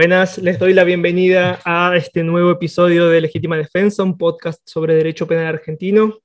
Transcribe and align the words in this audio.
Buenas, 0.00 0.38
les 0.38 0.58
doy 0.58 0.72
la 0.72 0.84
bienvenida 0.84 1.60
a 1.62 1.94
este 1.94 2.24
nuevo 2.24 2.52
episodio 2.52 3.10
de 3.10 3.20
Legítima 3.20 3.58
Defensa, 3.58 4.02
un 4.02 4.16
podcast 4.16 4.66
sobre 4.66 4.94
derecho 4.94 5.26
penal 5.26 5.48
argentino. 5.48 6.20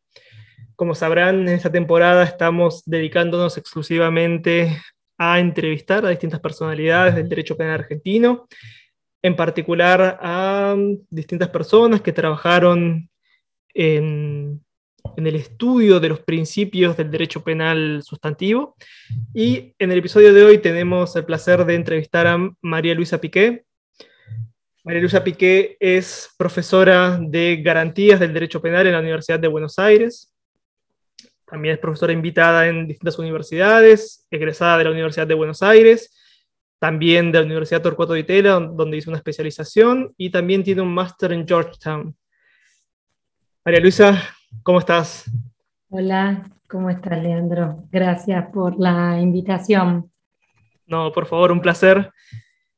Como 0.77 0.95
sabrán, 0.95 1.41
en 1.41 1.49
esta 1.49 1.69
temporada 1.69 2.23
estamos 2.23 2.83
dedicándonos 2.85 3.57
exclusivamente 3.57 4.81
a 5.17 5.41
entrevistar 5.41 6.05
a 6.05 6.09
distintas 6.09 6.39
personalidades 6.39 7.15
del 7.15 7.27
derecho 7.27 7.57
penal 7.57 7.81
argentino, 7.81 8.47
en 9.21 9.35
particular 9.35 10.19
a 10.21 10.77
distintas 11.09 11.49
personas 11.49 11.99
que 11.99 12.13
trabajaron 12.13 13.09
en, 13.73 14.64
en 15.17 15.27
el 15.27 15.35
estudio 15.35 15.99
de 15.99 16.09
los 16.09 16.19
principios 16.21 16.97
del 16.97 17.11
derecho 17.11 17.43
penal 17.43 18.01
sustantivo. 18.03 18.75
Y 19.33 19.73
en 19.79 19.91
el 19.91 19.99
episodio 19.99 20.33
de 20.33 20.43
hoy 20.43 20.57
tenemos 20.57 21.15
el 21.15 21.25
placer 21.25 21.65
de 21.65 21.75
entrevistar 21.75 22.27
a 22.27 22.37
María 22.61 22.95
Luisa 22.95 23.19
Piqué. 23.19 23.65
María 24.83 25.01
Luisa 25.01 25.23
Piqué 25.23 25.77
es 25.79 26.29
profesora 26.37 27.17
de 27.19 27.61
garantías 27.63 28.19
del 28.19 28.33
derecho 28.33 28.61
penal 28.61 28.85
en 28.85 28.93
la 28.93 28.99
Universidad 28.99 29.39
de 29.39 29.47
Buenos 29.47 29.79
Aires. 29.79 30.31
También 31.45 31.75
es 31.75 31.79
profesora 31.79 32.13
invitada 32.13 32.67
en 32.67 32.87
distintas 32.87 33.19
universidades, 33.19 34.27
egresada 34.31 34.77
de 34.77 34.83
la 34.83 34.91
Universidad 34.91 35.27
de 35.27 35.33
Buenos 35.35 35.61
Aires, 35.61 36.11
también 36.79 37.31
de 37.31 37.39
la 37.39 37.45
Universidad 37.45 37.81
Torcuato 37.81 38.13
de 38.13 38.21
Itela, 38.21 38.59
donde 38.59 38.97
hizo 38.97 39.09
una 39.09 39.17
especialización, 39.17 40.13
y 40.17 40.29
también 40.29 40.63
tiene 40.63 40.81
un 40.81 40.93
máster 40.93 41.31
en 41.31 41.47
Georgetown. 41.47 42.15
María 43.63 43.79
Luisa, 43.79 44.34
¿cómo 44.65 44.79
estás? 44.79 45.31
Hola, 45.89 46.41
¿cómo 46.67 46.89
estás, 46.89 47.21
Leandro? 47.21 47.83
Gracias 47.91 48.47
por 48.51 48.79
la 48.79 49.21
invitación. 49.21 50.11
No, 50.87 51.11
por 51.11 51.27
favor, 51.27 51.51
un 51.51 51.61
placer. 51.61 52.11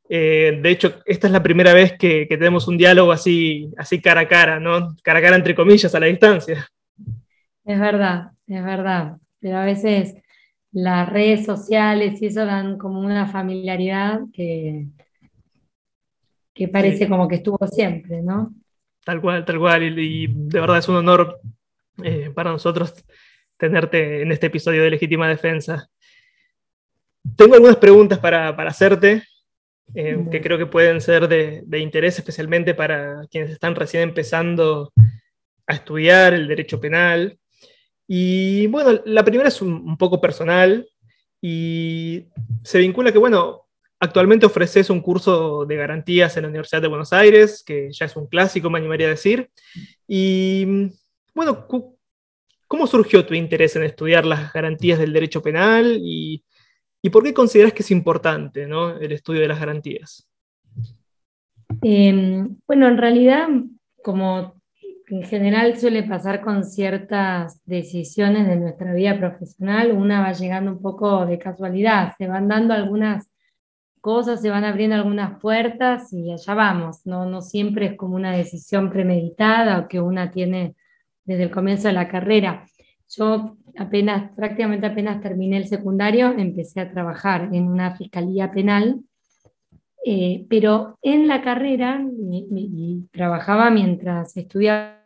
Eh, 0.09 0.59
de 0.61 0.69
hecho, 0.69 0.95
esta 1.05 1.27
es 1.27 1.33
la 1.33 1.41
primera 1.41 1.73
vez 1.73 1.97
que, 1.97 2.25
tenemos 2.27 2.67
un 2.67 2.77
diálogo 2.77 3.13
así, 3.13 3.71
así 3.77 4.01
cara 4.01 4.21
a 4.21 4.27
cara, 4.27 4.59
¿no? 4.59 4.97
Cara 5.01 5.19
a 5.19 5.21
cara 5.21 5.37
entre 5.37 5.55
comillas, 5.55 5.95
a 5.95 5.99
la 6.01 6.07
distancia. 6.07 6.67
Es 7.63 7.79
verdad, 7.79 8.31
es 8.47 8.63
verdad. 8.65 9.15
Pero 9.39 9.57
a 9.57 9.63
veces 9.63 10.15
las 10.73 11.07
redes 11.07 11.45
sociales 11.45 12.21
y 12.21 12.25
eso 12.25 12.45
dan 12.45 12.77
como 12.77 12.99
una 12.99 13.27
familiaridad 13.27 14.19
que, 14.33 14.87
que 16.53 16.67
parece 16.67 17.07
como 17.07 17.29
que 17.29 17.35
estuvo 17.35 17.65
siempre, 17.67 18.21
¿no? 18.21 18.53
Tal 19.05 19.21
cual, 19.21 19.45
tal 19.45 19.57
cual. 19.57 19.97
Y, 19.97 20.27
de 20.27 20.59
verdad 20.59 20.79
es 20.79 20.89
un 20.89 20.97
honor 20.97 21.39
eh, 22.03 22.31
para 22.33 22.51
nosotros 22.51 22.93
tenerte 23.57 24.21
en 24.21 24.31
este 24.31 24.47
episodio 24.47 24.83
de 24.83 24.91
Legítima 24.91 25.27
Defensa. 25.27 25.89
Tengo 27.35 27.55
algunas 27.55 27.77
preguntas 27.77 28.19
para, 28.19 28.55
para 28.55 28.69
hacerte, 28.69 29.23
eh, 29.95 30.17
que 30.31 30.41
creo 30.41 30.57
que 30.57 30.65
pueden 30.65 31.01
ser 31.01 31.27
de, 31.27 31.63
de, 31.65 31.79
interés, 31.79 32.17
especialmente 32.17 32.73
para 32.73 33.25
quienes 33.31 33.51
están 33.51 33.75
recién 33.75 34.03
empezando 34.03 34.91
a 35.65 35.73
estudiar 35.73 36.33
el 36.33 36.47
derecho 36.47 36.79
penal. 36.79 37.37
Y 38.07 38.67
bueno, 38.67 39.01
la 39.05 39.23
primera 39.23 39.49
es 39.49 39.61
un, 39.61 39.73
un 39.73 39.97
poco 39.97 40.21
personal 40.21 40.87
y 41.41 42.27
se 42.63 42.79
vincula 42.79 43.11
que, 43.11 43.17
bueno, 43.17 43.67
Actualmente 43.99 44.45
ofreces 44.45 44.91
un 44.91 45.01
curso 45.01 45.65
de 45.65 45.75
garantías 45.75 46.37
en 46.37 46.43
la 46.43 46.49
Universidad 46.49 46.83
de 46.83 46.87
Buenos 46.87 47.13
Aires, 47.13 47.63
que 47.65 47.89
ya 47.91 48.05
es 48.05 48.15
un 48.15 48.27
clásico, 48.27 48.69
me 48.69 48.77
animaría 48.77 49.07
a 49.07 49.11
decir. 49.11 49.49
Y 50.07 50.91
bueno, 51.37 51.67
¿cómo 52.67 52.87
surgió 52.87 53.23
tu 53.23 53.35
interés 53.35 53.75
en 53.75 53.83
estudiar 53.83 54.25
las 54.25 54.51
garantías 54.51 54.97
del 54.97 55.13
derecho 55.13 55.39
penal 55.43 55.99
y, 56.01 56.43
por 57.11 57.23
qué 57.23 57.31
consideras 57.31 57.73
que 57.73 57.83
es 57.83 57.91
importante 57.91 58.63
el 58.63 59.11
estudio 59.11 59.41
de 59.41 59.47
las 59.47 59.59
garantías? 59.59 60.27
Em, 61.83 62.57
bueno, 62.65 62.87
en 62.87 62.97
realidad, 62.97 63.47
como 64.03 64.55
en 65.09 65.23
general 65.23 65.77
suele 65.77 66.01
pasar 66.03 66.41
con 66.41 66.63
ciertas 66.63 67.61
decisiones 67.65 68.47
de 68.47 68.55
nuestra 68.55 68.93
vida 68.93 69.19
profesional, 69.19 69.91
una 69.91 70.21
va 70.21 70.33
llegando 70.33 70.71
un 70.71 70.81
poco 70.81 71.23
de 71.27 71.37
casualidad, 71.37 72.15
se 72.17 72.27
van 72.27 72.47
dando 72.47 72.73
algunas 72.73 73.29
cosas, 74.01 74.41
se 74.41 74.49
van 74.49 74.63
abriendo 74.63 74.95
algunas 74.95 75.39
puertas 75.39 76.11
y 76.11 76.31
allá 76.31 76.55
vamos. 76.55 77.05
No, 77.05 77.25
no 77.25 77.43
siempre 77.43 77.85
es 77.85 77.95
como 77.95 78.15
una 78.15 78.35
decisión 78.35 78.89
premeditada 78.89 79.81
o 79.81 79.87
que 79.87 80.01
una 80.01 80.31
tiene 80.31 80.75
desde 81.27 81.43
el 81.43 81.51
comienzo 81.51 81.87
de 81.89 81.93
la 81.93 82.07
carrera. 82.07 82.65
Yo 83.09 83.57
apenas, 83.77 84.31
prácticamente 84.35 84.87
apenas 84.87 85.21
terminé 85.21 85.57
el 85.57 85.67
secundario, 85.67 86.33
empecé 86.35 86.81
a 86.81 86.91
trabajar 86.91 87.49
en 87.53 87.67
una 87.67 87.95
fiscalía 87.95 88.51
penal, 88.51 89.01
eh, 90.03 90.45
pero 90.49 90.97
en 91.01 91.27
la 91.27 91.41
carrera, 91.41 92.01
y, 92.01 93.07
trabajaba 93.11 93.69
mientras 93.69 94.35
estudiaba, 94.35 94.97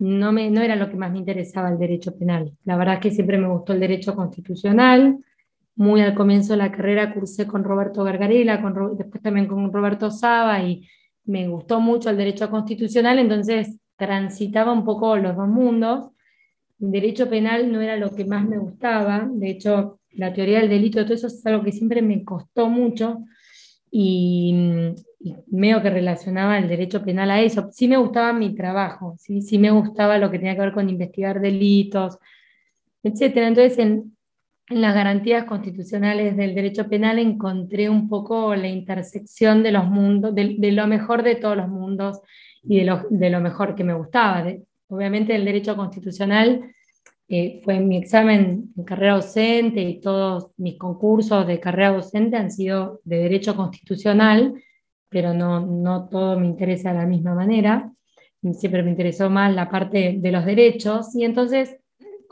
no, 0.00 0.32
me, 0.32 0.50
no 0.50 0.60
era 0.60 0.76
lo 0.76 0.90
que 0.90 0.96
más 0.96 1.10
me 1.10 1.18
interesaba 1.18 1.70
el 1.70 1.78
derecho 1.78 2.16
penal. 2.16 2.52
La 2.64 2.76
verdad 2.76 2.94
es 2.94 3.00
que 3.00 3.10
siempre 3.10 3.38
me 3.38 3.48
gustó 3.48 3.72
el 3.72 3.80
derecho 3.80 4.14
constitucional, 4.14 5.18
muy 5.76 6.00
al 6.00 6.14
comienzo 6.14 6.54
de 6.54 6.58
la 6.58 6.72
carrera 6.72 7.14
cursé 7.14 7.46
con 7.46 7.62
Roberto 7.62 8.02
Gargarela, 8.02 8.60
con, 8.60 8.96
después 8.96 9.22
también 9.22 9.46
con 9.46 9.72
Roberto 9.72 10.10
Saba 10.10 10.62
y 10.62 10.88
me 11.24 11.46
gustó 11.46 11.80
mucho 11.80 12.10
el 12.10 12.16
derecho 12.16 12.50
constitucional, 12.50 13.20
entonces 13.20 13.78
transitaba 13.98 14.72
un 14.72 14.84
poco 14.84 15.16
los 15.16 15.36
dos 15.36 15.48
mundos. 15.48 16.10
El 16.80 16.92
derecho 16.92 17.28
penal 17.28 17.70
no 17.70 17.80
era 17.82 17.96
lo 17.96 18.14
que 18.14 18.24
más 18.24 18.48
me 18.48 18.56
gustaba, 18.56 19.28
de 19.30 19.50
hecho 19.50 20.00
la 20.12 20.32
teoría 20.32 20.60
del 20.60 20.70
delito, 20.70 21.04
todo 21.04 21.14
eso 21.14 21.26
es 21.26 21.44
algo 21.46 21.62
que 21.62 21.72
siempre 21.72 22.00
me 22.00 22.24
costó 22.24 22.68
mucho 22.68 23.18
y, 23.90 24.54
y 25.20 25.34
medio 25.48 25.82
que 25.82 25.90
relacionaba 25.90 26.58
el 26.58 26.68
derecho 26.68 27.04
penal 27.04 27.30
a 27.30 27.40
eso. 27.42 27.68
Sí 27.72 27.88
me 27.88 27.96
gustaba 27.96 28.32
mi 28.32 28.54
trabajo, 28.54 29.16
sí, 29.18 29.42
sí 29.42 29.58
me 29.58 29.70
gustaba 29.70 30.18
lo 30.18 30.30
que 30.30 30.38
tenía 30.38 30.54
que 30.54 30.62
ver 30.62 30.72
con 30.72 30.88
investigar 30.88 31.40
delitos, 31.40 32.18
etcétera. 33.02 33.48
Entonces, 33.48 33.78
en, 33.78 34.16
en 34.70 34.82
las 34.82 34.94
garantías 34.94 35.44
constitucionales 35.44 36.36
del 36.36 36.54
derecho 36.54 36.88
penal 36.88 37.18
encontré 37.18 37.88
un 37.88 38.08
poco 38.08 38.54
la 38.54 38.68
intersección 38.68 39.62
de 39.62 39.72
los 39.72 39.86
mundos, 39.86 40.34
de, 40.34 40.72
lo 40.72 40.86
mejor 40.86 41.22
de 41.22 41.36
todos 41.36 41.56
los 41.56 41.68
mundos 41.68 42.20
y 42.62 42.78
de 42.78 42.84
lo, 42.84 43.02
de 43.10 43.30
lo 43.30 43.40
mejor 43.40 43.74
que 43.74 43.84
me 43.84 43.94
gustaba. 43.94 44.44
obviamente 44.88 45.34
el 45.34 45.44
derecho 45.44 45.76
constitucional 45.76 46.74
eh, 47.30 47.60
fue 47.62 47.78
mi 47.80 47.98
examen 47.98 48.72
en 48.74 48.84
carrera 48.84 49.16
docente 49.16 49.82
y 49.82 50.00
todos 50.00 50.52
mis 50.56 50.78
concursos 50.78 51.46
de 51.46 51.60
carrera 51.60 51.92
docente 51.92 52.36
han 52.36 52.50
sido 52.50 53.00
de 53.04 53.18
derecho 53.18 53.54
constitucional, 53.54 54.54
pero 55.10 55.34
no, 55.34 55.64
no 55.66 56.08
todo 56.08 56.38
me 56.40 56.46
interesa 56.46 56.92
de 56.92 56.98
la 56.98 57.06
misma 57.06 57.34
manera. 57.34 57.92
Siempre 58.52 58.82
me 58.82 58.90
interesó 58.90 59.28
más 59.28 59.54
la 59.54 59.68
parte 59.68 60.16
de 60.18 60.32
los 60.32 60.46
derechos 60.46 61.14
y 61.14 61.24
entonces 61.24 61.76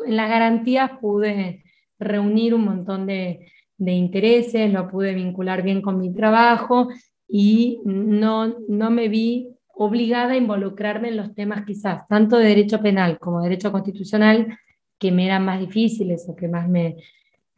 en 0.06 0.16
las 0.16 0.30
garantías 0.30 0.92
pude 1.00 1.64
reunir 1.98 2.54
un 2.54 2.64
montón 2.64 3.06
de, 3.06 3.46
intereses, 3.78 4.72
lo 4.72 4.88
pude 4.88 5.14
vincular 5.14 5.62
bien 5.62 5.82
con 5.82 5.98
mi 5.98 6.14
trabajo 6.14 6.88
y 7.28 7.80
no, 7.84 8.58
no 8.68 8.90
me 8.90 9.08
vi 9.08 9.55
obligada 9.78 10.32
a 10.32 10.36
involucrarme 10.36 11.08
en 11.08 11.18
los 11.18 11.34
temas 11.34 11.64
quizás 11.66 12.08
tanto 12.08 12.38
de 12.38 12.48
derecho 12.48 12.80
penal 12.80 13.18
como 13.18 13.40
de 13.40 13.50
derecho 13.50 13.70
constitucional 13.70 14.58
que 14.98 15.12
me 15.12 15.26
eran 15.26 15.44
más 15.44 15.60
difíciles 15.60 16.24
o 16.28 16.34
que 16.34 16.48
más 16.48 16.66
me, 16.66 16.96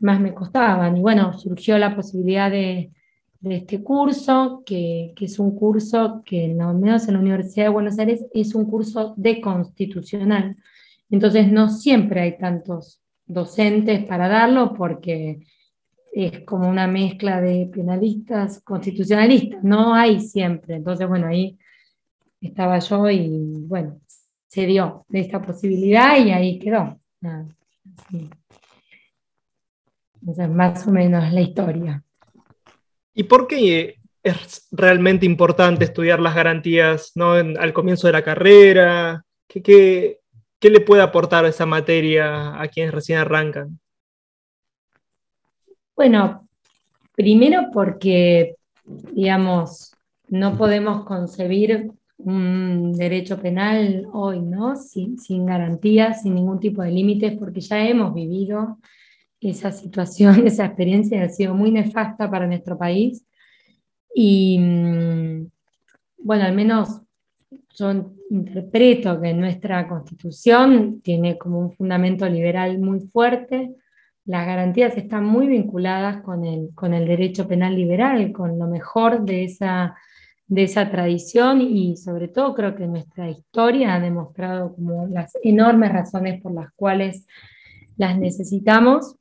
más 0.00 0.20
me 0.20 0.34
costaban. 0.34 0.96
Y 0.96 1.00
bueno, 1.00 1.32
surgió 1.38 1.78
la 1.78 1.94
posibilidad 1.94 2.50
de, 2.50 2.90
este 3.40 3.84
curso, 3.84 4.64
que, 4.66 5.14
es 5.20 5.38
un 5.38 5.54
curso 5.54 6.22
que, 6.24 6.48
no 6.48 6.74
menos 6.74 7.06
en 7.06 7.14
la 7.14 7.20
Universidad 7.20 7.66
de 7.66 7.70
Buenos 7.70 7.96
Aires, 8.00 8.26
es 8.34 8.52
un 8.56 8.68
curso 8.68 9.14
de 9.16 9.40
constitucional. 9.40 10.56
Entonces, 11.10 11.50
no 11.52 11.68
siempre 11.68 12.20
hay 12.20 12.36
tantos 12.36 13.00
docentes 13.26 14.04
para 14.06 14.26
darlo 14.26 14.74
porque 14.74 15.46
es 16.12 16.40
como 16.40 16.68
una 16.68 16.88
mezcla 16.88 17.40
de 17.40 17.70
penalistas, 17.72 18.60
constitucionalistas, 18.64 19.62
no 19.62 19.94
hay 19.94 20.18
siempre. 20.20 20.74
Entonces, 20.74 21.06
bueno, 21.06 21.28
ahí 21.28 21.56
estaba 22.40 22.78
yo 22.78 23.10
y 23.10 23.64
bueno, 23.66 24.00
se 24.46 24.66
dio 24.66 25.04
de 25.08 25.20
esta 25.20 25.42
posibilidad 25.42 26.16
y 26.16 26.30
ahí 26.30 26.58
quedó. 26.58 26.98
Esa 30.26 30.44
es 30.44 30.50
más 30.50 30.86
o 30.86 30.90
menos 30.90 31.32
la 31.32 31.40
historia. 31.40 32.02
¿Y 33.14 33.24
por 33.24 33.46
qué 33.46 33.96
es 34.22 34.68
realmente 34.70 35.26
importante 35.26 35.84
estudiar 35.84 36.20
las 36.20 36.34
garantías 36.34 37.12
¿no? 37.14 37.32
al 37.32 37.72
comienzo 37.72 38.06
de 38.06 38.12
la 38.12 38.22
carrera? 38.22 39.24
¿Qué, 39.46 39.62
qué, 39.62 40.20
¿Qué 40.60 40.70
le 40.70 40.80
puede 40.80 41.02
aportar 41.02 41.44
esa 41.44 41.66
materia 41.66 42.60
a 42.60 42.66
quienes 42.68 42.92
recién 42.92 43.18
arrancan? 43.18 43.78
Bueno, 45.94 46.44
primero 47.14 47.70
porque, 47.72 48.56
digamos, 48.84 49.92
no 50.28 50.56
podemos 50.56 51.04
concebir 51.04 51.92
un 52.18 52.92
derecho 52.92 53.40
penal 53.40 54.06
hoy, 54.12 54.40
¿no? 54.40 54.76
Sin, 54.76 55.18
sin 55.18 55.46
garantías, 55.46 56.22
sin 56.22 56.34
ningún 56.34 56.60
tipo 56.60 56.82
de 56.82 56.90
límites, 56.90 57.38
porque 57.38 57.60
ya 57.60 57.86
hemos 57.86 58.12
vivido 58.12 58.78
esa 59.40 59.72
situación, 59.72 60.34
esa 60.46 60.66
experiencia 60.66 61.22
ha 61.22 61.28
sido 61.28 61.54
muy 61.54 61.70
nefasta 61.70 62.30
para 62.30 62.46
nuestro 62.46 62.76
país. 62.76 63.24
Y 64.14 64.58
mm, 64.58 65.46
bueno, 66.18 66.44
al 66.44 66.54
menos 66.54 67.02
yo 67.76 68.12
interpreto 68.30 69.20
que 69.20 69.32
nuestra 69.32 69.86
constitución 69.88 71.00
tiene 71.00 71.38
como 71.38 71.60
un 71.60 71.72
fundamento 71.72 72.28
liberal 72.28 72.78
muy 72.78 73.00
fuerte, 73.00 73.74
las 74.24 74.46
garantías 74.46 74.94
están 74.98 75.24
muy 75.24 75.46
vinculadas 75.46 76.20
con 76.22 76.44
el, 76.44 76.70
con 76.74 76.92
el 76.92 77.06
derecho 77.06 77.48
penal 77.48 77.74
liberal, 77.74 78.30
con 78.32 78.58
lo 78.58 78.66
mejor 78.66 79.24
de 79.24 79.44
esa, 79.44 79.96
de 80.48 80.62
esa 80.62 80.90
tradición 80.90 81.60
y 81.60 81.96
sobre 81.96 82.28
todo 82.28 82.54
creo 82.54 82.74
que 82.74 82.86
nuestra 82.86 83.28
historia 83.28 83.94
ha 83.94 84.00
demostrado 84.00 84.74
como 84.74 85.06
las 85.06 85.32
enormes 85.42 85.92
razones 85.92 86.42
por 86.42 86.52
las 86.52 86.72
cuales 86.74 87.26
las 87.98 88.18
necesitamos, 88.18 89.16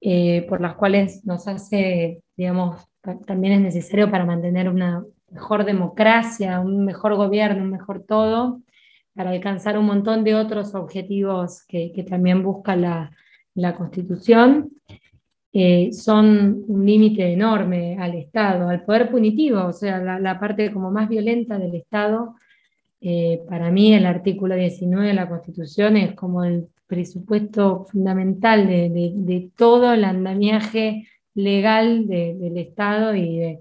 eh, 0.00 0.44
por 0.48 0.60
las 0.60 0.74
cuales 0.74 1.24
nos 1.24 1.46
hace, 1.46 2.22
digamos, 2.36 2.84
también 3.26 3.54
es 3.54 3.60
necesario 3.60 4.10
para 4.10 4.24
mantener 4.24 4.68
una 4.68 5.04
mejor 5.30 5.64
democracia, 5.64 6.60
un 6.60 6.84
mejor 6.84 7.14
gobierno, 7.14 7.62
un 7.62 7.70
mejor 7.70 8.02
todo, 8.02 8.60
para 9.14 9.30
alcanzar 9.30 9.78
un 9.78 9.86
montón 9.86 10.24
de 10.24 10.34
otros 10.34 10.74
objetivos 10.74 11.64
que, 11.68 11.92
que 11.92 12.02
también 12.02 12.42
busca 12.42 12.74
la, 12.74 13.12
la 13.54 13.76
Constitución, 13.76 14.72
son 15.92 16.64
un 16.68 16.86
límite 16.86 17.32
enorme 17.32 17.96
al 17.98 18.14
Estado, 18.14 18.68
al 18.68 18.84
poder 18.84 19.10
punitivo, 19.10 19.66
o 19.66 19.72
sea, 19.72 19.98
la, 19.98 20.38
parte 20.38 20.70
como 20.72 20.90
más 20.90 21.08
violenta 21.08 21.58
del 21.58 21.74
Estado. 21.74 22.36
Eh, 23.00 23.40
para 23.48 23.70
mí 23.70 23.94
el 23.94 24.06
artículo 24.06 24.54
19 24.54 25.08
de 25.08 25.14
la 25.14 25.28
Constitución 25.28 25.96
es 25.96 26.14
como 26.14 26.44
el 26.44 26.68
presupuesto 26.86 27.86
fundamental 27.90 28.66
de, 28.66 29.50
todo 29.56 29.92
el 29.92 30.04
andamiaje 30.04 31.08
legal 31.34 32.06
del 32.06 32.58
Estado 32.58 33.14
y 33.14 33.58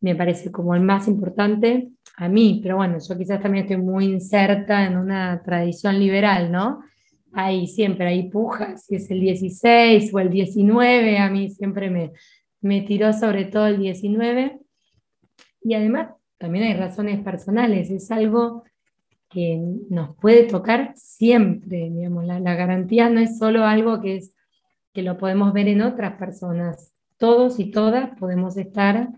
me 0.00 0.14
parece 0.14 0.50
como 0.50 0.74
el 0.74 0.82
más 0.82 1.08
importante 1.08 1.88
a 2.16 2.28
mí, 2.28 2.60
pero 2.62 2.76
bueno, 2.76 2.98
yo 2.98 3.18
quizás 3.18 3.40
también 3.40 3.64
estoy 3.64 3.78
muy 3.78 4.04
inserta 4.04 4.86
en 4.86 4.96
una 4.96 5.42
tradición 5.42 5.98
liberal, 5.98 6.52
¿no? 6.52 6.80
Hay 7.34 7.66
siempre 7.66 8.06
hay 8.06 8.30
pujas, 8.30 8.86
si 8.86 8.96
es 8.96 9.10
el 9.10 9.20
16 9.20 10.14
o 10.14 10.18
el 10.20 10.30
19, 10.30 11.18
a 11.18 11.30
mí 11.30 11.50
siempre 11.50 11.90
me, 11.90 12.12
me 12.60 12.82
tiró 12.82 13.12
sobre 13.12 13.44
todo 13.44 13.66
el 13.66 13.78
19. 13.78 14.58
Y 15.62 15.74
además 15.74 16.10
también 16.38 16.64
hay 16.64 16.74
razones 16.74 17.22
personales, 17.22 17.90
es 17.90 18.10
algo 18.10 18.64
que 19.30 19.60
nos 19.90 20.14
puede 20.16 20.44
tocar 20.44 20.92
siempre, 20.94 21.90
digamos, 21.90 22.24
la, 22.24 22.38
garantía 22.38 23.10
no 23.10 23.18
es 23.18 23.38
solo 23.38 23.64
algo 23.64 24.00
que, 24.00 24.16
es, 24.16 24.36
que 24.92 25.02
lo 25.02 25.18
podemos 25.18 25.52
ver 25.52 25.66
en 25.68 25.82
otras 25.82 26.16
personas, 26.18 26.92
todos 27.16 27.58
y 27.58 27.70
todas 27.70 28.16
podemos 28.18 28.56
estar 28.56 29.08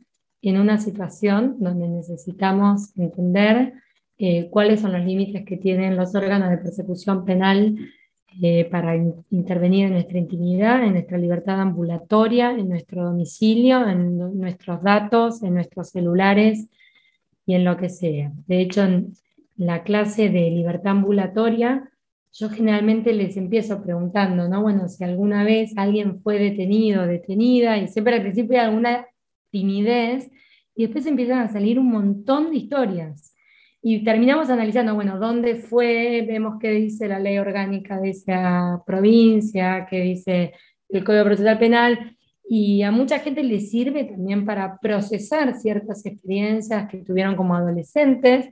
en 0.41 0.61
una 0.61 0.79
situación 0.79 1.57
donde 1.59 1.89
necesitamos 1.89 2.97
entender 2.97 3.75
eh, 4.19 4.49
cuáles 4.51 4.81
son 4.81 4.93
los 4.93 5.05
límites 5.05 5.45
que 5.45 5.57
tienen 5.59 5.97
los 5.97 6.15
órganos 6.15 6.49
de 6.51 6.59
persecución 6.59 7.25
penal 7.27 7.77
eh, 8.43 8.67
para 8.71 8.97
intervenir 9.31 9.87
en 9.87 9.93
nuestra 9.93 10.19
intimidad, 10.19 10.85
en 10.85 10.93
nuestra 10.93 11.17
libertad 11.17 11.61
ambulatoria, 11.61 12.51
en 12.51 12.69
nuestro 12.69 13.05
domicilio, 13.05 13.89
en 13.89 14.19
nuestros 14.39 14.83
datos, 14.83 15.43
en 15.43 15.55
nuestros 15.55 15.91
celulares 15.91 16.69
y 17.47 17.55
en 17.55 17.65
lo 17.65 17.77
que 17.77 17.89
sea. 17.89 18.33
De 18.47 18.61
hecho, 18.61 18.83
en 18.83 19.13
la 19.57 19.83
clase 19.85 20.29
de 20.29 20.51
libertad 20.51 20.93
ambulatoria, 20.93 21.91
yo 22.33 22.51
generalmente 22.51 23.15
les 23.15 23.37
empiezo 23.37 23.83
preguntando, 23.83 24.49
¿no? 24.49 24.61
Bueno, 24.61 24.89
si 24.89 25.03
alguna 25.05 25.43
vez 25.43 25.73
alguien 25.77 26.21
fue 26.21 26.39
detenido, 26.39 27.07
detenida, 27.07 27.79
y 27.79 27.89
siempre 27.89 28.17
al 28.17 28.23
principio 28.23 28.59
hay 28.59 28.67
alguna 28.67 29.07
timidez, 29.51 30.31
y 30.75 30.83
después 30.83 31.07
empiezan 31.07 31.39
a 31.39 31.49
salir 31.49 31.79
un 31.79 31.91
montón 31.91 32.51
de 32.51 32.57
historias 32.57 33.36
y 33.89 34.03
terminamos 34.03 34.51
analizando, 34.51 34.97
bueno, 34.97 35.21
dónde 35.21 35.55
fue, 35.55 36.25
vemos 36.27 36.57
qué 36.61 36.73
dice 36.73 37.07
la 37.07 37.21
ley 37.21 37.39
orgánica 37.39 38.01
de 38.01 38.11
esa 38.11 38.83
provincia, 38.85 39.87
qué 39.89 40.01
dice 40.01 40.55
el 40.89 41.05
Código 41.05 41.27
Procesal 41.27 41.57
Penal, 41.57 42.17
y 42.49 42.83
a 42.83 42.91
mucha 42.91 43.21
gente 43.21 43.45
le 43.45 43.61
sirve 43.61 44.03
también 44.03 44.45
para 44.45 44.81
procesar 44.81 45.55
ciertas 45.55 46.05
experiencias 46.05 46.89
que 46.89 47.05
tuvieron 47.05 47.37
como 47.37 47.55
adolescentes 47.55 48.47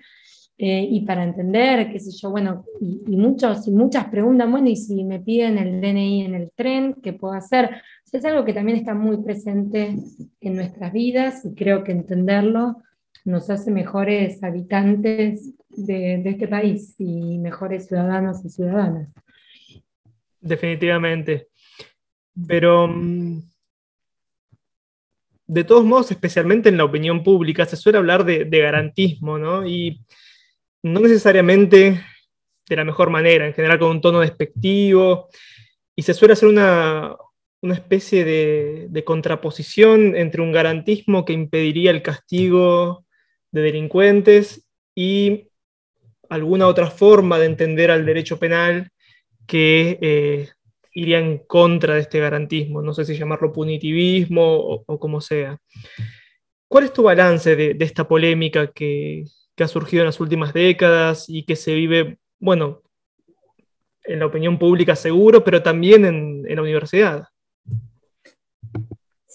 eh, 0.57 0.87
y 0.89 1.01
para 1.01 1.25
entender, 1.25 1.91
qué 1.91 1.99
sé 1.99 2.13
yo, 2.13 2.31
bueno, 2.31 2.65
y, 2.81 3.17
muchos 3.17 3.67
y 3.67 3.73
muchas 3.73 4.05
preguntan, 4.05 4.53
bueno, 4.53 4.69
y 4.69 4.77
si 4.77 5.03
me 5.03 5.19
piden 5.19 5.59
el 5.59 5.81
DNI 5.81 6.27
en 6.27 6.35
el 6.37 6.53
tren, 6.55 6.95
¿qué 7.03 7.13
puedo 7.13 7.35
hacer? 7.35 7.71
es 8.13 8.25
algo 8.25 8.45
que 8.45 8.53
también 8.53 8.79
está 8.79 8.95
muy 8.95 9.17
presente 9.17 9.97
en 10.41 10.55
nuestras 10.55 10.93
vidas 10.93 11.45
y 11.45 11.57
creo 11.57 11.83
que 11.83 11.91
entenderlo 11.91 12.77
nos 13.25 13.49
hace 13.49 13.71
mejores 13.71 14.43
habitantes 14.43 15.55
de, 15.71 16.23
este 16.25 16.47
país 16.47 16.95
y 16.99 17.39
mejores 17.39 17.87
ciudadanos 17.87 18.45
y 18.45 18.51
ciudadanas. 18.51 19.09
Definitivamente. 20.41 21.49
Pero 22.47 22.87
mm, 22.87 23.41
de 25.47 25.65
todos 25.65 25.85
modos, 25.85 26.11
especialmente 26.11 26.69
en 26.69 26.77
la 26.77 26.85
opinión 26.85 27.25
pública, 27.25 27.65
se 27.65 27.77
suele 27.77 27.99
hablar 27.99 28.25
de, 28.25 28.45
garantismo, 28.45 29.39
¿no? 29.39 29.67
Y 29.67 30.03
no 30.83 31.01
necesariamente 31.01 32.01
de 32.69 32.77
la 32.77 32.85
mejor 32.85 33.11
manera, 33.11 33.47
en 33.47 33.55
general 33.55 33.79
con 33.79 33.91
un 33.91 34.01
tono 34.01 34.21
despectivo, 34.21 35.29
y 35.97 36.03
se 36.03 36.13
suele 36.13 36.33
hacer 36.33 36.49
una, 36.49 37.17
especie 37.63 38.25
de, 38.25 38.87
de, 38.91 39.05
contraposición 39.05 40.15
entre 40.17 40.43
un 40.43 40.53
garantismo 40.53 41.25
que 41.25 41.33
impediría 41.33 41.91
el 41.91 42.03
castigo 42.03 43.04
de 43.55 43.63
delincuentes 43.63 44.67
y 44.97 45.49
alguna 46.29 46.67
otra 46.67 46.91
forma 46.91 47.39
de 47.39 47.47
entender 47.47 47.93
al 47.93 48.05
derecho 48.05 48.37
penal 48.39 48.91
que 49.47 49.97
eh, 50.03 50.49
iría 50.93 51.21
en 51.21 51.39
contra 51.39 51.95
de 51.95 52.01
este 52.01 52.19
garantismo, 52.19 52.83
no 52.83 52.93
sé 52.93 53.05
si 53.05 53.17
llamarlo 53.17 53.53
punitivismo 53.53 54.43
o, 54.87 54.99
como 54.99 55.21
sea. 55.21 55.57
¿Cuál 56.67 56.85
es 56.85 56.93
tu 56.93 57.05
balance 57.05 57.55
de, 57.55 57.77
esta 57.79 58.09
polémica 58.09 58.73
que, 58.73 59.25
ha 59.57 59.69
surgido 59.69 60.03
en 60.03 60.07
las 60.07 60.19
últimas 60.19 60.53
décadas 60.53 61.27
y 61.29 61.45
que 61.45 61.55
se 61.55 61.75
vive, 61.75 62.19
bueno, 62.41 62.83
en 64.03 64.19
la 64.19 64.27
opinión 64.27 64.59
pública 64.59 64.97
seguro, 64.97 65.45
pero 65.45 65.63
también 65.63 66.05
en 66.05 66.57
la 66.57 66.63
universidad? 66.63 67.29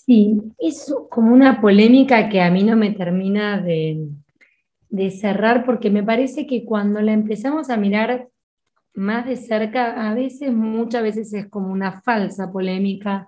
Sí, 0.10 0.42
es 0.58 0.92
como 1.12 1.32
una 1.36 1.62
polémica 1.62 2.30
que 2.30 2.42
a 2.42 2.50
mí 2.50 2.63
no 2.63 2.75
me 2.75 2.89
termina 2.89 3.62
de, 3.62 4.10
cerrar 5.12 5.63
porque 5.68 5.92
me 5.92 6.01
parece 6.01 6.48
que 6.48 6.66
cuando 6.66 7.00
la 7.00 7.13
empezamos 7.13 7.70
a 7.70 7.78
mirar 7.78 8.28
más 8.96 9.28
de 9.28 9.36
cerca, 9.36 10.10
a 10.10 10.16
veces, 10.16 10.51
muchas 10.51 11.04
veces 11.04 11.32
es 11.36 11.48
como 11.48 11.72
una 11.72 12.01
falsa 12.01 12.51
polémica 12.51 13.28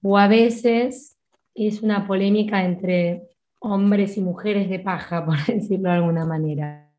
o 0.00 0.16
a 0.16 0.28
veces 0.28 1.18
es 1.54 1.82
una 1.82 2.06
polémica 2.06 2.64
entre 2.64 3.24
hombres 3.58 4.16
y 4.16 4.22
mujeres 4.22 4.70
de 4.70 4.78
paja, 4.78 5.26
por 5.26 5.36
decirlo 5.44 5.90
de 5.90 5.96
alguna 5.96 6.24
manera. 6.24 6.90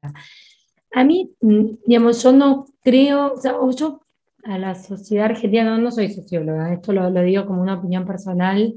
A 0.92 1.04
mí, 1.04 1.32
digamos, 1.42 2.22
yo 2.22 2.32
no 2.32 2.66
creo, 2.84 3.34
o 3.34 3.38
sea, 3.38 3.54
yo 3.76 4.02
a 4.44 4.60
la 4.60 4.76
sociedad 4.76 5.26
argentina, 5.26 5.76
no, 5.80 5.90
soy 5.90 6.10
socióloga, 6.14 6.72
esto 6.74 6.94
lo, 6.94 7.10
digo 7.24 7.48
como 7.48 7.64
una 7.64 7.74
opinión 7.74 8.06
personal, 8.06 8.76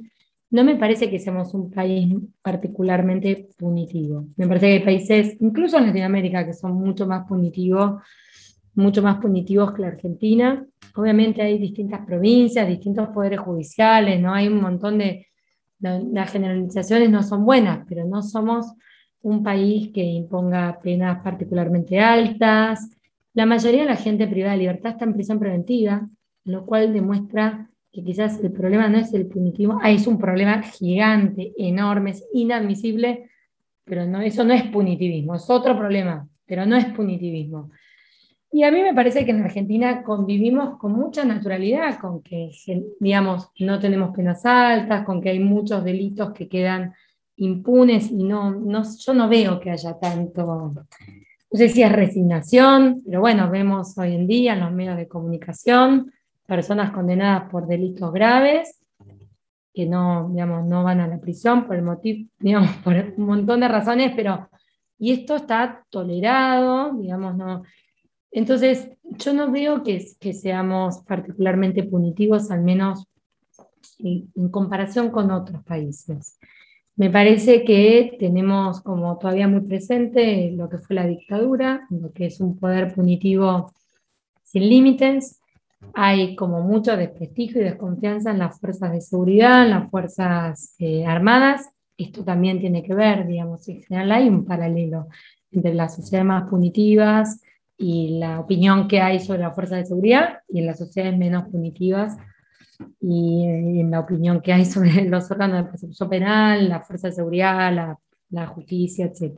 no 0.52 0.64
me 0.64 0.76
parece 0.76 1.10
que 1.10 1.18
seamos 1.18 1.54
un 1.54 1.70
país 1.70 2.14
particularmente 2.42 3.48
punitivo. 3.56 4.26
Me 4.36 4.46
parece 4.46 4.66
que 4.66 4.72
hay 4.74 4.84
países, 4.84 5.36
incluso 5.40 5.78
en 5.78 5.86
Latinoamérica, 5.86 6.44
que 6.44 6.52
son 6.52 6.74
mucho 6.74 7.06
más 7.06 7.26
punitivos, 7.26 8.02
mucho 8.74 9.02
más 9.02 9.16
punitivos 9.16 9.72
que 9.72 9.80
la 9.80 9.88
Argentina. 9.88 10.64
Obviamente 10.94 11.40
hay 11.40 11.58
distintas 11.58 12.04
provincias, 12.04 12.68
distintos 12.68 13.08
poderes 13.08 13.40
judiciales, 13.40 14.20
¿no? 14.20 14.34
Hay 14.34 14.46
un 14.48 14.60
montón 14.60 14.98
de... 14.98 15.26
Las 15.80 16.30
generalizaciones 16.30 17.10
no 17.10 17.24
son 17.24 17.44
buenas, 17.44 17.84
pero 17.88 18.04
no 18.04 18.22
somos 18.22 18.72
un 19.22 19.42
país 19.42 19.90
que 19.92 20.04
imponga 20.04 20.78
penas 20.80 21.22
particularmente 21.24 21.98
altas. 21.98 22.90
La 23.32 23.46
mayoría 23.46 23.80
de 23.80 23.88
la 23.88 23.96
gente 23.96 24.28
privada 24.28 24.52
de 24.52 24.58
libertad 24.58 24.92
está 24.92 25.06
en 25.06 25.14
prisión 25.14 25.40
preventiva, 25.40 26.08
lo 26.44 26.66
cual 26.66 26.92
demuestra 26.92 27.70
que 27.92 28.02
quizás 28.02 28.42
el 28.42 28.52
problema 28.52 28.88
no 28.88 28.98
es 28.98 29.12
el 29.12 29.26
punitivo, 29.26 29.78
ah, 29.82 29.90
es 29.90 30.06
un 30.06 30.18
problema 30.18 30.62
gigante, 30.62 31.52
enorme, 31.58 32.12
es 32.12 32.26
inadmisible, 32.32 33.28
pero 33.84 34.06
no, 34.06 34.22
eso 34.22 34.44
no 34.44 34.54
es 34.54 34.62
punitivismo, 34.64 35.34
es 35.34 35.48
otro 35.50 35.76
problema, 35.76 36.26
pero 36.46 36.64
no 36.64 36.76
es 36.76 36.86
punitivismo. 36.86 37.70
Y 38.50 38.64
a 38.64 38.70
mí 38.70 38.82
me 38.82 38.94
parece 38.94 39.24
que 39.24 39.30
en 39.30 39.42
Argentina 39.42 40.02
convivimos 40.02 40.78
con 40.78 40.92
mucha 40.92 41.24
naturalidad, 41.24 41.98
con 41.98 42.22
que, 42.22 42.50
digamos, 43.00 43.50
no 43.58 43.78
tenemos 43.78 44.14
penas 44.14 44.44
altas, 44.44 45.04
con 45.04 45.20
que 45.20 45.30
hay 45.30 45.38
muchos 45.38 45.84
delitos 45.84 46.32
que 46.32 46.48
quedan 46.48 46.94
impunes 47.36 48.10
y 48.10 48.24
no, 48.24 48.50
no, 48.50 48.82
yo 48.98 49.14
no 49.14 49.28
veo 49.28 49.58
que 49.58 49.70
haya 49.70 49.98
tanto, 49.98 50.44
no 50.44 51.58
sé 51.58 51.68
si 51.68 51.82
es 51.82 51.92
resignación, 51.92 53.02
pero 53.04 53.20
bueno, 53.20 53.50
vemos 53.50 53.96
hoy 53.98 54.14
en 54.14 54.26
día 54.26 54.52
en 54.52 54.60
los 54.60 54.72
medios 54.72 54.96
de 54.96 55.08
comunicación 55.08 56.12
personas 56.52 56.90
condenadas 56.90 57.48
por 57.50 57.66
delitos 57.66 58.12
graves 58.12 58.78
que 59.72 59.86
no, 59.86 60.28
digamos, 60.28 60.66
no 60.66 60.84
van 60.84 61.00
a 61.00 61.08
la 61.08 61.18
prisión 61.18 61.66
por 61.66 61.76
el 61.76 61.82
motivo, 61.82 62.28
digamos, 62.38 62.70
por 62.84 62.94
un 63.16 63.24
montón 63.24 63.60
de 63.60 63.68
razones, 63.68 64.12
pero, 64.14 64.50
y 64.98 65.12
esto 65.12 65.36
está 65.36 65.86
tolerado, 65.88 66.92
digamos, 66.92 67.34
no. 67.36 67.62
Entonces, 68.30 68.90
yo 69.02 69.32
no 69.32 69.50
veo 69.50 69.82
que, 69.82 70.04
que 70.20 70.34
seamos 70.34 70.98
particularmente 71.06 71.84
punitivos, 71.84 72.50
al 72.50 72.62
menos 72.62 73.06
en 73.98 74.50
comparación 74.50 75.08
con 75.08 75.30
otros 75.30 75.64
países. 75.64 76.38
Me 76.96 77.08
parece 77.08 77.64
que 77.64 78.16
tenemos 78.18 78.82
como 78.82 79.16
todavía 79.16 79.48
muy 79.48 79.62
presente 79.62 80.50
lo 80.52 80.68
que 80.68 80.76
fue 80.76 80.96
la 80.96 81.06
dictadura, 81.06 81.86
lo 81.88 82.12
que 82.12 82.26
es 82.26 82.40
un 82.40 82.58
poder 82.58 82.94
punitivo 82.94 83.72
sin 84.42 84.68
límites. 84.68 85.41
Hay 85.94 86.36
como 86.36 86.62
mucho 86.62 86.96
desprestigio 86.96 87.60
y 87.60 87.64
desconfianza 87.64 88.30
en 88.30 88.38
las 88.38 88.58
fuerzas 88.58 88.92
de 88.92 89.00
seguridad, 89.00 89.64
en 89.64 89.70
las 89.70 89.90
fuerzas 89.90 90.74
eh, 90.78 91.04
armadas. 91.06 91.70
Esto 91.98 92.24
también 92.24 92.60
tiene 92.60 92.82
que 92.82 92.94
ver, 92.94 93.26
digamos, 93.26 93.68
en 93.68 93.82
general 93.82 94.12
hay 94.12 94.28
un 94.28 94.44
paralelo 94.44 95.08
entre 95.50 95.74
las 95.74 95.94
sociedades 95.94 96.26
más 96.26 96.48
punitivas 96.48 97.40
y 97.76 98.18
la 98.18 98.40
opinión 98.40 98.88
que 98.88 99.00
hay 99.00 99.20
sobre 99.20 99.40
las 99.40 99.54
fuerzas 99.54 99.78
de 99.78 99.86
seguridad 99.86 100.38
y 100.48 100.60
en 100.60 100.66
las 100.66 100.78
sociedades 100.78 101.18
menos 101.18 101.48
punitivas 101.48 102.16
y 103.00 103.44
en 103.44 103.90
la 103.90 104.00
opinión 104.00 104.40
que 104.40 104.52
hay 104.52 104.64
sobre 104.66 105.04
los 105.04 105.30
órganos 105.30 105.58
de 105.58 105.70
persecución 105.70 106.08
penal, 106.08 106.68
la 106.68 106.80
fuerza 106.80 107.08
de 107.08 107.14
seguridad, 107.14 107.72
la, 107.72 107.98
la 108.30 108.46
justicia, 108.46 109.06
etc. 109.06 109.36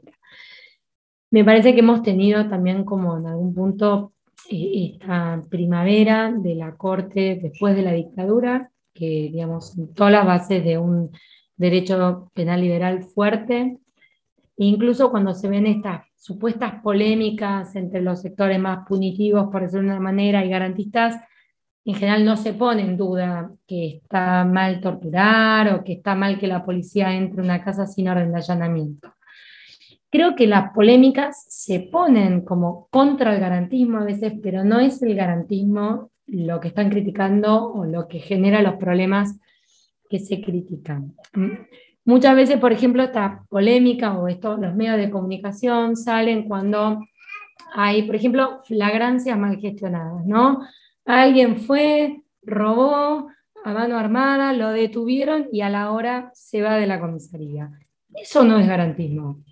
Me 1.31 1.45
parece 1.45 1.75
que 1.75 1.81
hemos 1.81 2.03
tenido 2.03 2.49
también 2.49 2.85
como 2.85 3.19
en 3.19 3.27
algún 3.27 3.55
punto 3.55 4.13
eh, 4.13 4.14
esta 4.51 5.43
primavera 5.49 6.33
de 6.33 6.55
la 6.55 6.77
Corte 6.77 7.39
después 7.43 7.75
de 7.77 7.83
la 7.83 7.93
dictadura, 7.93 8.71
que 8.93 9.31
digamos, 9.33 9.77
todas 9.95 10.13
las 10.13 10.27
bases 10.27 10.65
de 10.65 10.79
un 10.79 11.11
derecho 11.57 12.31
penal 12.35 12.61
liberal 12.61 13.03
fuerte, 13.03 13.79
incluso 14.57 15.11
cuando 15.11 15.35
se 15.35 15.49
ven 15.49 15.67
estas 15.67 16.03
supuestas 16.17 16.81
polémicas 16.83 17.75
entre 17.77 18.01
los 18.01 18.23
sectores 18.23 18.59
más 18.59 18.87
punitivos, 18.87 19.49
por 19.51 19.63
decirlo 19.63 19.83
de 19.83 19.97
una 19.97 20.01
manera, 20.01 20.45
y 20.45 20.51
garantistas, 20.51 21.17
en 21.85 21.95
general 21.95 22.25
no 22.25 22.37
se 22.37 22.55
pone 22.55 22.83
en 22.83 22.97
duda 22.97 23.51
que 23.67 24.01
está 24.03 24.45
mal 24.45 24.81
torturar 24.81 25.75
o 25.75 25.85
que 25.85 25.95
está 25.95 26.15
mal 26.15 26.39
que 26.39 26.47
la 26.47 26.65
policía 26.65 27.15
entre 27.15 27.41
a 27.41 27.45
una 27.45 27.63
casa 27.63 27.87
sin 27.87 28.09
orden 28.09 28.33
de 28.33 28.39
allanamiento. 28.39 29.13
Creo 30.15 30.37
que 30.37 30.47
las 30.47 30.73
polémicas 30.73 31.45
se 31.49 31.81
ponen 31.81 32.43
como 32.43 32.87
contra 32.93 33.35
el 33.35 33.41
garantismo 33.41 33.99
a 33.99 34.05
veces, 34.05 34.33
pero 34.41 34.63
no 34.63 34.79
es 34.79 35.03
el 35.03 35.17
garantismo 35.17 36.13
lo 36.29 36.61
que 36.61 36.69
están 36.69 36.89
criticando 36.89 37.73
o 37.73 37.85
lo 37.85 38.07
que 38.07 38.21
genera 38.21 38.63
los 38.63 38.77
problemas 38.77 39.41
que 40.09 40.21
se 40.21 40.41
critican. 40.41 41.17
Muchas 42.05 42.37
veces, 42.37 42.61
por 42.61 42.71
ejemplo, 42.73 43.03
esta 43.03 43.43
polémica 43.49 44.17
o 44.17 44.29
estos, 44.29 44.61
los 44.61 44.77
medios 44.77 44.99
de 44.99 45.11
comunicación 45.11 45.97
salen 45.97 46.47
cuando 46.47 47.01
hay, 47.75 48.05
por 48.05 48.15
ejemplo, 48.15 48.61
flagrancias 48.69 49.37
mal 49.37 49.59
gestionadas, 49.59 50.25
¿no? 50.25 50.61
Alguien 51.05 51.57
fue, 51.57 52.23
robó 52.41 53.31
a 53.65 53.73
mano 53.73 53.99
armada, 53.99 54.53
lo 54.53 54.69
detuvieron 54.69 55.49
y 55.51 55.63
a 55.63 55.71
la 55.71 55.91
hora 55.91 56.31
se 56.35 56.63
va 56.63 56.77
de 56.77 56.87
la 56.87 57.01
comisaría. 57.01 57.69
Eso 58.15 58.45
no 58.45 58.61
es 58.61 58.69
garantismo. 58.69 59.43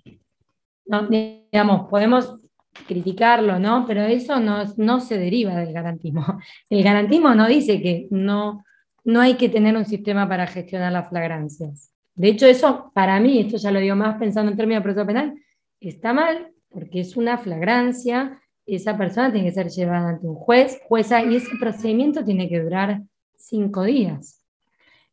No, 0.85 1.07
digamos, 1.07 1.89
podemos 1.89 2.39
criticarlo, 2.87 3.59
¿no? 3.59 3.85
Pero 3.87 4.01
eso 4.01 4.39
no, 4.39 4.63
no 4.77 4.99
se 4.99 5.17
deriva 5.17 5.55
del 5.55 5.73
garantismo. 5.73 6.25
El 6.69 6.83
garantismo 6.83 7.33
no 7.35 7.47
dice 7.47 7.81
que 7.81 8.07
no, 8.09 8.63
no 9.03 9.21
hay 9.21 9.35
que 9.35 9.49
tener 9.49 9.75
un 9.77 9.85
sistema 9.85 10.27
para 10.27 10.47
gestionar 10.47 10.91
las 10.91 11.09
flagrancias. 11.09 11.91
De 12.15 12.29
hecho, 12.29 12.45
eso, 12.45 12.91
para 12.93 13.19
mí, 13.19 13.39
esto 13.39 13.57
ya 13.57 13.71
lo 13.71 13.79
digo 13.79 13.95
más 13.95 14.17
pensando 14.17 14.51
en 14.51 14.57
términos 14.57 14.81
de 14.81 14.83
proceso 14.83 15.07
penal, 15.07 15.33
está 15.79 16.13
mal, 16.13 16.51
porque 16.69 16.99
es 16.99 17.17
una 17.17 17.37
flagrancia 17.37 18.39
esa 18.65 18.97
persona 18.97 19.31
tiene 19.31 19.49
que 19.49 19.53
ser 19.53 19.69
llevada 19.69 20.09
ante 20.09 20.27
un 20.27 20.35
juez, 20.35 20.79
jueza, 20.87 21.23
y 21.23 21.35
ese 21.35 21.51
procedimiento 21.59 22.23
tiene 22.23 22.47
que 22.47 22.61
durar 22.61 23.01
cinco 23.35 23.83
días. 23.83 24.41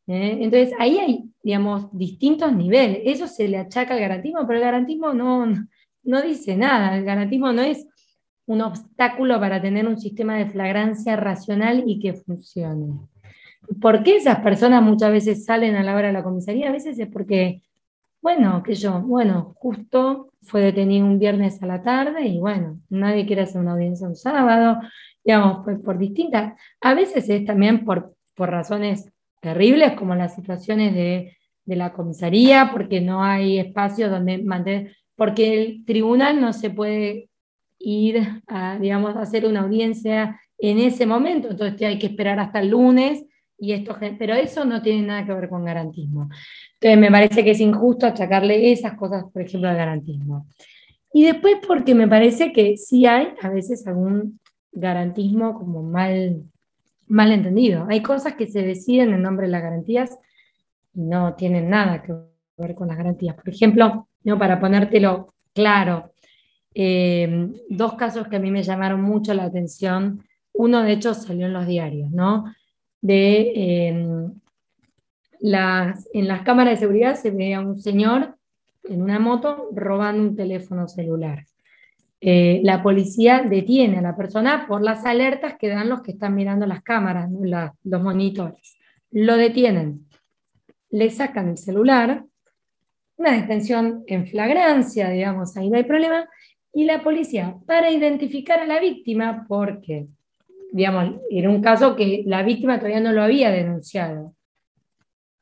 ¿eh? 0.07 0.39
Entonces, 0.41 0.73
ahí 0.79 0.99
hay, 0.99 1.30
digamos, 1.43 1.89
distintos 1.97 2.53
niveles. 2.53 3.01
Eso 3.05 3.27
se 3.27 3.49
le 3.49 3.59
achaca 3.59 3.95
al 3.95 4.01
garantismo, 4.01 4.47
pero 4.47 4.59
el 4.59 4.65
garantismo 4.65 5.13
no, 5.13 5.47
no 6.03 6.23
dice 6.23 6.57
nada. 6.57 6.97
El 6.97 7.05
garantismo 7.05 7.53
no 7.53 7.63
es 7.63 7.87
un 8.47 8.63
obstáculo 8.63 9.39
para 9.39 9.63
tener 9.63 9.87
un 9.87 9.99
sistema 9.99 10.37
de 10.37 10.47
flagrancia 10.47 11.17
racional 11.17 11.85
y 11.87 12.01
que 12.01 12.15
funcione. 12.15 12.99
¿Por 13.81 14.03
qué 14.03 14.17
esas 14.17 14.41
personas 14.41 14.83
muchas 14.83 15.13
veces 15.13 15.45
salen 15.45 15.77
a 15.77 15.83
la 15.83 15.95
hora 15.95 16.09
de 16.09 16.13
la 16.13 16.25
comisaría? 16.25 16.69
A 16.69 16.73
veces 16.73 16.99
es 16.99 17.09
porque, 17.09 17.63
bueno, 18.21 18.63
que 18.63 18.75
yo, 18.75 19.01
bueno, 19.03 19.55
justo 19.57 20.33
fue 20.43 20.63
detenido 20.63 21.07
un 21.07 21.19
viernes 21.19 21.63
a 21.63 21.67
la 21.67 21.83
tarde 21.83 22.27
y 22.27 22.39
bueno, 22.39 22.81
nadie 22.89 23.27
quiere 23.27 23.43
hacer 23.43 23.61
una 23.61 23.73
audiencia 23.73 24.09
un 24.09 24.17
sábado, 24.17 24.81
digamos, 25.23 25.61
pues 25.65 25.79
por 25.79 25.99
distintas, 25.99 26.59
a 26.81 26.95
veces 26.95 27.29
es 27.29 27.45
también 27.45 27.85
por, 27.85 28.15
por 28.35 28.51
razones 28.51 29.13
terribles 29.41 29.93
como 29.93 30.15
las 30.15 30.35
situaciones 30.35 30.95
de, 30.95 31.37
de 31.65 31.77
la 31.77 31.93
comisaría, 31.93 32.71
porque 32.73 33.01
no 33.01 33.23
hay 33.23 33.59
espacio 33.59 34.11
donde 34.11 34.39
mantener, 34.39 34.97
porque 35.17 35.61
el 35.61 35.85
tribunal 35.85 36.41
no 36.41 36.53
se 36.53 36.71
puede 36.71 37.29
ir 37.79 38.43
a, 38.47 38.79
digamos, 38.79 39.17
a 39.17 39.23
hacer 39.23 39.47
una 39.47 39.61
audiencia 39.61 40.41
en 40.59 40.79
ese 40.79 41.07
momento, 41.07 41.51
entonces 41.51 41.81
hay 41.83 41.99
que 41.99 42.09
esperar 42.09 42.39
hasta 42.39 42.61
el 42.61 42.69
lunes 42.69 43.25
y 43.59 43.73
esto, 43.73 43.97
pero 44.19 44.35
eso 44.35 44.65
no 44.65 44.81
tiene 44.81 45.07
nada 45.07 45.27
que 45.27 45.35
ver 45.35 45.49
con 45.49 45.65
garantismo. 45.65 46.31
Entonces 46.75 46.99
me 46.99 47.11
parece 47.11 47.45
que 47.45 47.51
es 47.51 47.61
injusto 47.61 48.07
achacarle 48.07 48.73
esas 48.73 48.95
cosas, 48.95 49.25
por 49.31 49.43
ejemplo, 49.43 49.69
al 49.69 49.77
garantismo. 49.77 50.47
Y 51.13 51.25
después 51.25 51.57
porque 51.67 51.95
me 51.95 52.09
parece 52.09 52.53
que 52.53 52.77
sí 52.77 53.05
hay 53.05 53.29
a 53.43 53.51
veces 53.51 53.87
algún 53.87 54.41
garantismo 54.73 55.55
como 55.59 55.83
mal, 55.83 56.43
mal 57.11 57.33
entendido. 57.33 57.87
Hay 57.89 58.03
cosas 58.03 58.35
que 58.35 58.47
se 58.47 58.63
deciden 58.63 59.13
en 59.13 59.23
nombre 59.23 59.47
de 59.47 59.53
las 59.53 59.63
garantías 59.63 60.19
y 60.95 61.03
no 61.03 61.35
tienen 61.35 61.69
nada 61.69 62.03
que 62.03 62.15
ver 62.57 62.75
con 62.75 62.89
las 62.89 62.97
garantías. 62.97 63.37
Por 63.37 63.49
ejemplo, 63.49 64.09
¿no? 64.25 64.39
para 64.39 64.59
ponértelo 64.59 65.35
claro, 65.53 66.13
eh, 66.75 67.49
dos 67.69 67.95
casos 67.95 68.29
que 68.29 68.37
a 68.37 68.41
mí 68.41 68.51
me 68.51 68.63
llamaron 68.63 69.03
mucho 69.03 69.35
la 69.35 69.45
atención. 69.45 70.23
Uno, 70.53 70.83
de 70.83 70.93
hecho, 70.93 71.15
salió 71.15 71.47
en 71.47 71.53
los 71.53 71.67
diarios, 71.67 72.11
¿no? 72.11 72.45
de 73.01 73.89
em, 73.89 74.33
las, 75.41 76.09
en 76.13 76.29
las 76.29 76.43
cámaras 76.43 76.75
de 76.75 76.81
seguridad 76.81 77.15
se 77.15 77.31
ve 77.31 77.55
a 77.55 77.61
un 77.61 77.81
señor 77.81 78.37
en 78.85 79.03
una 79.03 79.19
moto 79.19 79.69
robando 79.73 80.23
un 80.23 80.37
teléfono 80.37 80.87
celular. 80.89 81.47
Eh, 82.21 82.61
la 82.65 82.83
policía 82.83 83.43
detiene 83.49 83.99
a 83.99 84.03
la 84.03 84.17
persona 84.17 84.67
por 84.69 84.83
las 84.83 85.05
alertas 85.07 85.57
que 85.59 85.69
dan 85.69 85.89
los 85.89 86.03
que 86.03 86.13
están 86.13 86.35
mirando 86.35 86.67
las 86.67 86.83
cámaras, 86.83 87.31
los 87.83 88.03
monitores. 88.03 88.77
Lo 89.11 89.37
detienen, 89.37 90.07
le 90.91 91.11
sacan 91.11 91.49
el 91.49 91.59
celular, 91.59 92.25
una 93.17 93.33
detención 93.33 94.05
en 94.07 94.27
flagrancia, 94.27 95.11
digamos, 95.11 95.57
ahí 95.57 95.71
no 95.71 95.77
hay 95.77 95.85
problema, 95.85 96.29
y 96.73 96.85
la 96.85 97.03
policía, 97.03 97.57
para 97.67 97.91
identificar 97.91 98.61
a 98.61 98.67
la 98.67 98.81
víctima, 98.81 99.45
porque 99.49 100.07
digamos, 100.73 101.21
era 101.31 101.51
un 101.51 101.61
caso 101.61 101.97
que 101.97 102.23
la 102.27 102.43
víctima 102.43 102.79
todavía 102.79 103.01
no 103.01 103.13
lo 103.13 103.23
había 103.23 103.51
denunciado. 103.51 104.35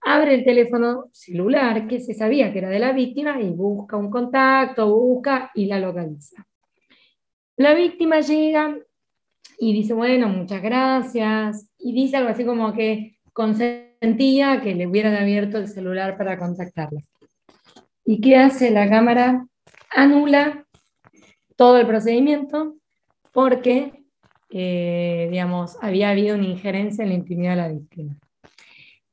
Abre 0.00 0.34
el 0.34 0.44
teléfono 0.44 1.06
celular, 1.12 1.86
que 1.86 2.00
se 2.00 2.14
sabía 2.14 2.52
que 2.52 2.60
era 2.60 2.70
de 2.70 2.78
la 2.78 2.92
víctima, 2.92 3.40
y 3.40 3.50
busca 3.50 3.96
un 3.96 4.10
contacto, 4.10 4.94
busca 4.94 5.50
y 5.54 5.66
la 5.66 5.80
localiza. 5.80 6.47
La 7.58 7.74
víctima 7.74 8.20
llega 8.20 8.78
y 9.58 9.74
dice, 9.74 9.92
bueno, 9.92 10.28
muchas 10.28 10.62
gracias, 10.62 11.68
y 11.78 11.92
dice 11.92 12.16
algo 12.16 12.30
así 12.30 12.44
como 12.44 12.72
que 12.72 13.18
consentía 13.34 14.62
que 14.62 14.74
le 14.74 14.86
hubieran 14.86 15.14
abierto 15.14 15.58
el 15.58 15.68
celular 15.68 16.16
para 16.16 16.38
contactarla. 16.38 17.02
¿Y 18.04 18.20
qué 18.22 18.36
hace 18.36 18.70
la 18.70 18.88
cámara? 18.88 19.46
Anula 19.90 20.64
todo 21.56 21.76
el 21.78 21.86
procedimiento 21.86 22.76
porque 23.32 23.98
eh, 24.50 25.28
digamos, 25.30 25.76
había 25.82 26.10
habido 26.10 26.34
una 26.34 26.46
injerencia 26.46 27.02
en 27.02 27.10
la 27.10 27.16
intimidad 27.16 27.50
de 27.50 27.56
la 27.56 27.68
víctima. 27.68 28.16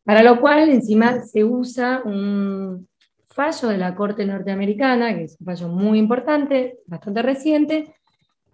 Para 0.04 0.24
lo 0.24 0.40
cual, 0.40 0.70
encima, 0.70 1.22
se 1.22 1.44
usa 1.44 2.02
un 2.06 2.88
fallo 3.28 3.70
de 3.70 3.78
la 3.78 3.96
Corte 3.96 4.26
Norteamericana, 4.26 5.14
que 5.16 5.24
es 5.24 5.38
un 5.40 5.46
fallo 5.46 5.68
muy 5.68 6.00
importante, 6.00 6.80
bastante 6.86 7.22
reciente, 7.22 7.94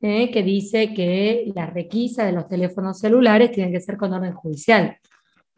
eh, 0.01 0.31
que 0.31 0.43
dice 0.43 0.93
que 0.93 1.51
la 1.55 1.67
requisa 1.67 2.25
de 2.25 2.31
los 2.31 2.47
teléfonos 2.47 2.99
celulares 2.99 3.51
tiene 3.51 3.71
que 3.71 3.81
ser 3.81 3.97
con 3.97 4.13
orden 4.13 4.33
judicial. 4.33 4.97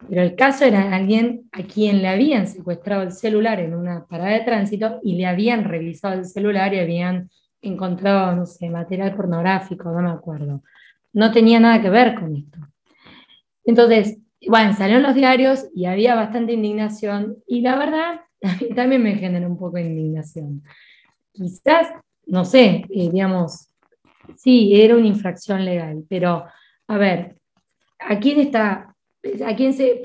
Pero 0.08 0.22
el 0.22 0.34
caso 0.34 0.64
era 0.64 0.94
alguien 0.94 1.48
a 1.52 1.62
quien 1.62 2.02
le 2.02 2.08
habían 2.08 2.46
secuestrado 2.46 3.02
el 3.02 3.12
celular 3.12 3.60
en 3.60 3.74
una 3.74 4.04
parada 4.06 4.30
de 4.30 4.44
tránsito 4.44 5.00
y 5.02 5.14
le 5.14 5.26
habían 5.26 5.64
revisado 5.64 6.14
el 6.14 6.26
celular 6.26 6.74
y 6.74 6.80
habían 6.80 7.30
encontrado, 7.62 8.36
no 8.36 8.44
sé, 8.44 8.68
material 8.68 9.14
pornográfico, 9.14 9.90
no 9.90 10.02
me 10.02 10.10
acuerdo 10.10 10.62
no 11.14 11.30
tenía 11.32 11.60
nada 11.60 11.80
que 11.80 11.88
ver 11.88 12.14
con 12.16 12.36
esto. 12.36 12.58
Entonces, 13.64 14.18
bueno, 14.46 14.74
salieron 14.74 15.04
los 15.04 15.14
diarios 15.14 15.66
y 15.74 15.86
había 15.86 16.14
bastante 16.14 16.52
indignación 16.52 17.38
y 17.46 17.62
la 17.62 17.76
verdad, 17.76 18.20
también 18.76 19.02
me 19.02 19.14
generó 19.14 19.48
un 19.48 19.56
poco 19.56 19.76
de 19.76 19.86
indignación. 19.86 20.62
Quizás, 21.32 21.88
no 22.26 22.44
sé, 22.44 22.84
eh, 22.90 23.10
digamos, 23.10 23.68
sí, 24.36 24.80
era 24.80 24.96
una 24.96 25.06
infracción 25.06 25.64
legal, 25.64 26.04
pero 26.08 26.44
a 26.86 26.98
ver, 26.98 27.36
¿a 27.98 28.18
quién 28.18 28.40
está, 28.40 28.94
a 29.44 29.56
quién 29.56 29.72
se 29.72 30.00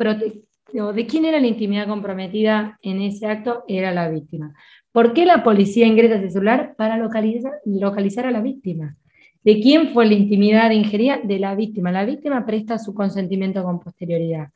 de 0.71 1.07
quién 1.07 1.25
era 1.25 1.39
la 1.39 1.47
intimidad 1.47 1.87
comprometida 1.87 2.77
en 2.81 3.01
ese 3.01 3.25
acto? 3.25 3.63
Era 3.67 3.91
la 3.91 4.09
víctima. 4.09 4.53
¿Por 4.91 5.13
qué 5.13 5.25
la 5.25 5.43
policía 5.43 5.85
ingresa 5.85 6.15
ese 6.15 6.29
celular? 6.29 6.75
Para 6.77 6.97
localizar, 6.97 7.53
localizar 7.65 8.25
a 8.25 8.31
la 8.31 8.41
víctima. 8.41 8.95
¿De 9.43 9.59
quién 9.61 9.89
fue 9.89 10.05
la 10.05 10.13
intimidad 10.13 10.71
ingerida? 10.71 11.19
De 11.23 11.39
la 11.39 11.55
víctima. 11.55 11.91
La 11.91 12.05
víctima 12.05 12.45
presta 12.45 12.77
su 12.77 12.93
consentimiento 12.93 13.63
con 13.63 13.79
posterioridad. 13.79 14.49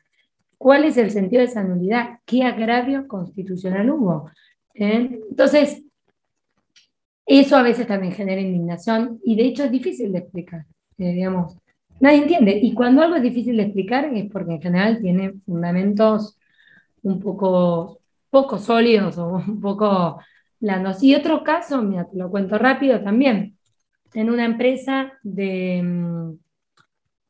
¿Cuál 0.58 0.84
es 0.84 0.96
el 0.96 1.10
sentido 1.10 1.40
de 1.40 1.46
esa 1.46 1.62
nulidad? 1.62 2.20
¿Qué 2.24 2.42
agravio 2.44 3.06
constitucional 3.08 3.90
hubo? 3.90 4.30
¿Eh? 4.74 5.20
Entonces, 5.30 5.82
eso 7.26 7.56
a 7.56 7.62
veces 7.62 7.86
también 7.86 8.12
genera 8.12 8.40
indignación 8.40 9.20
y 9.24 9.36
de 9.36 9.44
hecho 9.44 9.64
es 9.64 9.70
difícil 9.70 10.12
de 10.12 10.18
explicar. 10.18 10.66
Eh, 10.98 11.12
digamos, 11.12 11.56
nadie 12.00 12.18
entiende. 12.18 12.58
Y 12.62 12.74
cuando 12.74 13.02
algo 13.02 13.16
es 13.16 13.22
difícil 13.22 13.56
de 13.56 13.64
explicar 13.64 14.04
es 14.14 14.30
porque 14.30 14.52
en 14.54 14.62
general 14.62 15.00
tiene 15.00 15.34
fundamentos 15.46 16.38
un 17.02 17.20
poco, 17.20 18.00
poco 18.30 18.58
sólidos 18.58 19.18
o 19.18 19.36
un 19.36 19.60
poco 19.60 20.20
blandos. 20.60 21.02
Y 21.02 21.14
otro 21.14 21.44
caso, 21.44 21.82
mira, 21.82 22.06
te 22.08 22.16
lo 22.16 22.30
cuento 22.30 22.58
rápido 22.58 23.00
también 23.02 23.56
en 24.14 24.30
una 24.30 24.44
empresa 24.44 25.12
de, 25.22 25.82
mm, 25.82 26.38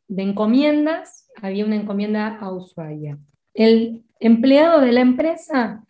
de 0.09 0.23
encomiendas, 0.23 1.29
había 1.43 1.65
una 1.65 1.77
encomienda 1.77 2.39
a 2.39 2.53
Ushuaia. 2.53 3.19
El 3.55 4.05
empleado 4.21 4.81
de 4.81 4.93
la 4.93 5.01
empresa 5.01 5.85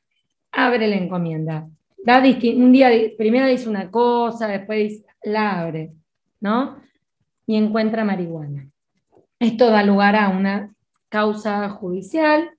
abre 0.53 0.87
la 0.89 0.97
encomienda. 0.97 1.69
Da 2.05 2.19
un 2.19 2.73
día, 2.73 2.91
primero 3.17 3.47
dice 3.47 3.67
una 3.67 3.91
cosa, 3.91 4.47
después 4.47 5.03
la 5.23 5.63
abre, 5.63 5.95
¿no? 6.39 6.77
Y 7.47 7.57
encuentra 7.57 8.05
marihuana. 8.05 8.69
Esto 9.39 9.71
da 9.71 9.83
lugar 9.83 10.15
a 10.15 10.29
una 10.29 10.75
causa 11.09 11.67
judicial. 11.71 12.51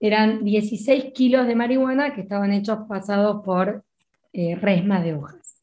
Eran 0.00 0.44
16 0.44 1.12
kilos 1.14 1.46
de 1.46 1.54
marihuana 1.54 2.12
que 2.12 2.22
estaban 2.22 2.52
hechos 2.52 2.80
pasados 2.88 3.44
por 3.44 3.84
eh, 4.32 4.56
resmas 4.56 5.04
de 5.04 5.14
hojas. 5.14 5.62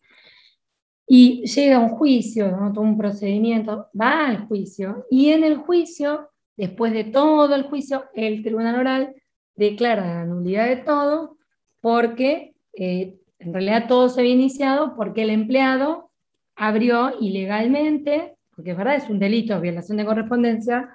Y 1.06 1.46
llega 1.46 1.80
un 1.80 1.90
juicio, 1.90 2.50
todo 2.74 2.86
un 2.86 2.98
procedimiento, 2.98 3.90
va 4.00 4.28
al 4.28 4.48
juicio, 4.48 5.06
y 5.12 5.32
en 5.32 5.44
el 5.44 5.58
juicio, 5.58 6.30
después 6.56 6.94
de 6.94 7.04
todo 7.04 7.54
el 7.54 7.64
juicio, 7.64 8.06
el 8.14 8.42
tribunal 8.44 8.80
oral 8.80 9.16
declara 9.56 10.06
la 10.06 10.26
nulidad 10.26 10.68
de 10.68 10.78
todo, 10.78 11.38
porque 11.82 12.56
eh, 12.74 13.20
en 13.46 13.54
realidad 13.54 13.88
todo 13.88 14.10
se 14.10 14.22
había 14.22 14.34
iniciado 14.34 14.96
porque 14.96 15.22
el 15.22 15.30
empleado 15.30 16.10
abrió 16.56 17.14
ilegalmente, 17.22 18.36
porque 18.56 18.72
es 18.72 18.78
verdad, 18.78 18.96
es 18.96 19.10
un 19.10 19.20
delito, 19.20 19.62
violación 19.62 19.98
de 19.98 20.06
correspondencia, 20.06 20.90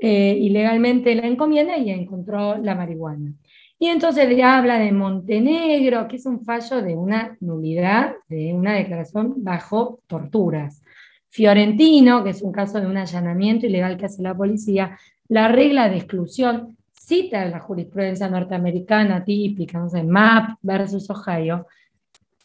eh, 0.00 0.36
ilegalmente 0.38 1.14
la 1.14 1.26
encomienda 1.26 1.78
y 1.78 1.90
encontró 1.90 2.58
la 2.58 2.74
marihuana. 2.74 3.32
Y 3.78 3.86
entonces 3.86 4.28
le 4.28 4.42
habla 4.42 4.78
de 4.78 4.92
Montenegro, 4.92 6.06
que 6.08 6.16
es 6.16 6.26
un 6.26 6.44
fallo 6.44 6.82
de 6.82 6.94
una 6.94 7.36
nulidad, 7.40 8.14
de 8.28 8.52
una 8.52 8.74
declaración 8.74 9.42
bajo 9.42 10.00
torturas. 10.06 10.82
Fiorentino, 11.28 12.22
que 12.22 12.30
es 12.30 12.42
un 12.42 12.52
caso 12.52 12.80
de 12.80 12.86
un 12.86 12.98
allanamiento 12.98 13.66
ilegal 13.66 13.96
que 13.96 14.06
hace 14.06 14.22
la 14.22 14.36
policía, 14.36 14.98
la 15.28 15.48
regla 15.48 15.88
de 15.88 15.96
exclusión 15.96 16.76
cita 17.04 17.44
la 17.46 17.58
jurisprudencia 17.58 18.28
norteamericana 18.28 19.24
típica, 19.24 19.78
no 19.78 19.88
sé, 19.88 20.02
MAP 20.02 20.58
versus 20.62 21.10
Ohio, 21.10 21.66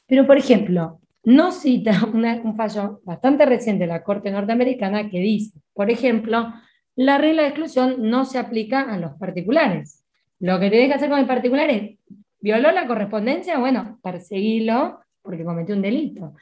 pero 0.08 0.26
por 0.26 0.38
ejemplo, 0.38 1.00
no 1.24 1.52
cita 1.52 1.92
un 2.44 2.56
fallo 2.56 3.02
bastante 3.04 3.46
reciente 3.46 3.84
de 3.84 3.90
la 3.90 4.04
Corte 4.04 4.32
norteamericana 4.32 5.10
que 5.10 5.20
dice, 5.20 5.60
por 5.74 5.92
ejemplo, 5.92 6.54
la 6.96 7.18
regla 7.20 7.44
de 7.44 7.50
exclusión 7.50 8.10
no 8.10 8.26
se 8.26 8.40
aplica 8.40 8.82
a 8.82 8.98
los 8.98 9.14
particulares. 9.14 10.04
Lo 10.40 10.60
que 10.60 10.70
tienes 10.70 10.88
que 10.88 10.96
hacer 10.96 11.10
con 11.10 11.20
el 11.20 11.28
particular 11.28 11.70
es, 11.70 12.00
violó 12.40 12.72
la 12.72 12.88
correspondencia, 12.88 13.60
bueno, 13.60 14.00
perseguilo 14.02 15.00
porque 15.22 15.44
cometió 15.44 15.76
un 15.76 15.82
delito. 15.82 16.34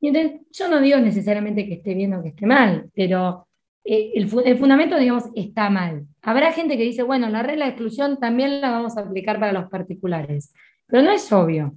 Entonces, 0.00 0.40
yo 0.52 0.68
no 0.68 0.80
digo 0.80 0.98
necesariamente 0.98 1.66
que 1.66 1.74
esté 1.74 1.94
bien 1.94 2.14
o 2.14 2.22
que 2.22 2.30
esté 2.30 2.46
mal, 2.46 2.90
pero 2.94 3.46
eh, 3.84 4.12
el, 4.14 4.28
fundamento, 4.28 4.98
digamos, 4.98 5.24
está 5.34 5.68
mal. 5.68 6.06
Habrá 6.22 6.52
gente 6.52 6.76
que 6.76 6.84
dice, 6.84 7.02
bueno, 7.02 7.28
la 7.28 7.42
regla 7.42 7.64
de 7.64 7.72
exclusión 7.72 8.18
también 8.18 8.60
la 8.60 8.70
vamos 8.70 8.96
a 8.96 9.00
aplicar 9.00 9.40
para 9.40 9.52
los 9.52 9.68
particulares, 9.68 10.54
pero 10.86 11.02
no 11.02 11.10
es 11.10 11.32
obvio. 11.32 11.74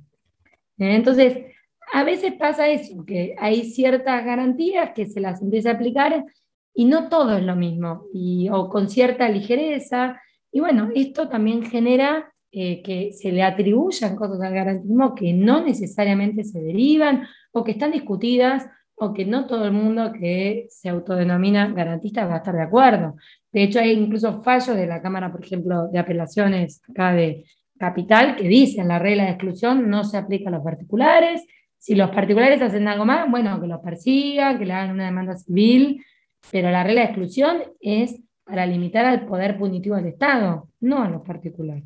¿Eh? 0.78 0.96
Entonces, 0.96 1.46
a 1.94 2.04
veces 2.04 2.34
pasa 2.34 2.68
eso, 2.68 3.06
que 3.06 3.36
hay 3.40 3.66
ciertas 3.66 4.24
garantías 4.26 4.92
que 4.94 5.06
se 5.06 5.20
las 5.20 5.42
empieza 5.42 5.72
a 5.72 5.74
aplicar 5.74 6.26
y 6.74 6.86
no 6.86 7.10
todo 7.10 7.38
es 7.38 7.44
lo 7.44 7.56
mismo, 7.56 8.06
y, 8.14 8.50
o 8.50 8.70
con 8.70 8.90
cierta 8.90 9.30
ligereza, 9.30 10.20
y 10.52 10.60
bueno, 10.60 10.90
esto 10.94 11.30
también 11.30 11.64
genera 11.64 12.34
eh, 12.52 12.82
que 12.84 13.12
se 13.14 13.32
le 13.32 13.44
atribuyan 13.44 14.16
cosas 14.16 14.42
al 14.42 14.54
garantismo 14.54 15.16
que 15.16 15.34
no 15.34 15.62
necesariamente 15.64 16.44
se 16.44 16.62
derivan 16.62 17.28
o 17.52 17.64
que 17.64 17.72
están 17.72 17.92
discutidas 17.92 18.66
o 18.96 19.14
que 19.14 19.26
no 19.26 19.46
todo 19.46 19.66
el 19.66 19.74
mundo 19.74 20.12
que 20.14 20.68
se 20.70 20.90
autodenomina 20.90 21.68
garantista 21.74 22.26
va 22.26 22.36
a 22.36 22.38
estar 22.38 22.56
de 22.56 22.64
acuerdo. 22.64 23.16
De 23.52 23.64
hecho, 23.64 23.80
hay 23.80 23.92
incluso 23.92 24.42
fallos 24.42 24.76
de 24.76 24.88
la 24.88 25.02
Cámara, 25.02 25.32
por 25.32 25.44
ejemplo, 25.44 25.88
de 25.88 26.00
apelaciones 26.00 26.82
acá 26.90 27.14
de 27.14 27.46
Capital 27.78 28.38
que 28.38 28.48
dicen 28.48 28.88
la 28.88 29.00
regla 29.00 29.24
de 29.26 29.32
exclusión 29.32 29.90
no 29.90 30.06
se 30.06 30.18
aplica 30.18 30.50
a 30.50 30.54
los 30.54 30.64
particulares. 30.64 31.46
Si 31.78 31.94
los 31.94 32.10
particulares 32.10 32.62
hacen 32.62 32.88
algo 32.88 33.06
más, 33.06 33.30
bueno, 33.30 33.60
que 33.60 33.68
los 33.68 33.82
persigan, 33.82 34.58
que 34.58 34.66
le 34.66 34.74
hagan 34.74 34.92
una 34.92 35.06
demanda 35.06 35.36
civil, 35.36 36.04
pero 36.52 36.72
la 36.72 36.84
regla 36.84 37.02
de 37.02 37.08
exclusión 37.08 37.64
es 37.82 38.22
para 38.46 38.66
limitar 38.66 39.06
al 39.06 39.26
poder 39.26 39.58
punitivo 39.58 39.96
del 39.96 40.08
Estado, 40.08 40.70
no 40.80 41.04
a 41.04 41.10
los 41.10 41.22
particulares. 41.24 41.84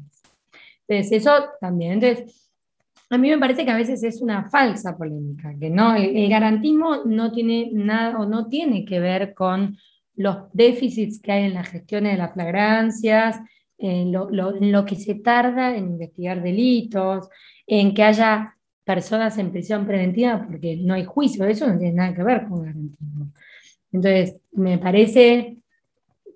Entonces, 0.88 1.22
eso 1.22 1.32
también. 1.60 2.00
A 3.10 3.18
mí 3.18 3.30
me 3.30 3.38
parece 3.38 3.66
que 3.66 3.72
a 3.72 3.78
veces 3.78 4.04
es 4.04 4.22
una 4.22 4.50
falsa 4.50 4.98
polémica, 4.98 5.54
que 5.60 5.70
no, 5.70 5.96
el, 5.96 6.30
garantismo 6.30 7.04
no 7.06 7.32
tiene 7.32 7.70
nada 7.74 8.20
o 8.20 8.26
no 8.26 8.48
tiene 8.48 8.86
que 8.86 9.00
ver 9.00 9.34
con 9.34 9.78
los 10.16 10.52
déficits 10.54 11.22
que 11.22 11.32
hay 11.32 11.46
en 11.46 11.54
las 11.56 11.70
gestiones 11.70 12.14
de 12.14 12.18
las 12.20 12.34
flagrancias, 12.34 13.40
en 13.78 14.12
lo, 14.12 14.30
en 14.56 14.72
lo 14.72 14.86
que 14.86 14.96
se 14.96 15.16
tarda 15.16 15.76
en 15.76 15.88
investigar 15.88 16.44
delitos, 16.44 17.30
en 17.66 17.94
que 17.94 18.04
haya 18.04 18.56
personas 18.84 19.38
en 19.38 19.52
prisión 19.52 19.86
preventiva 19.86 20.46
porque 20.46 20.76
no 20.78 20.94
hay 20.94 21.06
juicio, 21.06 21.46
eso 21.46 21.68
no 21.68 21.78
tiene 21.78 21.94
nada 21.94 22.14
que 22.14 22.24
ver 22.24 22.48
con 22.48 22.64
garantismo. 22.64 23.32
Entonces, 23.92 24.42
me 24.52 24.78
parece 24.78 25.58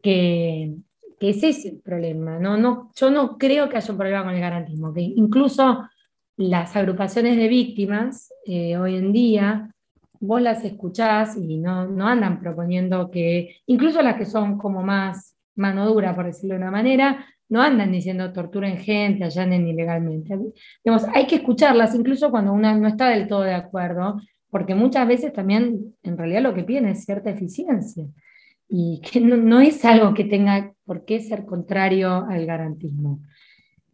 que, 0.02 0.76
ese 1.20 1.50
es 1.50 1.66
el 1.66 1.80
problema. 1.80 2.38
¿no? 2.38 2.58
No, 2.58 2.92
yo 2.96 3.10
no 3.10 3.38
creo 3.38 3.70
que 3.70 3.78
haya 3.78 3.92
un 3.92 3.98
problema 3.98 4.24
con 4.24 4.34
el 4.34 4.42
garantismo, 4.42 4.94
que 4.94 5.02
incluso 5.02 5.88
las 6.38 6.76
agrupaciones 6.76 7.38
de 7.38 7.48
víctimas 7.48 8.34
eh, 8.46 8.78
hoy 8.78 8.96
en 8.96 9.12
día, 9.14 9.72
vos 10.20 10.42
las 10.42 10.64
escuchás 10.64 11.38
y 11.38 11.58
no, 11.58 11.88
no, 11.88 12.08
andan 12.08 12.40
proponiendo 12.40 13.12
que, 13.12 13.58
incluso 13.66 14.02
las 14.02 14.16
que 14.16 14.26
son 14.26 14.58
como 14.58 14.82
más 14.84 15.36
mano 15.56 15.86
dura, 15.86 16.16
por 16.16 16.26
decirlo 16.26 16.56
de 16.56 16.62
una 16.62 16.72
manera, 16.72 17.26
no 17.50 17.62
andan 17.62 17.92
diciendo 17.92 18.34
torturen 18.34 18.78
gente, 18.78 19.24
allanen 19.24 19.68
ilegalmente. 19.68 20.38
Digamos, 20.84 21.06
hay 21.14 21.28
que 21.28 21.36
escucharlas, 21.36 21.94
incluso 21.94 22.32
cuando 22.32 22.54
una 22.54 22.74
no 22.76 22.88
está 22.88 23.10
del 23.10 23.28
todo 23.28 23.42
de 23.42 23.54
acuerdo, 23.54 24.20
porque 24.50 24.76
muchas 24.76 25.08
veces 25.08 25.34
también 25.34 25.96
en 26.04 26.18
realidad 26.18 26.42
lo 26.42 26.54
que 26.54 26.64
piden 26.64 26.88
es 26.88 27.06
cierta 27.06 27.30
eficiencia 27.30 28.06
y 28.76 29.02
que 29.02 29.20
no, 29.20 29.60
es 29.62 29.86
algo 29.86 30.14
que 30.14 30.24
tenga 30.24 30.74
por 30.86 31.06
qué 31.06 31.20
ser 31.20 31.46
contrario 31.46 32.26
al 32.28 32.46
garantismo. 32.46 33.20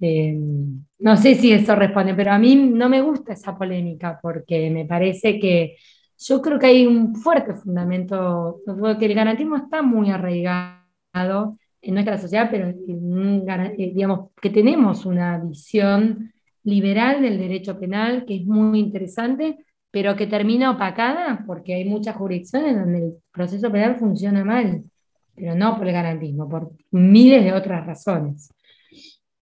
Eh, 0.01 0.37
no 0.99 1.17
sé 1.17 1.35
si 1.35 1.51
eso 1.51 1.75
responde, 1.75 2.13
pero 2.15 2.31
a 2.31 2.39
mí 2.39 2.55
no 2.55 2.89
me 2.89 3.01
gusta 3.01 3.33
esa 3.33 3.57
polémica 3.57 4.19
porque 4.21 4.69
me 4.69 4.85
parece 4.85 5.39
que 5.39 5.75
yo 6.17 6.41
creo 6.41 6.59
que 6.59 6.67
hay 6.67 6.85
un 6.85 7.15
fuerte 7.15 7.53
fundamento, 7.53 8.61
que 8.99 9.05
el 9.05 9.13
garantismo 9.13 9.55
está 9.55 9.81
muy 9.81 10.09
arraigado 10.09 11.57
en 11.81 11.93
nuestra 11.93 12.17
sociedad, 12.17 12.49
pero 12.51 12.69
eh, 12.69 13.91
digamos 13.93 14.31
que 14.41 14.49
tenemos 14.49 15.05
una 15.05 15.37
visión 15.37 16.31
liberal 16.63 17.21
del 17.21 17.37
derecho 17.37 17.79
penal 17.79 18.25
que 18.25 18.35
es 18.37 18.45
muy 18.45 18.79
interesante, 18.79 19.57
pero 19.91 20.15
que 20.15 20.27
termina 20.27 20.71
opacada 20.71 21.43
porque 21.47 21.73
hay 21.73 21.85
muchas 21.85 22.15
jurisdicciones 22.15 22.75
donde 22.75 22.97
el 22.99 23.13
proceso 23.31 23.71
penal 23.71 23.95
funciona 23.97 24.43
mal, 24.43 24.83
pero 25.35 25.55
no 25.55 25.77
por 25.77 25.87
el 25.87 25.93
garantismo, 25.93 26.49
por 26.49 26.71
miles 26.91 27.43
de 27.43 27.53
otras 27.53 27.85
razones. 27.85 28.51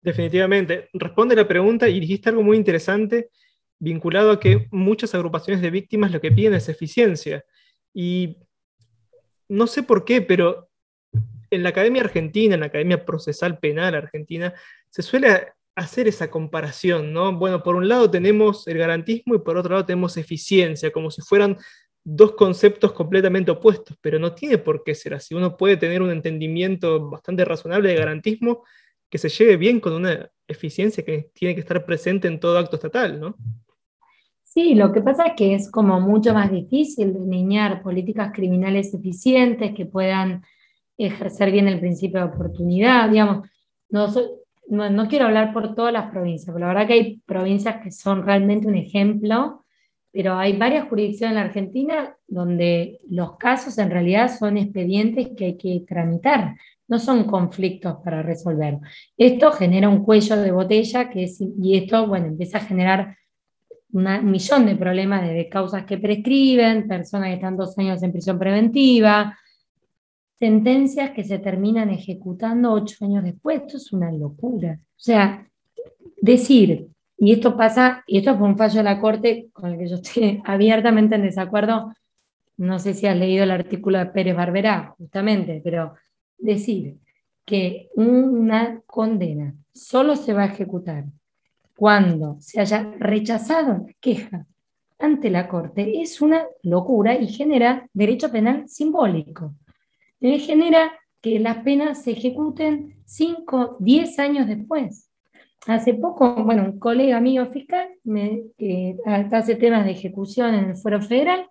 Definitivamente. 0.02 0.88
Responde 0.92 1.36
la 1.36 1.46
pregunta 1.46 1.88
y 1.88 2.00
dijiste 2.00 2.28
algo 2.28 2.42
muy 2.42 2.56
interesante 2.56 3.30
vinculado 3.78 4.32
a 4.32 4.40
que 4.40 4.68
muchas 4.70 5.14
agrupaciones 5.14 5.62
de 5.62 5.70
víctimas 5.70 6.12
lo 6.12 6.20
que 6.20 6.32
piden 6.32 6.54
es 6.54 6.68
eficiencia. 6.68 7.44
Y 7.94 8.36
no 9.48 9.66
sé 9.66 9.82
por 9.82 10.04
qué, 10.04 10.22
pero 10.22 10.68
en 11.50 11.62
la 11.62 11.70
Academia 11.70 12.02
Argentina, 12.02 12.54
en 12.54 12.60
la 12.60 12.66
Academia 12.66 13.04
Procesal 13.04 13.58
Penal 13.58 13.94
Argentina, 13.94 14.54
se 14.88 15.02
suele 15.02 15.48
hacer 15.74 16.08
esa 16.08 16.30
comparación, 16.30 17.12
¿no? 17.12 17.32
Bueno, 17.36 17.62
por 17.62 17.76
un 17.76 17.88
lado 17.88 18.10
tenemos 18.10 18.66
el 18.68 18.78
garantismo 18.78 19.34
y 19.34 19.38
por 19.38 19.56
otro 19.56 19.72
lado 19.72 19.86
tenemos 19.86 20.16
eficiencia, 20.16 20.90
como 20.90 21.10
si 21.10 21.22
fueran 21.22 21.58
dos 22.04 22.32
conceptos 22.32 22.92
completamente 22.92 23.50
opuestos, 23.50 23.96
pero 24.00 24.18
no 24.18 24.34
tiene 24.34 24.58
por 24.58 24.82
qué 24.84 24.94
ser 24.94 25.14
así. 25.14 25.34
Uno 25.34 25.56
puede 25.56 25.76
tener 25.76 26.02
un 26.02 26.10
entendimiento 26.10 27.08
bastante 27.08 27.44
razonable 27.44 27.88
de 27.88 27.96
garantismo 27.96 28.64
que 29.12 29.18
se 29.18 29.28
lleve 29.28 29.58
bien 29.58 29.78
con 29.78 29.92
una 29.92 30.30
eficiencia 30.48 31.04
que 31.04 31.28
tiene 31.34 31.54
que 31.54 31.60
estar 31.60 31.84
presente 31.84 32.28
en 32.28 32.40
todo 32.40 32.56
acto 32.56 32.76
estatal, 32.76 33.20
¿no? 33.20 33.36
Sí, 34.42 34.74
lo 34.74 34.90
que 34.90 35.02
pasa 35.02 35.26
es 35.26 35.32
que 35.36 35.54
es 35.54 35.70
como 35.70 36.00
mucho 36.00 36.32
más 36.32 36.50
difícil 36.50 37.12
delinear 37.12 37.82
políticas 37.82 38.32
criminales 38.32 38.94
eficientes 38.94 39.74
que 39.74 39.84
puedan 39.84 40.42
ejercer 40.96 41.52
bien 41.52 41.68
el 41.68 41.78
principio 41.78 42.20
de 42.20 42.32
oportunidad, 42.32 43.10
digamos. 43.10 43.46
No, 43.90 44.08
no, 44.68 45.08
quiero 45.08 45.26
hablar 45.26 45.52
por 45.52 45.74
todas 45.74 45.92
las 45.92 46.10
provincias, 46.10 46.46
pero 46.46 46.60
la 46.60 46.68
verdad 46.68 46.86
que 46.86 46.94
hay 46.94 47.22
provincias 47.26 47.82
que 47.82 47.90
son 47.90 48.24
realmente 48.24 48.66
un 48.66 48.76
ejemplo, 48.76 49.62
pero 50.10 50.38
hay 50.38 50.56
varias 50.56 50.88
jurisdicciones 50.88 51.32
en 51.32 51.42
la 51.42 51.48
Argentina 51.48 52.16
donde 52.26 52.98
los 53.10 53.36
casos 53.36 53.76
en 53.76 53.90
realidad 53.90 54.34
son 54.34 54.56
expedientes 54.56 55.28
que 55.36 55.44
hay 55.44 55.56
que 55.58 55.84
tramitar, 55.86 56.56
no 56.92 56.98
son 56.98 57.24
conflictos 57.24 57.96
para 58.04 58.22
resolver. 58.22 58.78
Esto 59.16 59.50
genera 59.52 59.88
un 59.88 60.04
cuello 60.04 60.36
de 60.36 60.52
botella 60.52 61.08
que 61.08 61.24
es, 61.24 61.40
y 61.40 61.78
esto, 61.78 62.06
bueno, 62.06 62.26
empieza 62.26 62.58
a 62.58 62.66
generar 62.66 63.16
un 63.94 64.30
millón 64.30 64.66
de 64.66 64.76
problemas 64.76 65.26
de 65.26 65.48
causas 65.48 65.86
que 65.86 65.96
prescriben, 65.96 66.86
personas 66.86 67.28
que 67.28 67.36
están 67.36 67.56
dos 67.56 67.78
años 67.78 68.02
en 68.02 68.12
prisión 68.12 68.38
preventiva, 68.38 69.38
sentencias 70.38 71.12
que 71.12 71.24
se 71.24 71.38
terminan 71.38 71.88
ejecutando 71.88 72.72
ocho 72.72 73.06
años 73.06 73.24
después. 73.24 73.62
Esto 73.62 73.78
es 73.78 73.90
una 73.94 74.12
locura. 74.12 74.78
O 74.78 75.00
sea, 75.00 75.48
decir, 76.20 76.88
y 77.16 77.32
esto 77.32 77.56
pasa, 77.56 78.04
y 78.06 78.18
esto 78.18 78.36
fue 78.36 78.48
un 78.48 78.58
fallo 78.58 78.76
de 78.76 78.84
la 78.84 79.00
Corte 79.00 79.48
con 79.54 79.70
el 79.70 79.78
que 79.78 79.88
yo 79.88 79.94
estoy 79.94 80.42
abiertamente 80.44 81.14
en 81.14 81.22
desacuerdo, 81.22 81.94
no 82.58 82.78
sé 82.78 82.92
si 82.92 83.06
has 83.06 83.16
leído 83.16 83.44
el 83.44 83.50
artículo 83.50 83.98
de 83.98 84.06
Pérez 84.06 84.36
Barberá, 84.36 84.94
justamente, 84.98 85.62
pero 85.64 85.94
decir 86.42 86.98
que 87.44 87.88
una 87.94 88.80
condena 88.86 89.54
solo 89.72 90.16
se 90.16 90.32
va 90.32 90.42
a 90.42 90.52
ejecutar 90.52 91.04
cuando 91.76 92.36
se 92.40 92.60
haya 92.60 92.94
rechazado 92.98 93.86
la 93.86 93.92
queja 94.00 94.46
ante 94.98 95.30
la 95.30 95.48
Corte 95.48 96.00
es 96.00 96.20
una 96.20 96.44
locura 96.62 97.14
y 97.18 97.26
genera 97.26 97.88
derecho 97.92 98.30
penal 98.30 98.68
simbólico 98.68 99.54
genera 100.38 100.92
que 101.20 101.38
las 101.38 101.58
penas 101.58 102.02
se 102.02 102.12
ejecuten 102.12 102.96
5, 103.04 103.76
10 103.80 104.18
años 104.18 104.46
después. 104.46 105.08
Hace 105.66 105.94
poco, 105.94 106.34
bueno, 106.44 106.64
un 106.64 106.78
colega 106.78 107.20
mío 107.20 107.46
fiscal 107.46 107.88
me, 108.04 108.44
que 108.58 108.96
hace 109.04 109.54
temas 109.54 109.84
de 109.84 109.92
ejecución 109.92 110.54
en 110.54 110.70
el 110.70 110.76
Fuero 110.76 111.00
Federal 111.00 111.48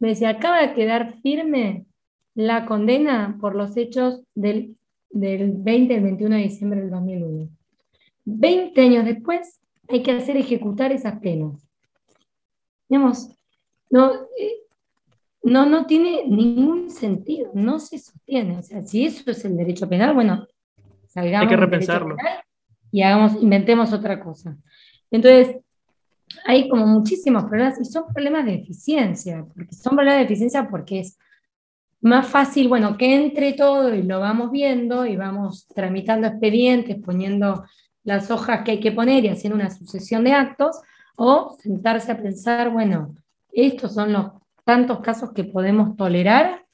me 0.00 0.08
decía, 0.08 0.30
acaba 0.30 0.60
de 0.60 0.74
quedar 0.74 1.14
firme 1.22 1.86
la 2.34 2.66
condena 2.66 3.36
por 3.40 3.54
los 3.54 3.76
hechos 3.76 4.22
del, 4.34 4.76
del 5.10 5.52
20 5.52 5.94
al 5.94 6.02
21 6.02 6.36
de 6.36 6.42
diciembre 6.42 6.80
del 6.80 6.90
2001. 6.90 7.48
20 8.24 8.80
años 8.80 9.04
después 9.04 9.60
hay 9.88 10.02
que 10.02 10.12
hacer 10.12 10.36
ejecutar 10.36 10.92
esas 10.92 11.20
penas. 11.20 11.60
Digamos, 12.88 13.30
no, 13.90 14.12
eh, 14.38 14.64
no, 15.42 15.66
no 15.66 15.86
tiene 15.86 16.26
ningún 16.26 16.90
sentido, 16.90 17.50
no 17.54 17.78
se 17.78 17.98
sostiene. 17.98 18.58
O 18.58 18.62
sea, 18.62 18.82
si 18.82 19.04
eso 19.04 19.30
es 19.30 19.44
el 19.44 19.56
derecho 19.56 19.88
penal, 19.88 20.14
bueno, 20.14 20.46
salgamos 21.06 21.42
Hay 21.42 21.48
que 21.48 21.60
repensarlo. 21.60 22.16
Y 22.90 23.02
hagamos, 23.02 23.42
inventemos 23.42 23.92
otra 23.92 24.20
cosa. 24.20 24.56
Entonces, 25.10 25.60
hay 26.46 26.68
como 26.68 26.86
muchísimos 26.86 27.44
problemas 27.44 27.80
y 27.80 27.84
son 27.84 28.12
problemas 28.12 28.46
de 28.46 28.54
eficiencia, 28.54 29.44
porque 29.54 29.74
son 29.74 29.94
problemas 29.94 30.18
de 30.18 30.24
eficiencia 30.24 30.68
porque 30.68 31.00
es 31.00 31.18
más 32.04 32.28
fácil, 32.28 32.68
bueno, 32.68 32.96
que 32.96 33.14
entre 33.14 33.54
todo 33.54 33.94
y 33.94 34.02
lo 34.02 34.20
vamos 34.20 34.50
viendo 34.50 35.06
y 35.06 35.16
vamos 35.16 35.66
tramitando 35.68 36.26
expedientes, 36.26 36.96
poniendo 37.02 37.64
las 38.04 38.30
hojas 38.30 38.62
que 38.62 38.72
hay 38.72 38.80
que 38.80 38.92
poner 38.92 39.24
y 39.24 39.28
haciendo 39.28 39.56
una 39.56 39.70
sucesión 39.70 40.22
de 40.24 40.32
actos, 40.32 40.80
o 41.16 41.56
sentarse 41.60 42.12
a 42.12 42.20
pensar, 42.20 42.70
bueno, 42.70 43.14
estos 43.52 43.94
son 43.94 44.12
los 44.12 44.32
tantos 44.64 45.00
casos 45.00 45.32
que 45.32 45.44
podemos 45.44 45.96
tolerar, 45.96 46.64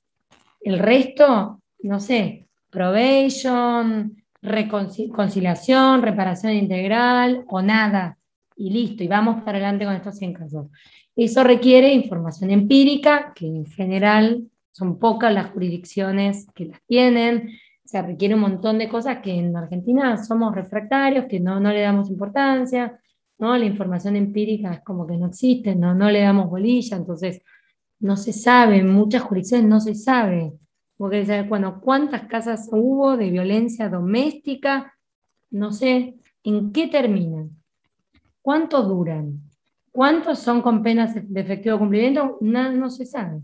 el 0.62 0.78
resto, 0.78 1.60
no 1.82 2.00
sé, 2.00 2.48
probation, 2.70 4.16
reconciliación, 4.42 6.02
reparación 6.02 6.54
integral 6.54 7.44
o 7.48 7.62
nada, 7.62 8.18
y 8.56 8.70
listo, 8.70 9.04
y 9.04 9.08
vamos 9.08 9.42
para 9.42 9.58
adelante 9.58 9.84
con 9.84 9.94
estos 9.94 10.16
100 10.18 10.32
casos. 10.32 10.66
Eso 11.14 11.44
requiere 11.44 11.92
información 11.92 12.50
empírica, 12.50 13.32
que 13.34 13.46
en 13.46 13.66
general 13.66 14.50
son 14.80 14.98
pocas 14.98 15.30
las 15.34 15.50
jurisdicciones 15.50 16.46
que 16.54 16.64
las 16.64 16.80
tienen, 16.86 17.50
o 17.84 17.88
sea, 17.88 18.00
requiere 18.00 18.34
un 18.34 18.40
montón 18.40 18.78
de 18.78 18.88
cosas 18.88 19.18
que 19.18 19.30
en 19.30 19.54
Argentina 19.54 20.16
somos 20.16 20.54
refractarios, 20.54 21.26
que 21.26 21.38
no, 21.38 21.60
no 21.60 21.70
le 21.70 21.82
damos 21.82 22.08
importancia, 22.08 22.98
¿no? 23.38 23.58
La 23.58 23.66
información 23.66 24.16
empírica 24.16 24.72
es 24.72 24.80
como 24.80 25.06
que 25.06 25.18
no 25.18 25.26
existe, 25.26 25.76
no, 25.76 25.94
no 25.94 26.10
le 26.10 26.22
damos 26.22 26.48
bolilla, 26.48 26.96
entonces 26.96 27.42
no 27.98 28.16
se 28.16 28.32
sabe, 28.32 28.82
muchas 28.82 29.22
jurisdicciones 29.22 29.68
no 29.68 29.80
se 29.80 29.94
sabe. 29.94 30.54
Porque, 30.96 31.46
¿cuántas 31.82 32.22
casas 32.22 32.70
hubo 32.72 33.18
de 33.18 33.28
violencia 33.28 33.90
doméstica? 33.90 34.94
No 35.50 35.72
sé, 35.72 36.14
¿en 36.42 36.72
qué 36.72 36.88
terminan? 36.88 37.50
¿Cuánto 38.40 38.82
duran? 38.82 39.42
¿Cuántos 39.92 40.38
son 40.38 40.62
con 40.62 40.82
penas 40.82 41.14
de 41.14 41.40
efectivo 41.40 41.78
cumplimiento? 41.78 42.38
No, 42.40 42.72
no 42.72 42.88
se 42.88 43.04
sabe. 43.04 43.42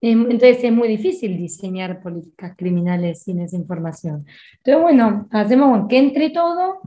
Entonces 0.00 0.64
es 0.64 0.72
muy 0.72 0.88
difícil 0.88 1.36
diseñar 1.36 2.02
políticas 2.02 2.54
criminales 2.56 3.22
sin 3.22 3.40
esa 3.40 3.56
información. 3.56 4.26
Entonces, 4.58 4.82
bueno, 4.82 5.28
hacemos 5.30 5.86
que 5.88 5.98
entre 5.98 6.30
todo 6.30 6.80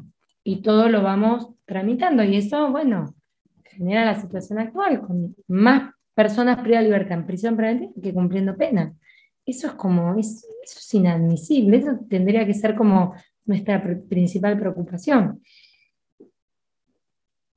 y 0.43 0.61
todo 0.61 0.89
lo 0.89 1.03
vamos 1.03 1.49
tramitando. 1.65 2.23
Y 2.23 2.37
eso, 2.37 2.71
bueno, 2.71 3.13
genera 3.63 4.05
la 4.05 4.19
situación 4.19 4.59
actual, 4.59 5.01
con 5.01 5.35
más 5.47 5.93
personas 6.13 6.59
privadas 6.61 6.83
de 6.83 6.89
libertad 6.89 7.19
en 7.19 7.25
prisión 7.25 7.55
preventiva 7.55 7.91
que 8.01 8.13
cumpliendo 8.13 8.55
pena. 8.55 8.93
Eso 9.45 9.67
es 9.67 9.73
como, 9.73 10.15
es, 10.17 10.47
eso 10.63 10.79
es 10.79 10.93
inadmisible, 10.93 11.77
eso 11.77 11.99
tendría 12.09 12.45
que 12.45 12.53
ser 12.53 12.75
como 12.75 13.13
nuestra 13.45 13.83
principal 14.07 14.57
preocupación. 14.57 15.41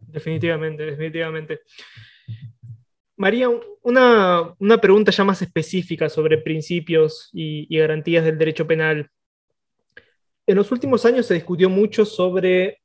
Definitivamente, 0.01 0.85
definitivamente. 0.85 1.61
María, 3.16 3.48
una, 3.83 4.55
pregunta 4.81 5.11
ya 5.11 5.24
más 5.24 5.40
específica 5.40 6.09
sobre 6.09 6.38
principios 6.38 7.31
y, 7.33 7.66
y, 7.74 7.79
garantías 7.79 8.24
del 8.24 8.38
derecho 8.38 8.66
penal. 8.66 9.11
En 10.46 10.57
los 10.57 10.70
últimos 10.70 11.05
años 11.07 11.26
se 11.26 11.35
discutió 11.35 11.70
mucho 11.70 12.05
sobre 12.05 12.81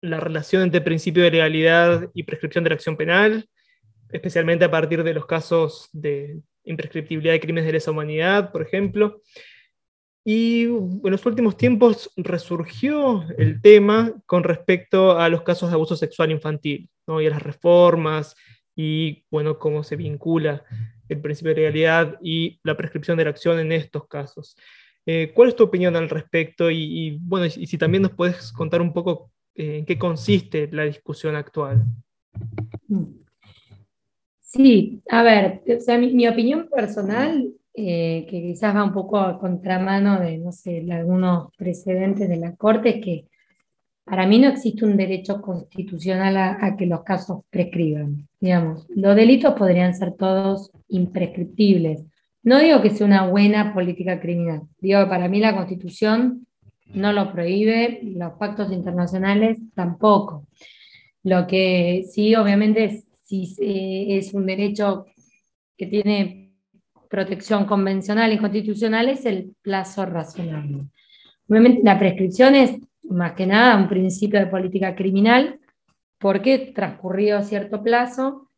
la 0.00 0.20
relación 0.20 0.62
entre 0.62 0.80
principio 0.80 1.22
de 1.22 1.30
legalidad 1.30 2.10
y 2.12 2.22
prescripción 2.24 2.64
de 2.64 2.70
la 2.70 2.74
acción 2.74 2.96
penal, 2.96 3.48
especialmente 4.10 4.64
a 4.64 4.70
partir 4.70 5.02
de 5.04 5.14
los 5.14 5.26
casos 5.26 5.88
de 5.92 6.40
imprescriptibilidad 6.64 7.32
de 7.32 7.40
crímenes 7.40 7.66
de 7.66 7.72
lesa 7.72 7.90
humanidad, 7.90 8.52
por 8.52 8.62
ejemplo. 8.62 9.22
Y 10.24 10.64
en 10.64 11.00
los 11.02 11.24
últimos 11.24 11.56
tiempos 11.56 12.10
resurgió 12.16 13.24
el 13.38 13.62
tema 13.62 14.12
con 14.26 14.44
respecto 14.44 15.18
a 15.18 15.28
los 15.28 15.42
casos 15.42 15.70
de 15.70 15.74
abuso 15.74 15.96
sexual 15.96 16.30
infantil, 16.30 16.90
¿no? 17.06 17.20
y 17.20 17.26
a 17.26 17.30
las 17.30 17.42
reformas, 17.42 18.36
y 18.80 19.24
bueno, 19.28 19.58
cómo 19.58 19.82
se 19.82 19.96
vincula 19.96 20.62
el 21.08 21.20
principio 21.20 21.52
de 21.52 21.62
legalidad 21.62 22.16
y 22.22 22.60
la 22.62 22.76
prescripción 22.76 23.18
de 23.18 23.24
la 23.24 23.30
acción 23.30 23.58
en 23.58 23.72
estos 23.72 24.06
casos. 24.06 24.56
Eh, 25.04 25.32
¿Cuál 25.34 25.48
es 25.48 25.56
tu 25.56 25.64
opinión 25.64 25.96
al 25.96 26.08
respecto? 26.08 26.70
Y, 26.70 27.18
bueno, 27.22 27.46
y, 27.46 27.66
si 27.66 27.76
también 27.76 28.04
nos 28.04 28.12
puedes 28.12 28.52
contar 28.52 28.80
un 28.80 28.92
poco 28.92 29.32
eh, 29.56 29.78
en 29.78 29.84
qué 29.84 29.98
consiste 29.98 30.68
la 30.70 30.84
discusión 30.84 31.34
actual. 31.34 31.86
Sí, 34.38 35.02
a 35.10 35.24
ver, 35.24 35.62
o 35.76 35.80
sea, 35.80 35.98
mi, 35.98 36.28
opinión 36.28 36.68
personal, 36.72 37.52
eh, 37.74 38.26
que 38.30 38.42
quizás 38.42 38.76
va 38.76 38.84
un 38.84 38.92
poco 38.92 39.18
a 39.18 39.40
contramano 39.40 40.20
de, 40.20 40.38
no 40.38 40.52
sé, 40.52 40.86
algunos 40.92 41.48
precedentes 41.56 42.28
de 42.28 42.36
la 42.36 42.54
Corte, 42.54 42.98
es 42.98 43.04
que 43.04 43.24
para 44.08 44.26
mí 44.26 44.38
no 44.38 44.48
existe 44.48 44.84
un 44.84 44.96
derecho 44.96 45.40
constitucional 45.40 46.36
a, 46.36 46.76
que 46.76 46.86
los 46.86 47.02
casos 47.02 47.42
prescriban. 47.50 48.28
Digamos, 48.40 48.86
los 48.88 49.14
delitos 49.16 49.54
podrían 49.54 49.94
ser 49.94 50.12
todos 50.12 50.70
imprescriptibles. 50.88 52.04
No 52.42 52.58
digo 52.58 52.80
que 52.82 52.90
sea 52.90 53.06
una 53.06 53.26
buena 53.26 53.74
política 53.74 54.20
criminal, 54.20 54.62
digo 54.78 55.00
que 55.00 55.10
para 55.10 55.28
mí 55.28 55.40
la 55.40 55.56
Constitución 55.56 56.46
no 56.94 57.12
lo 57.12 57.32
prohíbe, 57.32 58.00
los 58.02 58.32
pactos 58.34 58.72
internacionales 58.72 59.58
tampoco. 59.74 60.46
Lo 61.22 61.46
que 61.46 62.04
sí, 62.10 62.34
obviamente, 62.34 62.84
es 62.84 63.04
si 63.24 63.54
es 63.60 64.32
un 64.32 64.46
derecho 64.46 65.04
que 65.76 65.86
tiene 65.86 66.52
protección 67.10 67.66
convencional 67.66 68.32
y 68.32 68.38
constitucional 68.38 69.08
es 69.08 69.26
el 69.26 69.54
plazo 69.62 70.06
razonable. 70.06 70.86
Obviamente 71.48 71.82
la 71.84 71.98
prescripción 71.98 72.54
es 72.54 72.78
más 73.08 73.32
que 73.32 73.46
nada 73.46 73.76
un 73.76 73.88
principio 73.88 74.38
de 74.40 74.46
política 74.46 74.94
criminal 74.94 75.58
porque 76.18 76.72
transcurrido 76.74 77.42
cierto 77.42 77.82
plazo. 77.82 78.50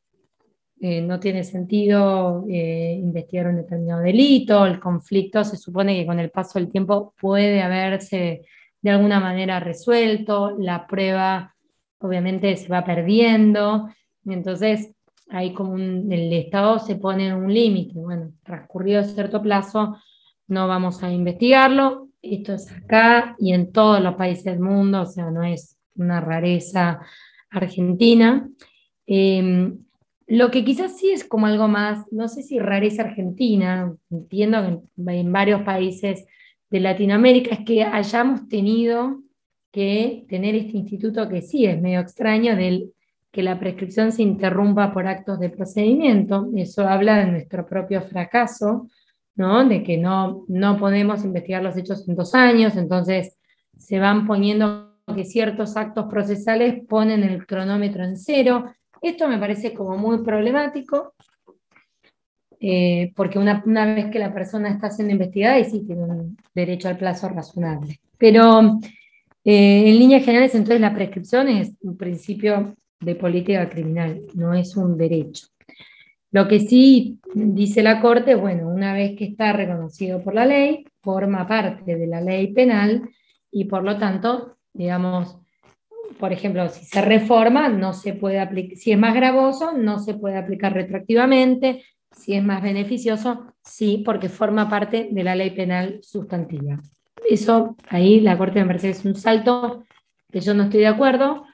Eh, 0.82 1.02
no 1.02 1.20
tiene 1.20 1.44
sentido 1.44 2.46
eh, 2.48 2.96
investigar 2.98 3.48
un 3.48 3.56
determinado 3.56 4.00
delito, 4.00 4.64
el 4.64 4.80
conflicto 4.80 5.44
se 5.44 5.58
supone 5.58 5.94
que 5.94 6.06
con 6.06 6.18
el 6.18 6.30
paso 6.30 6.58
del 6.58 6.70
tiempo 6.70 7.12
puede 7.20 7.60
haberse 7.60 8.46
de 8.80 8.90
alguna 8.90 9.20
manera 9.20 9.60
resuelto, 9.60 10.56
la 10.58 10.86
prueba 10.86 11.54
obviamente 11.98 12.56
se 12.56 12.68
va 12.68 12.82
perdiendo, 12.82 13.90
entonces 14.24 14.94
ahí 15.28 15.52
como 15.52 15.76
el 15.76 16.32
Estado 16.32 16.78
se 16.78 16.96
pone 16.96 17.34
un 17.34 17.52
límite, 17.52 17.98
bueno, 17.98 18.32
transcurrido 18.42 19.04
cierto 19.04 19.42
plazo, 19.42 19.98
no 20.48 20.66
vamos 20.66 21.02
a 21.02 21.12
investigarlo, 21.12 22.08
esto 22.22 22.54
es 22.54 22.70
acá 22.70 23.36
y 23.38 23.52
en 23.52 23.72
todos 23.72 24.02
los 24.02 24.14
países 24.14 24.44
del 24.44 24.60
mundo, 24.60 25.02
o 25.02 25.06
sea, 25.06 25.30
no 25.30 25.42
es 25.42 25.76
una 25.94 26.20
rareza 26.20 27.00
argentina. 27.50 28.48
Em, 29.06 29.78
lo 30.26 30.50
que 30.50 30.64
quizás 30.64 30.96
sí 30.96 31.10
es 31.10 31.24
como 31.24 31.46
algo 31.46 31.66
más, 31.68 32.04
no 32.12 32.28
sé 32.28 32.42
si 32.42 32.58
rareza 32.58 33.02
argentina, 33.02 33.92
entiendo 34.10 34.84
que 34.96 35.12
en 35.12 35.32
varios 35.32 35.62
países 35.62 36.24
de 36.70 36.80
Latinoamérica, 36.80 37.54
es 37.54 37.64
que 37.64 37.82
hayamos 37.82 38.48
tenido 38.48 39.22
que 39.72 40.24
tener 40.28 40.54
este 40.54 40.76
instituto 40.76 41.28
que 41.28 41.42
sí 41.42 41.66
es 41.66 41.80
medio 41.80 42.00
extraño 42.00 42.56
del 42.56 42.92
que 43.32 43.42
la 43.42 43.58
prescripción 43.58 44.12
se 44.12 44.22
interrumpa 44.22 44.92
por 44.92 45.06
actos 45.06 45.38
de 45.38 45.50
procedimiento. 45.50 46.48
Eso 46.56 46.86
habla 46.88 47.18
de 47.18 47.30
nuestro 47.30 47.66
propio 47.66 48.02
fracaso, 48.02 48.88
¿no? 49.40 49.66
de 49.66 49.82
que 49.82 49.96
no, 49.96 50.44
no 50.48 50.78
podemos 50.78 51.24
investigar 51.24 51.62
los 51.62 51.74
hechos 51.76 52.06
en 52.06 52.14
dos 52.14 52.34
años, 52.34 52.76
entonces 52.76 53.38
se 53.74 53.98
van 53.98 54.26
poniendo 54.26 54.98
que 55.14 55.24
ciertos 55.24 55.78
actos 55.78 56.04
procesales 56.10 56.84
ponen 56.86 57.24
el 57.24 57.46
cronómetro 57.46 58.04
en 58.04 58.18
cero. 58.18 58.66
Esto 59.00 59.26
me 59.28 59.38
parece 59.38 59.72
como 59.72 59.96
muy 59.96 60.22
problemático, 60.22 61.14
eh, 62.60 63.12
porque 63.16 63.38
una, 63.38 63.62
vez 63.94 64.10
que 64.10 64.18
la 64.18 64.32
persona 64.32 64.68
está 64.68 64.90
siendo 64.90 65.14
investigada, 65.14 65.58
y 65.58 65.64
sí 65.64 65.84
tiene 65.86 66.02
un 66.02 66.36
derecho 66.54 66.88
al 66.88 66.98
plazo 66.98 67.30
razonable. 67.30 67.98
Pero 68.18 68.78
eh, 69.42 69.88
en 69.88 69.98
líneas 69.98 70.22
generales, 70.22 70.54
entonces 70.54 70.82
la 70.82 70.94
prescripción 70.94 71.48
es 71.48 71.72
un 71.80 71.96
principio 71.96 72.74
de 73.00 73.14
política 73.14 73.70
criminal, 73.70 74.20
no 74.34 74.52
es 74.52 74.76
un 74.76 74.98
derecho. 74.98 75.46
Lo 76.32 76.46
que 76.46 76.60
sí 76.60 77.18
dice 77.34 77.82
la 77.82 78.00
Corte, 78.00 78.34
bueno, 78.34 78.68
una 78.68 78.94
vez 78.94 79.16
que 79.16 79.24
está 79.24 79.52
reconocido 79.52 80.22
por 80.22 80.34
la 80.34 80.46
ley, 80.46 80.84
forma 81.02 81.46
parte 81.46 81.96
de 81.96 82.06
la 82.06 82.20
ley 82.20 82.52
penal 82.52 83.08
y 83.50 83.64
por 83.64 83.82
lo 83.82 83.98
tanto, 83.98 84.56
digamos, 84.72 85.38
por 86.18 86.32
ejemplo, 86.32 86.68
si 86.68 86.84
se 86.84 87.02
reforma, 87.02 87.68
no 87.68 87.92
se 87.92 88.12
puede 88.12 88.38
aplicar, 88.38 88.76
si 88.76 88.92
es 88.92 88.98
más 88.98 89.14
gravoso, 89.14 89.72
no 89.72 89.98
se 89.98 90.14
puede 90.14 90.36
aplicar 90.36 90.72
retroactivamente, 90.72 91.84
si 92.12 92.34
es 92.34 92.44
más 92.44 92.62
beneficioso, 92.62 93.46
sí, 93.64 94.02
porque 94.04 94.28
forma 94.28 94.68
parte 94.68 95.08
de 95.10 95.24
la 95.24 95.34
ley 95.34 95.50
penal 95.50 95.98
sustantiva. 96.02 96.80
Eso 97.28 97.76
ahí 97.88 98.20
la 98.20 98.38
Corte 98.38 98.60
me 98.60 98.66
parece 98.66 98.88
que 98.88 98.98
es 98.98 99.04
un 99.04 99.14
salto 99.14 99.84
que 100.30 100.40
yo 100.40 100.54
no 100.54 100.64
estoy 100.64 100.80
de 100.80 100.86
acuerdo, 100.86 101.44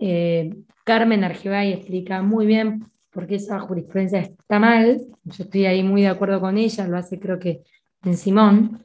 eh, 0.00 0.54
Carmen 0.84 1.24
Argibay 1.24 1.72
explica 1.72 2.22
muy 2.22 2.46
bien 2.46 2.84
por 3.16 3.26
qué 3.26 3.36
esa 3.36 3.58
jurisprudencia 3.60 4.20
está 4.20 4.58
mal. 4.58 5.00
Yo 5.24 5.44
estoy 5.44 5.64
ahí 5.64 5.82
muy 5.82 6.02
de 6.02 6.08
acuerdo 6.08 6.38
con 6.38 6.58
ella, 6.58 6.86
lo 6.86 6.98
hace 6.98 7.18
creo 7.18 7.38
que 7.38 7.62
en 8.04 8.14
Simón, 8.14 8.82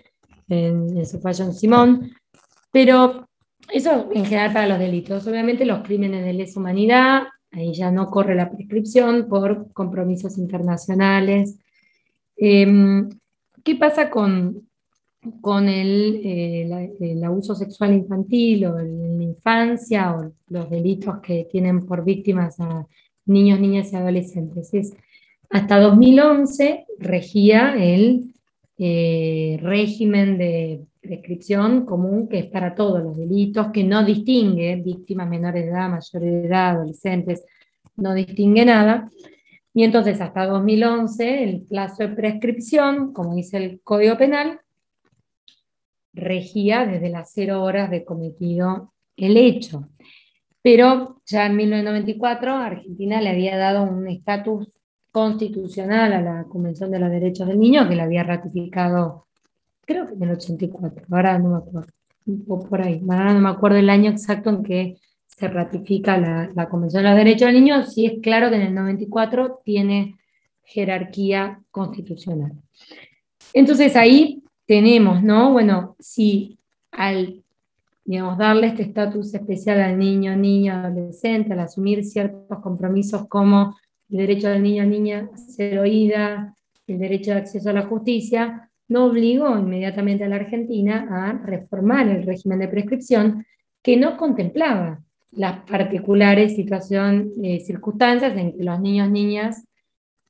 en, 0.47 1.05
su 1.05 1.19
fallo 1.19 1.43
en 1.43 1.53
Simón. 1.53 2.11
Pero 2.71 3.27
eso 3.67 4.09
en 4.13 4.23
general 4.23 4.53
para 4.53 4.67
los 4.69 4.79
delitos. 4.79 5.27
Obviamente 5.27 5.65
los 5.65 5.83
crímenes 5.83 6.23
de 6.23 6.31
lesa 6.31 6.61
humanidad, 6.61 7.23
ahí 7.51 7.73
ya 7.73 7.91
no 7.91 8.09
corre 8.09 8.33
la 8.33 8.49
prescripción 8.49 9.27
por 9.27 9.73
compromisos 9.73 10.37
internacionales. 10.37 11.59
Em, 12.37 13.09
¿Qué 13.65 13.75
pasa 13.75 14.09
con, 14.09 14.65
con 15.41 15.67
el, 15.67 16.21
eh, 16.23 17.21
abuso 17.25 17.53
sexual 17.53 17.93
infantil 17.93 18.65
o 18.65 18.79
la 18.79 19.23
infancia 19.23 20.15
o 20.15 20.31
los 20.47 20.69
delitos 20.69 21.19
que 21.19 21.49
tienen 21.51 21.85
por 21.85 22.05
víctimas 22.05 22.61
a 22.61 22.87
niños, 23.25 23.59
niñas 23.59 23.91
y 23.93 23.95
adolescentes. 23.95 24.73
Es, 24.73 24.93
hasta 25.49 25.79
2011 25.79 26.85
regía 26.99 27.75
el 27.77 28.33
eh, 28.77 29.59
régimen 29.61 30.37
de 30.37 30.85
prescripción 31.01 31.85
común 31.85 32.27
que 32.27 32.39
es 32.39 32.45
para 32.45 32.75
todos 32.75 33.03
los 33.03 33.17
delitos, 33.17 33.67
que 33.67 33.83
no 33.83 34.05
distingue 34.05 34.75
víctimas 34.77 35.29
menores 35.29 35.65
de 35.65 35.71
edad, 35.71 35.89
mayores 35.89 36.31
de 36.31 36.45
edad, 36.47 36.69
adolescentes, 36.77 37.43
no 37.97 38.13
distingue 38.13 38.65
nada. 38.65 39.09
Y 39.73 39.83
entonces 39.83 40.19
hasta 40.21 40.45
2011 40.45 41.43
el 41.43 41.61
plazo 41.61 42.03
de 42.03 42.15
prescripción, 42.15 43.13
como 43.13 43.35
dice 43.35 43.57
el 43.57 43.81
Código 43.81 44.17
Penal, 44.17 44.59
regía 46.13 46.85
desde 46.85 47.09
las 47.09 47.31
cero 47.33 47.63
horas 47.63 47.89
de 47.89 48.03
cometido 48.03 48.93
el 49.15 49.37
hecho. 49.37 49.89
Pero 50.61 51.21
ya 51.25 51.47
en 51.47 51.55
1994 51.55 52.55
Argentina 52.55 53.21
le 53.21 53.29
había 53.29 53.57
dado 53.57 53.83
un 53.83 54.07
estatus 54.07 54.67
constitucional 55.11 56.13
a 56.13 56.21
la 56.21 56.43
Convención 56.45 56.91
de 56.91 56.99
los 56.99 57.09
Derechos 57.09 57.47
del 57.47 57.59
Niño, 57.59 57.87
que 57.89 57.95
la 57.95 58.03
había 58.03 58.23
ratificado, 58.23 59.27
creo 59.85 60.07
que 60.07 60.13
en 60.13 60.23
el 60.23 60.31
84, 60.31 61.05
ahora 61.11 61.37
no 61.39 61.49
me 61.49 61.57
acuerdo, 61.57 62.69
por 62.69 62.81
ahí, 62.81 63.01
ahora 63.09 63.33
no 63.33 63.41
me 63.41 63.49
acuerdo 63.49 63.77
el 63.77 63.89
año 63.89 64.11
exacto 64.11 64.49
en 64.51 64.63
que 64.63 64.97
se 65.25 65.47
ratifica 65.47 66.17
la, 66.17 66.49
la 66.55 66.69
Convención 66.69 67.03
de 67.03 67.09
los 67.09 67.17
Derechos 67.17 67.47
del 67.47 67.55
Niño, 67.55 67.83
sí 67.83 68.05
es 68.05 68.21
claro 68.21 68.49
que 68.49 68.55
en 68.55 68.61
el 68.61 68.75
94 68.75 69.61
tiene 69.65 70.17
jerarquía 70.63 71.61
constitucional. 71.71 72.53
Entonces 73.53 73.95
ahí 73.95 74.43
tenemos, 74.65 75.21
¿no? 75.21 75.51
Bueno, 75.51 75.95
si 75.99 76.57
al, 76.91 77.40
digamos, 78.11 78.37
darle 78.37 78.67
este 78.67 78.83
estatus 78.83 79.33
especial 79.33 79.79
al 79.79 79.97
niño, 79.97 80.35
niña, 80.35 80.83
adolescente, 80.83 81.53
al 81.53 81.61
asumir 81.61 82.03
ciertos 82.03 82.59
compromisos 82.59 83.25
como 83.29 83.77
el 84.09 84.17
derecho 84.17 84.49
del 84.49 84.63
niño, 84.63 84.85
niña 84.85 85.29
a 85.33 85.37
ser 85.37 85.79
oída, 85.79 86.53
el 86.87 86.99
derecho 86.99 87.31
de 87.31 87.37
acceso 87.37 87.69
a 87.69 87.73
la 87.73 87.83
justicia, 87.83 88.69
no 88.89 89.05
obligó 89.05 89.57
inmediatamente 89.57 90.25
a 90.25 90.27
la 90.27 90.35
Argentina 90.35 91.07
a 91.09 91.31
reformar 91.45 92.09
el 92.09 92.23
régimen 92.23 92.59
de 92.59 92.67
prescripción 92.67 93.45
que 93.81 93.95
no 93.95 94.17
contemplaba 94.17 94.99
las 95.31 95.59
particulares 95.61 96.57
situaciones, 96.57 97.27
eh, 97.41 97.61
circunstancias 97.61 98.35
en 98.35 98.57
que 98.57 98.63
los 98.65 98.81
niños, 98.81 99.09
niñas 99.09 99.65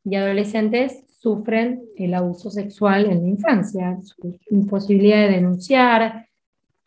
y 0.04 0.13
adolescentes 0.13 1.04
sufren 1.20 1.82
el 1.98 2.13
abuso 2.13 2.52
sexual 2.52 3.08
en 3.08 3.24
la 3.24 3.28
infancia, 3.28 3.98
su 4.04 4.38
imposibilidad 4.52 5.28
de 5.28 5.34
denunciar, 5.34 6.28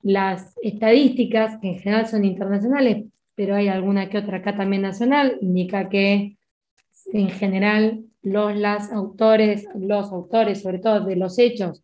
las 0.04 0.54
estadísticas, 0.62 1.58
que 1.60 1.68
en 1.68 1.78
general 1.80 2.06
son 2.06 2.24
internacionales, 2.24 3.06
pero 3.34 3.56
hay 3.56 3.68
alguna 3.68 4.08
que 4.10 4.18
otra 4.18 4.38
acá 4.38 4.54
también 4.54 4.82
nacional, 4.82 5.38
indica 5.40 5.88
que 5.88 6.36
en 7.12 7.30
general 7.30 8.04
los, 8.22 8.92
autores, 8.92 9.66
los 9.74 10.12
autores 10.12 10.62
sobre 10.62 10.78
todo 10.78 11.00
de 11.00 11.16
los 11.16 11.38
hechos, 11.38 11.82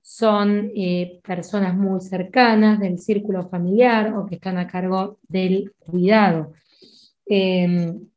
son 0.00 0.72
eh, 0.74 1.20
personas 1.22 1.76
muy 1.76 2.00
cercanas 2.00 2.80
del 2.80 2.98
círculo 2.98 3.48
familiar 3.48 4.14
o 4.14 4.26
que 4.26 4.36
están 4.36 4.56
a 4.58 4.66
cargo 4.66 5.18
del 5.28 5.72
cuidado. 5.78 6.52
Em, 7.26 8.08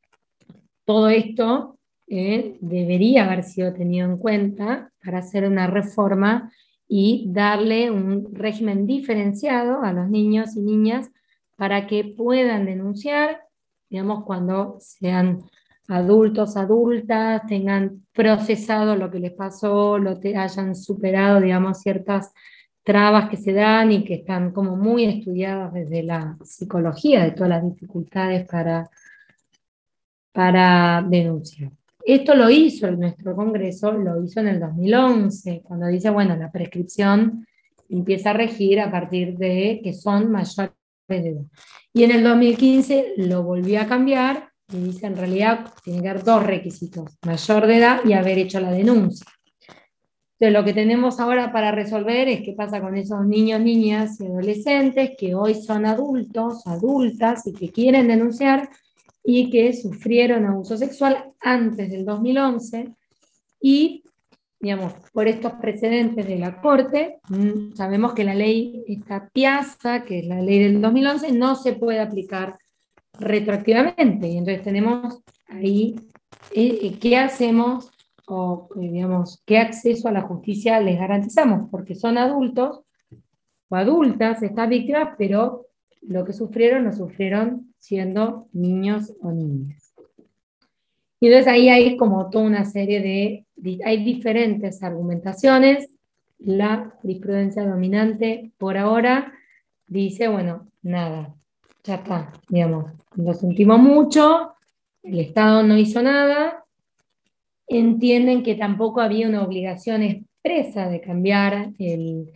todo 0.86 1.10
esto 1.10 1.77
debería 2.08 3.25
haber 3.25 3.43
sido 3.43 3.73
tenido 3.73 4.10
en 4.10 4.17
cuenta 4.17 4.91
para 5.03 5.19
hacer 5.19 5.45
una 5.45 5.67
reforma 5.67 6.51
y 6.95 7.25
darle 7.29 7.89
un 7.89 8.36
régimen 8.36 8.86
diferenciado 8.86 9.82
a 9.82 9.91
los 9.93 10.12
niños 10.12 10.56
y 10.56 10.62
niñas 10.62 11.10
para 11.56 11.88
que 11.88 12.03
puedan 12.03 12.67
denunciar, 12.67 13.47
digamos, 13.89 14.23
cuando 14.25 14.75
sean 14.79 15.41
adultos, 15.88 16.56
adultas, 16.56 17.47
tengan 17.47 18.06
procesado 18.13 18.95
lo 18.95 19.10
que 19.10 19.17
les 19.17 19.32
pasó, 19.32 19.97
lo 19.97 20.19
te 20.19 20.38
hayan 20.38 20.75
superado, 20.75 21.41
digamos, 21.41 21.79
ciertas 21.82 22.32
trabas 22.84 23.27
que 23.27 23.38
se 23.38 23.53
dan 23.53 23.91
y 23.91 24.03
que 24.03 24.13
están 24.13 24.51
como 24.51 24.75
muy 24.75 25.06
estudiadas 25.06 25.73
desde 25.73 26.03
la 26.03 26.38
psicología 26.43 27.23
de 27.23 27.32
todas 27.32 27.49
las 27.49 27.63
dificultades 27.63 28.47
para, 28.47 28.88
para 30.32 31.03
denunciar. 31.10 31.71
Esto 32.05 32.35
lo 32.35 32.49
hizo 32.49 32.91
nuestro 32.91 33.35
Congreso, 33.35 33.93
lo 33.93 34.21
hizo 34.21 34.41
en 34.41 34.49
el 34.49 34.59
2011, 34.59 35.61
cuando 35.63 35.87
dice, 35.87 36.09
bueno, 36.09 36.35
la 36.35 36.51
prescripción 36.51 37.47
empieza 37.87 38.31
a 38.31 38.33
regir 38.33 38.81
a 38.81 38.91
partir 38.91 39.37
de 39.37 39.79
que 39.81 39.93
son 39.93 40.29
mayores 40.29 40.73
de 41.07 41.29
edad. 41.29 41.45
Y 41.93 42.03
en 42.03 42.11
el 42.11 42.23
2015 42.23 43.13
lo 43.17 43.43
volvió 43.43 43.81
a 43.81 43.87
cambiar 43.87 44.49
y 44.71 44.77
dice, 44.77 45.07
en 45.07 45.15
realidad 45.15 45.71
tiene 45.83 46.01
que 46.01 46.09
haber 46.09 46.23
dos 46.23 46.45
requisitos, 46.45 47.17
mayor 47.25 47.67
de 47.67 47.77
edad 47.77 47.99
y 48.03 48.13
haber 48.13 48.37
hecho 48.37 48.59
la 48.59 48.71
denuncia. 48.71 49.27
Entonces, 50.39 50.59
lo 50.59 50.65
que 50.65 50.73
tenemos 50.73 51.21
ahora 51.21 51.53
para 51.53 51.71
resolver 51.71 52.27
es 52.27 52.41
qué 52.41 52.51
pasa 52.51 52.81
con 52.81 52.97
esos 52.97 53.25
niños, 53.25 53.61
niñas 53.61 54.19
y 54.19 54.25
adolescentes 54.25 55.11
que 55.17 55.35
hoy 55.35 55.55
son 55.55 55.85
adultos, 55.85 56.67
adultas 56.67 57.47
y 57.47 57.53
que 57.53 57.71
quieren 57.71 58.09
denunciar 58.09 58.67
y 59.23 59.49
que 59.49 59.73
sufrieron 59.73 60.45
abuso 60.45 60.77
sexual 60.77 61.31
antes 61.39 61.89
del 61.89 62.05
2011 62.05 62.93
y, 63.62 64.03
digamos, 64.59 64.93
por 65.13 65.27
estos 65.27 65.53
precedentes 65.53 66.27
de 66.27 66.38
la 66.38 66.59
Corte, 66.62 67.19
mm, 67.29 67.73
sabemos 67.75 68.13
que 68.13 68.25
la 68.25 68.36
ley, 68.36 68.83
esta 68.88 69.29
piazza, 69.29 70.03
que 70.03 70.19
es 70.19 70.25
la 70.25 70.41
ley 70.41 70.59
del 70.59 70.81
2011, 70.81 71.31
no 71.31 71.55
se 71.55 71.73
puede 71.73 72.01
aplicar 72.01 72.57
retroactivamente. 73.17 74.27
Y 74.27 74.38
entonces 74.38 74.63
tenemos 74.63 75.21
ahí, 75.47 75.95
eh, 76.53 76.79
eh, 76.81 76.99
¿qué 76.99 77.17
hacemos? 77.17 77.89
O, 78.27 78.69
eh, 78.75 78.89
digamos, 78.91 79.41
¿qué 79.45 79.57
acceso 79.59 80.09
a 80.09 80.12
la 80.12 80.21
justicia 80.21 80.79
les 80.81 80.99
garantizamos? 80.99 81.69
Porque 81.69 81.95
son 81.95 82.17
adultos 82.17 82.81
o 83.69 83.75
adultas 83.75 84.43
estas 84.43 84.67
víctimas, 84.67 85.15
pero 85.17 85.67
lo 86.01 86.25
que 86.25 86.33
sufrieron 86.33 86.83
lo 86.83 86.91
sufrieron 86.91 87.72
siendo 87.84 88.48
niños 88.54 89.12
o 89.19 89.34
niñas. 89.34 89.93
Y 91.19 91.28
entonces 91.28 91.52
ahí 91.52 91.67
hay 91.67 91.98
como 91.98 92.30
toda 92.30 92.46
una 92.46 92.63
serie 92.63 93.02
de, 93.58 93.82
hay 93.84 94.06
diferentes 94.06 94.82
argumentaciones. 94.84 95.89
La 96.39 96.93
jurisprudencia 97.02 97.65
dominante 97.67 98.52
por 98.58 98.78
ahora 98.78 99.34
dice, 99.86 100.30
bueno, 100.30 100.69
nada, 100.82 101.36
ya 101.84 101.96
está, 101.96 102.32
digamos, 102.48 102.93
lo 103.15 103.34
sentimos 103.34 103.80
mucho, 103.80 104.54
el 105.04 105.19
Estado 105.19 105.63
no 105.63 105.78
hizo 105.78 106.02
nada, 106.02 106.63
entienden 107.67 108.43
que 108.43 108.56
tampoco 108.56 109.02
había 109.02 109.28
una 109.28 109.43
obligación 109.43 110.04
expresa 110.04 110.88
de 110.88 111.02
cambiar 111.02 111.74
el, 111.80 112.32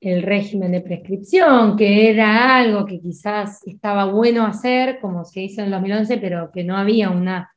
el 0.00 0.22
régimen 0.22 0.72
de 0.72 0.80
prescripción, 0.80 1.76
que 1.76 2.10
era 2.10 2.56
algo 2.56 2.84
que 2.84 3.00
quizás 3.00 3.66
estaba 3.66 4.04
bueno 4.06 4.44
hacer, 4.44 5.00
como 5.00 5.24
se 5.24 5.42
hizo 5.42 5.60
en 5.60 5.66
el 5.66 5.72
2011, 5.72 6.18
pero 6.18 6.50
que 6.52 6.64
no 6.64 6.76
había 6.76 7.10
una 7.10 7.50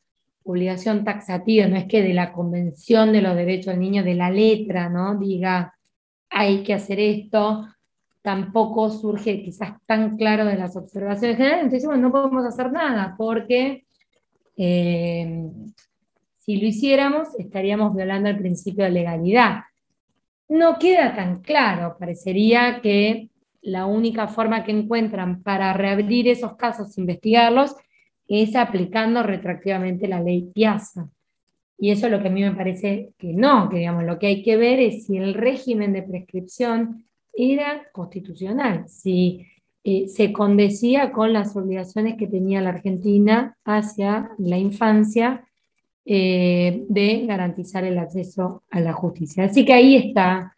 obligación 0.44 1.04
taxativa, 1.04 1.68
no 1.68 1.76
es 1.76 1.86
que 1.86 2.02
de 2.02 2.14
la 2.14 2.32
Convención 2.32 3.12
de 3.12 3.22
los 3.22 3.36
Derechos 3.36 3.74
del 3.74 3.82
Niño, 3.82 4.04
de 4.04 4.16
la 4.16 4.32
letra, 4.32 4.90
¿no? 4.90 5.18
Diga, 5.18 5.76
hay 6.30 6.64
que 6.64 6.74
hacer 6.74 7.00
esto, 7.00 7.68
tampoco 8.22 8.90
surge 8.90 9.42
quizás 9.42 9.74
tan 9.86 10.18
claro 10.18 10.46
de 10.46 10.56
las 10.56 10.76
observaciones 10.76 11.38
generales, 11.38 11.66
entonces 11.66 11.88
bueno, 11.88 12.04
no 12.04 12.12
podemos 12.12 12.46
hacer 12.46 12.72
nada, 12.72 13.16
porque 13.18 13.86
eh, 14.56 15.50
si 16.40 16.58
lo 16.58 16.68
hiciéramos 16.68 17.30
estaríamos 17.38 17.96
violando 17.96 18.30
el 18.30 18.38
principio 18.38 18.86
de 18.86 18.92
legalidad 18.92 19.62
no 20.50 20.78
queda 20.80 21.16
tan 21.16 21.42
claro. 21.42 21.96
Parecería 21.98 22.82
que 22.82 23.30
la 23.62 23.86
única 23.86 24.28
forma 24.28 24.64
que 24.64 24.72
encuentran 24.72 25.44
para 25.44 25.74
reabrir 25.74 26.28
esos 26.28 26.56
casos, 26.56 26.98
investigarlos, 26.98 27.76
es 28.28 28.56
aplicando 28.56 29.24
retroactivamente 29.24 30.08
la 30.08 30.22
ley 30.22 30.52
Piazza. 30.54 31.10
Y 31.78 31.92
eso 31.92 32.08
es 32.08 32.12
lo 32.12 32.22
que 32.22 32.28
a 32.28 32.32
mí 32.32 32.42
me 32.42 32.52
parece 32.52 33.14
que 33.18 33.34
no, 33.34 33.70
que 33.70 33.78
digamos, 33.78 34.04
lo 34.04 34.20
que 34.20 34.28
hay 34.28 34.44
que 34.44 34.58
ver 34.58 34.80
es 34.80 35.06
si 35.06 35.18
el 35.18 35.34
régimen 35.34 35.94
de 35.94 36.04
prescripción 36.04 37.06
era 37.34 37.90
constitucional, 37.94 38.90
si 38.90 39.48
eh, 39.84 40.08
se 40.10 40.34
condecía 40.34 41.12
con 41.12 41.32
las 41.32 41.56
obligaciones 41.56 42.18
que 42.18 42.28
tenía 42.28 42.62
la 42.62 42.72
Argentina 42.72 43.56
hacia 43.64 44.32
la 44.38 44.58
infancia 44.58 45.48
eh, 46.06 46.86
de 46.90 47.26
garantizar 47.28 47.84
el 47.84 47.98
acceso 47.98 48.64
a 48.70 48.80
la 48.80 48.94
justicia. 48.94 49.46
Así 49.46 49.66
que 49.66 49.74
ahí 49.74 49.96
está. 49.96 50.56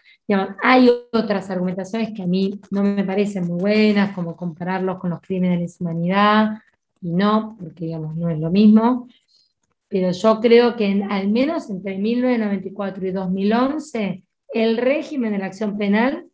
hay 0.63 0.89
otras 1.11 1.49
argumentaciones 1.49 2.13
que 2.15 2.23
a 2.23 2.27
mí 2.27 2.59
no 2.69 2.83
me 2.83 3.03
parecen 3.03 3.47
muy 3.47 3.59
buenas, 3.59 4.13
como 4.13 4.35
compararlos 4.35 4.99
con 4.99 5.09
los 5.09 5.21
crímenes 5.21 5.77
de 5.77 5.83
humanidad, 5.83 6.59
y 7.01 7.11
no, 7.11 7.57
porque 7.59 7.85
digamos, 7.85 8.15
no 8.15 8.29
es 8.29 8.39
lo 8.39 8.51
mismo. 8.51 9.07
Pero 9.89 10.11
yo 10.11 10.39
creo 10.39 10.75
que 10.77 11.03
al 11.09 11.29
menos 11.29 11.69
entre 11.69 11.97
1994 11.97 13.07
y 13.07 13.11
2011, 13.11 14.23
el 14.53 14.77
régimen 14.77 15.33
de 15.33 15.39
la 15.39 15.47
acción 15.47 15.77
penal 15.77 16.27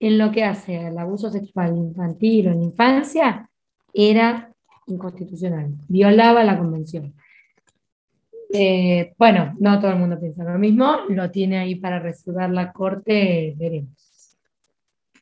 en 0.00 0.18
lo 0.18 0.30
que 0.30 0.44
hace 0.44 0.78
al 0.78 0.98
abuso 0.98 1.30
sexual 1.30 1.76
infantil 1.76 2.48
o 2.48 2.52
en 2.52 2.62
infancia 2.62 3.48
era 3.92 4.52
inconstitucional, 4.86 5.70
violaba 5.88 6.44
la 6.44 6.58
convención. 6.58 7.14
Eh, 8.50 9.14
bueno, 9.18 9.54
no 9.58 9.78
todo 9.78 9.90
el 9.90 9.98
mundo 9.98 10.18
piensa 10.18 10.44
lo 10.44 10.58
mismo, 10.58 11.00
lo 11.08 11.30
tiene 11.30 11.58
ahí 11.58 11.74
para 11.74 11.98
resolver 11.98 12.50
la 12.50 12.72
corte, 12.72 13.54
veremos. 13.56 14.36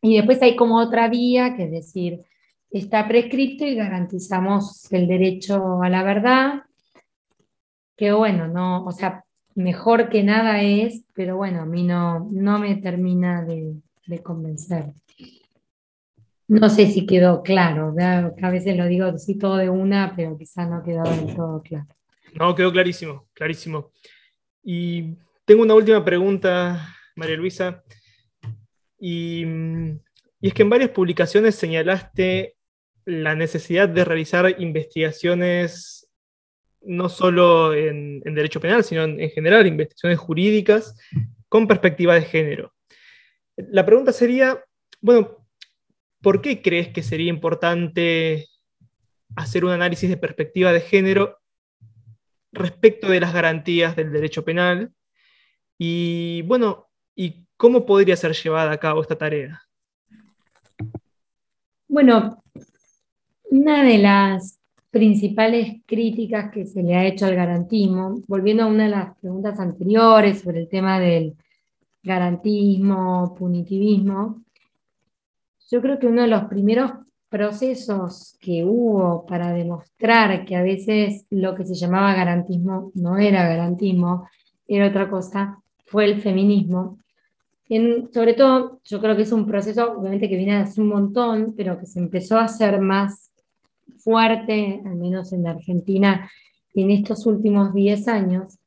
Y 0.02 0.16
después 0.16 0.40
hay 0.42 0.54
como 0.54 0.78
otra 0.78 1.08
vía, 1.08 1.56
que 1.56 1.64
es 1.64 1.70
decir, 1.70 2.20
está 2.70 3.08
prescrito 3.08 3.64
y 3.64 3.74
garantizamos 3.74 4.90
el 4.92 5.08
derecho 5.08 5.82
a 5.82 5.88
la 5.88 6.02
verdad, 6.02 6.62
que 7.96 8.12
bueno, 8.12 8.46
no, 8.46 8.84
o 8.84 8.92
sea, 8.92 9.24
mejor 9.54 10.08
que 10.08 10.22
nada 10.22 10.62
es, 10.62 11.04
pero 11.14 11.36
bueno, 11.36 11.62
a 11.62 11.66
mí 11.66 11.82
no, 11.82 12.28
no 12.30 12.58
me 12.58 12.76
termina 12.76 13.44
de, 13.44 13.80
convencer. 14.22 14.92
No 16.46 16.68
sé 16.68 16.86
si 16.86 17.06
quedó 17.06 17.42
claro, 17.42 17.92
a 17.98 18.50
veces 18.50 18.76
lo 18.76 18.86
digo 18.86 19.06
así 19.06 19.36
todo 19.36 19.56
de 19.56 19.68
una, 19.68 20.14
pero 20.14 20.38
quizá 20.38 20.64
no 20.64 20.84
quedó 20.84 21.02
del 21.02 21.34
todo 21.34 21.60
claro. 21.62 21.95
No, 22.38 22.54
quedó 22.54 22.70
clarísimo, 22.70 23.28
clarísimo. 23.32 23.92
Y 24.62 25.14
tengo 25.46 25.62
una 25.62 25.74
última 25.74 26.04
pregunta, 26.04 26.94
María 27.14 27.36
Luisa. 27.36 27.82
Y, 28.98 29.44
es 30.40 30.52
que 30.52 30.62
en 30.62 30.70
varias 30.70 30.90
publicaciones 30.90 31.54
señalaste 31.54 32.56
la 33.06 33.34
necesidad 33.34 33.88
de 33.88 34.04
realizar 34.04 34.54
investigaciones 34.60 36.08
no 36.82 37.08
solo 37.08 37.74
en, 37.74 38.20
derecho 38.20 38.60
penal, 38.60 38.84
sino 38.84 39.04
en, 39.04 39.18
en, 39.18 39.30
general, 39.30 39.66
investigaciones 39.66 40.18
jurídicas 40.18 40.94
con 41.48 41.66
perspectiva 41.66 42.14
de 42.14 42.22
género. 42.22 42.74
La 43.56 43.86
pregunta 43.86 44.12
sería, 44.12 44.62
bueno, 45.00 45.48
¿por 46.20 46.42
qué 46.42 46.60
crees 46.60 46.88
que 46.88 47.02
sería 47.02 47.30
importante 47.30 48.46
hacer 49.36 49.64
un 49.64 49.70
análisis 49.70 50.10
de 50.10 50.16
perspectiva 50.16 50.72
de 50.72 50.80
género 50.80 51.38
respecto 52.56 53.08
de 53.08 53.20
las 53.20 53.32
garantías 53.32 53.94
del 53.94 54.12
derecho 54.12 54.44
penal 54.44 54.92
y, 55.78 56.42
bueno, 56.42 56.88
¿y 57.14 57.46
cómo 57.56 57.86
podría 57.86 58.16
ser 58.16 58.32
llevada 58.32 58.72
a 58.72 58.78
cabo 58.78 59.02
esta 59.02 59.16
tarea? 59.16 59.62
Bueno, 61.88 62.38
una 63.50 63.84
de 63.84 63.98
las 63.98 64.58
principales 64.90 65.82
críticas 65.86 66.50
que 66.50 66.66
se 66.66 66.82
le 66.82 66.94
ha 66.96 67.04
hecho 67.04 67.26
al 67.26 67.34
garantismo, 67.34 68.22
volviendo 68.26 68.64
a 68.64 68.66
una 68.66 68.84
de 68.84 68.90
las 68.90 69.16
preguntas 69.18 69.60
anteriores 69.60 70.40
sobre 70.40 70.60
el 70.60 70.68
tema 70.68 70.98
del 70.98 71.36
garantismo, 72.02 73.34
punitivismo, 73.38 74.42
yo 75.70 75.82
creo 75.82 75.98
que 75.98 76.06
uno 76.06 76.22
de 76.22 76.28
los 76.28 76.44
primeros 76.44 76.92
procesos 77.36 78.38
que 78.40 78.64
hubo 78.64 79.26
para 79.26 79.52
demostrar 79.52 80.46
que 80.46 80.56
a 80.56 80.62
veces 80.62 81.26
lo 81.28 81.54
que 81.54 81.66
se 81.66 81.74
llamaba 81.74 82.14
garantismo 82.14 82.92
no 82.94 83.18
era 83.18 83.46
garantismo, 83.46 84.26
era 84.66 84.88
otra 84.88 85.10
cosa, 85.10 85.62
fue 85.84 86.06
el 86.06 86.22
feminismo. 86.22 86.98
sobre 88.14 88.32
todo, 88.32 88.80
yo 88.84 89.00
creo 89.02 89.14
que 89.14 89.22
es 89.22 89.32
un 89.32 89.46
proceso, 89.46 89.98
obviamente 89.98 90.30
que 90.30 90.36
viene 90.38 90.56
hace 90.56 90.80
un 90.80 90.88
montón, 90.88 91.52
pero 91.54 91.78
que 91.78 91.84
se 91.84 91.98
empezó 91.98 92.38
a 92.38 92.44
hacer 92.44 92.80
más 92.80 93.30
fuerte, 93.98 94.80
al 94.86 94.96
menos 94.96 95.30
en 95.34 95.42
la 95.42 95.50
Argentina, 95.50 96.30
en 96.74 96.90
estos 96.90 97.26
últimos 97.26 97.74
10 97.74 98.08
años, 98.08 98.58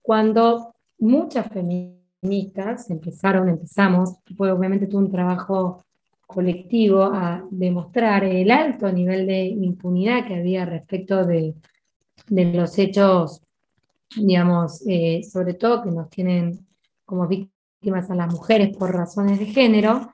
cuando 0.00 0.76
muchas 1.00 1.48
feministas 1.48 2.88
empezaron, 2.88 3.48
empezamos, 3.48 4.14
pues 4.36 4.52
obviamente 4.52 4.86
tuvo 4.86 5.00
un 5.00 5.10
trabajo 5.10 5.85
colectivo 6.26 7.04
a 7.04 7.44
demostrar 7.50 8.24
el 8.24 8.50
alto 8.50 8.90
nivel 8.90 9.26
de 9.26 9.44
impunidad 9.46 10.26
que 10.26 10.34
había 10.34 10.64
respecto 10.64 11.24
de, 11.24 11.54
los 12.28 12.78
hechos, 12.78 13.42
digamos, 14.16 14.82
eh, 14.86 15.22
sobre 15.22 15.54
todo 15.54 15.82
que 15.82 15.90
nos 15.90 16.10
tienen 16.10 16.66
como 17.04 17.28
víctimas 17.28 18.10
a 18.10 18.16
las 18.16 18.32
mujeres 18.32 18.76
por 18.76 18.92
razones 18.92 19.38
de 19.38 19.46
género, 19.46 20.12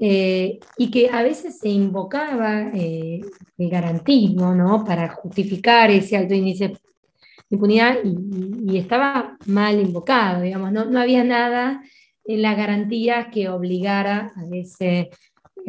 eh, 0.00 0.60
y 0.76 0.90
que 0.92 1.10
a 1.10 1.24
veces 1.24 1.58
se 1.58 1.68
invocaba 1.68 2.70
eh, 2.72 3.20
el 3.56 3.68
garantismo 3.68 4.54
¿no? 4.54 4.84
para 4.84 5.08
justificar 5.08 5.90
ese 5.90 6.16
alto 6.16 6.34
índice 6.34 6.68
de 6.68 6.78
impunidad 7.50 7.96
y, 8.04 8.78
estaba 8.78 9.36
mal 9.46 9.80
invocado, 9.80 10.42
digamos, 10.42 10.70
no, 10.70 10.84
no 10.84 11.00
había 11.00 11.24
nada 11.24 11.82
en 12.24 12.42
la 12.42 12.54
garantía 12.54 13.30
que 13.30 13.48
obligara 13.48 14.30
a 14.36 14.44
ese 14.54 15.10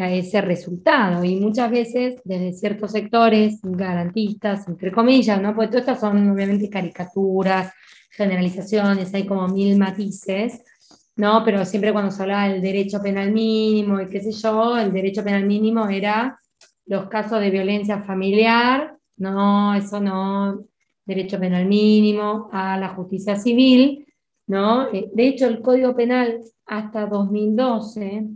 ese 0.08 0.42
resultado. 0.42 1.24
Y 1.24 1.38
muchas 1.38 1.72
veces 1.72 2.22
desde 2.24 2.54
ciertos 2.54 2.92
sectores 2.92 3.60
garantistas, 3.64 4.68
entre 4.68 4.92
comillas, 4.92 5.42
¿no? 5.42 5.56
Porque 5.56 5.82
todas 5.82 6.00
son 6.00 6.30
obviamente 6.30 6.70
caricaturas, 6.70 7.74
generalizaciones, 8.12 9.14
hay 9.14 9.26
como 9.26 9.48
mil 9.48 9.78
matices. 9.78 10.62
¿no? 11.16 11.44
Pero 11.44 11.66
siempre 11.66 11.92
cuando 11.92 12.12
se 12.12 12.22
hablaba 12.22 12.48
del 12.48 12.62
derecho 12.62 13.02
penal 13.02 13.32
mínimo 13.34 14.00
y 14.00 14.08
qué 14.08 14.22
sé 14.22 14.32
yo, 14.32 14.78
el 14.78 14.94
derecho 14.94 15.22
penal 15.22 15.46
mínimo 15.46 15.90
era 15.90 16.40
los 16.86 17.10
casos 17.10 17.42
de 17.42 17.50
violencia 17.50 18.00
familiar, 18.00 18.96
no, 19.18 19.76
eso 19.76 20.00
no, 20.00 20.64
derecho 21.06 21.38
penal 21.38 21.66
mínimo, 21.66 22.50
a 22.54 22.78
la 22.78 22.90
justicia 22.90 23.36
civil, 23.36 24.08
¿no? 24.48 24.92
Eh, 24.94 25.10
de 25.14 25.28
hecho, 25.28 25.46
el 25.48 25.62
Código 25.62 25.96
Penal 25.96 26.42
hasta 26.70 27.08
2012, 27.08 28.28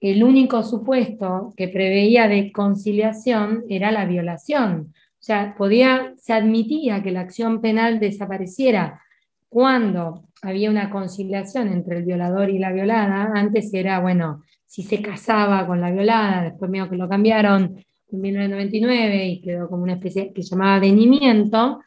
el 0.00 0.22
único 0.22 0.62
supuesto 0.62 1.54
que 1.56 1.68
preveía 1.68 2.28
de 2.28 2.52
conciliación 2.52 3.64
era 3.70 3.90
la 3.90 4.04
violación. 4.04 4.92
O 4.94 5.22
sea, 5.22 5.54
podía, 5.56 6.12
se 6.18 6.34
admitía 6.34 7.02
que 7.02 7.12
la 7.12 7.20
acción 7.20 7.62
penal 7.62 7.98
desapareciera 7.98 9.00
cuando 9.48 10.28
había 10.42 10.70
una 10.70 10.90
conciliación 10.90 11.68
entre 11.68 11.98
el 11.98 12.04
violador 12.04 12.50
y 12.50 12.58
la 12.58 12.72
violada. 12.72 13.32
Antes 13.34 13.72
era, 13.72 14.00
bueno, 14.00 14.42
si 14.66 14.82
se 14.82 15.00
casaba 15.00 15.66
con 15.66 15.80
la 15.80 15.90
violada, 15.90 16.42
después 16.42 16.70
medio 16.70 16.90
que 16.90 16.96
lo 16.96 17.08
cambiaron 17.08 17.82
en 18.12 18.20
1999 18.20 19.26
y 19.28 19.40
quedó 19.40 19.66
como 19.66 19.84
una 19.84 19.94
especie 19.94 20.30
que 20.34 20.42
llamaba 20.42 20.78
venimiento, 20.78 21.80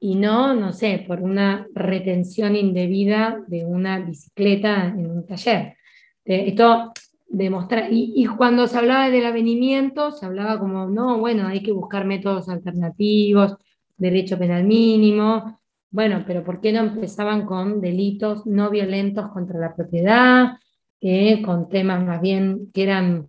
y 0.00 0.14
no, 0.14 0.54
no 0.54 0.72
sé, 0.72 1.04
por 1.06 1.20
una 1.20 1.66
retención 1.74 2.56
indebida 2.56 3.44
de 3.46 3.66
una 3.66 4.00
bicicleta 4.00 4.86
en 4.86 5.10
un 5.10 5.26
taller. 5.26 5.76
Esto 6.24 6.92
demostrar, 7.28 7.88
y, 7.90 8.26
cuando 8.26 8.66
se 8.66 8.78
hablaba 8.78 9.10
del 9.10 9.26
avenimiento, 9.26 10.10
se 10.10 10.26
hablaba 10.26 10.58
como, 10.58 10.86
no, 10.88 11.18
bueno, 11.18 11.46
hay 11.46 11.62
que 11.62 11.72
buscar 11.72 12.04
métodos 12.04 12.48
alternativos, 12.48 13.56
derecho 13.96 14.38
penal 14.38 14.64
mínimo, 14.64 15.60
bueno, 15.90 16.24
pero 16.26 16.42
¿por 16.44 16.60
qué 16.60 16.72
no 16.72 16.80
empezaban 16.80 17.44
con 17.46 17.80
delitos 17.80 18.46
no 18.46 18.70
violentos 18.70 19.30
contra 19.32 19.60
la 19.60 19.74
propiedad, 19.74 20.58
eh, 21.00 21.42
con 21.42 21.68
temas 21.68 22.04
más 22.04 22.20
bien 22.20 22.70
que 22.72 22.84
eran 22.84 23.26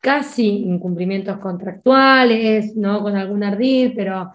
casi 0.00 0.48
incumplimientos 0.48 1.38
contractuales, 1.38 2.76
¿no? 2.76 3.02
Con 3.02 3.16
algún 3.16 3.44
ardid, 3.44 3.92
pero 3.94 4.32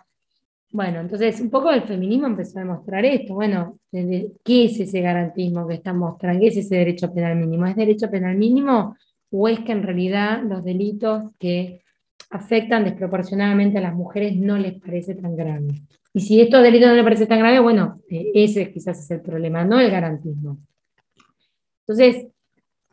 bueno, 0.78 1.00
entonces 1.00 1.42
un 1.42 1.50
poco 1.50 1.72
el 1.72 1.82
feminismo 1.82 2.28
empezó 2.28 2.60
a 2.60 2.62
demostrar 2.62 3.04
esto. 3.04 3.34
Bueno, 3.34 3.80
¿qué 3.92 4.66
es 4.66 4.80
ese 4.80 5.02
garantismo 5.02 5.68
que 5.68 5.74
están 5.74 5.98
mostrando? 5.98 6.40
¿Qué 6.40 6.50
es 6.50 6.58
ese 6.58 6.76
derecho 6.76 7.12
penal 7.12 7.36
mínimo? 7.36 7.66
¿Es 7.66 7.76
derecho 7.76 8.12
penal 8.12 8.38
mínimo 8.38 8.96
o 9.32 9.48
es 9.48 9.62
que 9.62 9.72
en 9.72 9.82
realidad 9.82 10.44
los 10.44 10.64
delitos 10.64 11.32
que 11.40 11.82
afectan 12.30 12.84
desproporcionadamente 12.84 13.80
a 13.80 13.82
las 13.82 13.96
mujeres 13.96 14.36
no 14.36 14.56
les 14.60 14.80
parece 14.80 15.16
tan 15.16 15.36
grave? 15.36 15.82
Y 16.14 16.20
si 16.20 16.40
estos 16.42 16.62
delitos 16.62 16.90
no 16.90 16.94
les 16.94 17.04
parece 17.04 17.26
tan 17.26 17.40
grave, 17.40 17.60
bueno, 17.60 18.00
eh, 18.12 18.30
ese 18.36 18.72
quizás 18.72 19.00
es 19.00 19.10
el 19.10 19.22
problema, 19.22 19.66
no 19.66 19.80
el 19.80 19.90
garantismo. 19.90 20.60
Entonces, 21.88 22.28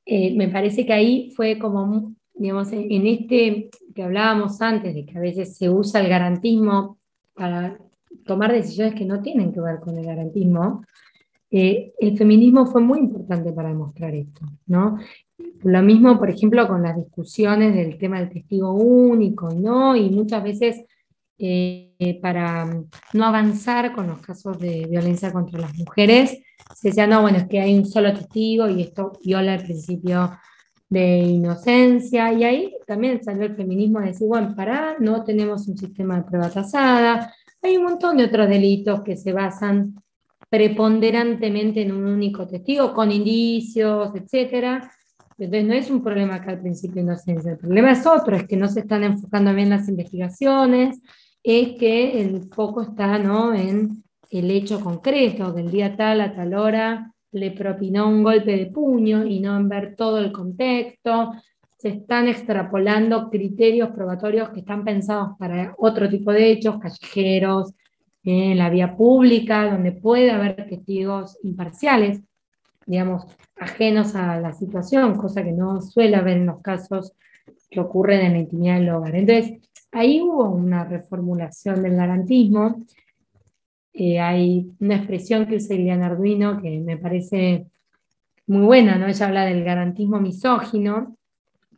eh, 0.07 0.35
me 0.35 0.49
parece 0.49 0.87
que 0.87 0.93
ahí 0.95 1.33
fue 1.37 1.59
como, 1.59 2.15
digamos, 2.33 2.73
en 2.73 3.07
este 3.07 3.69
que 3.95 4.03
hablábamos 4.03 4.63
antes, 4.63 4.95
de 4.95 5.05
que 5.05 5.19
a 5.19 5.21
veces 5.21 5.55
se 5.59 5.69
usa 5.69 6.01
el 6.01 6.09
garantismo 6.09 6.97
para 7.35 7.79
tomar 8.25 8.53
decisiones 8.53 8.95
que 8.95 9.05
no 9.05 9.21
tienen 9.21 9.53
que 9.53 9.61
ver 9.61 9.81
con 9.81 9.99
el 9.99 10.07
garantismo, 10.07 10.85
eh, 11.51 11.93
el 12.01 12.17
feminismo 12.17 12.67
fue 12.67 12.81
muy 12.81 12.99
importante 12.99 13.53
para 13.53 13.69
demostrar 13.69 14.15
esto, 14.15 14.45
¿no? 14.67 14.99
Lo 15.63 15.83
mismo, 15.83 16.19
por 16.19 16.31
ejemplo, 16.31 16.67
con 16.67 16.83
las 16.83 16.97
discusiones 16.97 17.75
del 17.75 17.97
tema 17.99 18.19
del 18.19 18.31
testigo 18.31 18.73
único, 18.73 19.51
¿no? 19.51 19.95
Y 19.95 20.11
muchas 20.11 20.43
veces 20.43 20.85
eh, 21.39 22.19
para 22.23 22.65
no 23.13 23.25
avanzar 23.25 23.93
con 23.93 24.07
los 24.07 24.19
casos 24.19 24.59
de 24.59 24.87
violencia 24.89 25.33
contra 25.33 25.61
las 25.61 25.77
mujeres, 25.77 26.43
se 26.75 26.89
decía, 26.89 27.07
no, 27.07 27.23
bueno, 27.23 27.39
es 27.39 27.49
que 27.49 27.61
hay 27.61 27.77
un 27.77 27.87
solo 27.87 28.13
testigo 28.13 28.69
y 28.69 28.83
esto 28.83 29.13
viola 29.25 29.55
el 29.55 29.63
principio 29.63 30.33
de 30.89 31.19
inocencia, 31.19 32.33
y 32.33 32.45
ahí 32.45 32.77
también 32.87 33.23
salió 33.23 33.45
el 33.45 33.55
feminismo 33.55 34.01
de 34.01 34.09
decir, 34.09 34.29
bueno, 34.29 34.55
para, 34.55 34.97
no 34.99 35.25
tenemos 35.25 35.67
un 35.69 35.77
sistema 35.77 36.17
de 36.17 36.23
prueba 36.25 36.51
tasada, 36.51 37.33
hay 37.63 37.77
un 37.77 37.85
montón 37.85 38.17
de 38.17 38.25
otros 38.25 38.49
delitos 38.49 39.01
que 39.03 39.17
se 39.17 39.33
basan 39.33 39.95
preponderantemente 40.49 41.83
en 41.83 41.93
un 41.93 42.05
único 42.07 42.47
testigo, 42.47 42.93
con 42.95 43.11
indicios, 43.11 44.15
etc. 44.15 44.85
Entonces 45.39 45.65
no 45.65 45.75
es 45.75 45.91
un 45.91 46.03
problema 46.03 46.37
acá 46.37 46.53
al 46.53 46.61
principio 46.61 46.97
de 46.97 47.01
inocencia, 47.01 47.53
el 47.53 47.59
problema 47.59 47.93
es 47.93 48.07
otro, 48.07 48.37
es 48.37 48.47
que 48.47 48.57
no 48.57 48.69
se 48.69 48.81
están 48.81 49.03
enfocando 49.03 49.53
bien 49.55 49.71
las 49.71 49.89
investigaciones, 49.89 51.01
es 51.43 51.77
que 51.79 52.21
el 52.21 52.45
foco 52.45 52.83
está 52.83 53.19
¿no? 53.19 53.55
en 53.55 54.05
el 54.31 54.51
hecho 54.51 54.81
concreto, 54.81 55.53
del 55.53 55.71
día 55.71 55.97
tal 55.97 56.21
a 56.21 56.35
tal 56.35 56.55
hora, 56.55 57.14
le 57.35 57.51
propinó 57.51 58.09
un 58.09 58.23
golpe 58.23 58.57
de 58.57 58.67
puño 58.67 59.25
y 59.27 59.41
no 59.41 59.57
en 59.57 59.69
ver 59.69 59.97
todo 59.97 60.19
el 60.19 60.31
contexto. 60.33 61.33
Se 61.77 61.89
están 61.89 62.29
extrapolando 62.29 63.29
criterios 63.29 63.91
probatorios 63.91 64.51
que 64.51 64.61
están 64.61 64.85
pensados 64.85 65.37
para 65.39 65.75
otro 65.79 66.09
tipo 66.09 66.33
de 66.33 66.51
hechos, 66.51 66.79
callejeros, 66.79 67.75
en 68.23 68.57
la 68.57 68.71
vía 68.71 68.97
pública, 68.97 69.71
donde 69.71 69.93
puede 69.93 70.31
haber 70.31 70.67
testigos 70.67 71.39
imparciales, 71.43 72.23
digamos, 72.87 73.27
ajenos 73.57 74.15
a 74.15 74.41
la 74.41 74.53
situación, 74.53 75.17
cosa 75.17 75.43
que 75.43 75.53
no 75.53 75.83
suele 75.83 76.17
haber 76.17 76.39
en 76.39 76.47
los 76.47 76.63
casos 76.63 77.13
que 77.71 77.81
ocurren 77.81 78.21
en 78.21 78.33
la 78.33 78.39
intimidad 78.39 78.77
del 78.77 78.91
hogar. 78.91 79.15
Entonces, 79.17 79.61
ahí 79.93 80.23
hubo 80.23 80.49
una 80.49 80.85
reformulación 80.85 81.83
del 81.83 81.97
garantismo 81.97 82.85
hay 83.95 84.73
una 84.81 84.97
expresión 84.97 85.47
que 85.47 85.57
usa 85.57 85.77
Iliana 85.77 86.07
Arduino 86.07 86.61
que 86.61 86.81
me 86.81 86.97
parece 86.97 87.67
muy 88.47 88.63
buena, 88.63 88.99
¿no? 88.99 89.07
Ella 89.07 89.27
habla 89.27 89.45
del 89.47 89.65
garantismo 89.65 90.21
misógino 90.21 91.17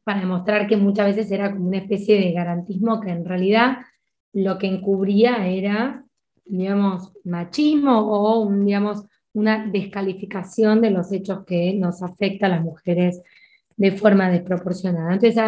para 0.02 0.20
demostrar 0.20 0.66
que 0.66 0.76
muchas 0.76 1.14
veces 1.14 1.30
era 1.30 1.52
como 1.52 1.68
una 1.68 1.78
especie 1.78 2.18
de 2.18 2.32
garantismo 2.32 3.00
que 3.00 3.10
en 3.10 3.24
realidad 3.24 3.78
lo 4.32 4.58
que 4.58 4.66
encubría 4.66 5.46
era, 5.46 6.04
digamos, 6.44 7.12
machismo 7.24 8.00
o, 8.00 8.50
digamos, 8.52 9.04
una 9.32 9.66
descalificación 9.66 10.80
de 10.80 10.90
los 10.90 11.12
hechos 11.12 11.44
que 11.44 11.74
nos 11.74 12.02
afecta 12.02 12.46
a 12.46 12.50
las 12.50 12.62
mujeres 12.62 13.22
de 13.76 13.92
forma 13.92 14.30
desproporcionada. 14.30 15.12
Entonces, 15.12 15.42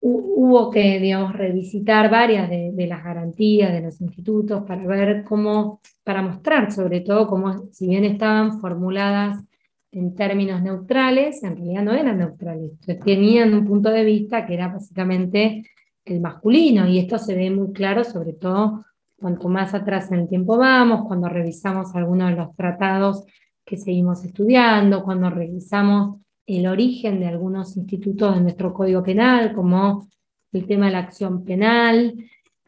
hubo 0.00 0.70
que, 0.70 1.00
digamos, 1.00 1.32
revisitar 1.32 2.10
varias 2.10 2.48
de, 2.48 2.86
las 2.86 3.02
garantías 3.02 3.72
de 3.72 3.80
los 3.80 4.00
institutos 4.00 4.62
para 4.66 4.86
ver 4.86 5.24
cómo, 5.24 5.80
para 6.04 6.22
mostrar 6.22 6.72
sobre 6.72 7.00
todo 7.00 7.26
cómo, 7.26 7.68
si 7.72 7.88
bien 7.88 8.04
estaban 8.04 8.60
formuladas 8.60 9.44
en 9.92 10.14
términos 10.14 10.62
neutrales, 10.62 11.42
en 11.42 11.56
realidad 11.56 11.82
no 11.82 11.92
eran 11.92 12.18
neutrales, 12.18 12.72
tenían 13.04 13.54
un 13.54 13.64
punto 13.66 13.90
de 13.90 14.04
vista 14.04 14.46
que 14.46 14.54
era 14.54 14.68
básicamente 14.68 15.64
el 16.04 16.20
masculino, 16.20 16.86
y 16.86 16.98
esto 16.98 17.18
se 17.18 17.34
ve 17.34 17.50
muy 17.50 17.72
claro, 17.72 18.04
sobre 18.04 18.32
todo 18.32 18.84
cuanto 19.18 19.48
más 19.48 19.74
atrás 19.74 20.12
en 20.12 20.20
el 20.20 20.28
tiempo 20.28 20.58
vamos, 20.58 21.06
cuando 21.06 21.28
revisamos 21.28 21.94
algunos 21.94 22.30
de 22.30 22.36
los 22.36 22.54
tratados 22.54 23.24
que 23.64 23.76
seguimos 23.76 24.24
estudiando, 24.24 25.02
cuando 25.02 25.30
revisamos 25.30 26.20
el 26.46 26.66
origen 26.66 27.20
de 27.20 27.26
algunos 27.26 27.76
institutos 27.76 28.34
de 28.34 28.40
nuestro 28.40 28.72
Código 28.72 29.02
Penal, 29.02 29.52
como 29.52 30.08
el 30.52 30.66
tema 30.66 30.86
de 30.86 30.92
la 30.92 30.98
acción 31.00 31.44
penal. 31.44 32.14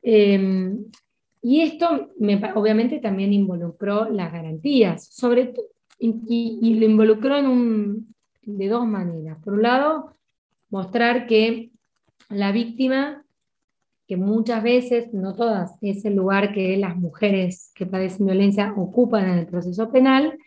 Em, 0.02 0.84
y 1.42 1.60
esto 1.60 2.10
obviamente 2.54 2.98
también 2.98 3.32
involucró 3.32 4.08
las 4.10 4.32
garantías, 4.32 5.06
sobre 5.06 5.54
y, 6.00 6.58
y, 6.62 6.74
lo 6.74 6.86
involucró 6.86 7.36
en 7.36 7.46
un, 7.46 8.14
de 8.42 8.68
dos 8.68 8.86
maneras. 8.86 9.38
Por 9.42 9.54
un 9.54 9.62
lado, 9.62 10.12
mostrar 10.70 11.26
que 11.26 11.70
la 12.28 12.52
víctima, 12.52 13.24
que 14.06 14.16
muchas 14.16 14.62
veces, 14.62 15.12
no 15.12 15.34
todas, 15.34 15.76
es 15.80 16.04
el 16.04 16.14
lugar 16.14 16.52
que 16.52 16.76
las 16.76 16.96
mujeres 16.96 17.72
que 17.74 17.86
padecen 17.86 18.26
violencia 18.26 18.74
ocupan 18.76 19.28
en 19.28 19.38
el 19.38 19.46
proceso 19.46 19.90
penal, 19.90 20.38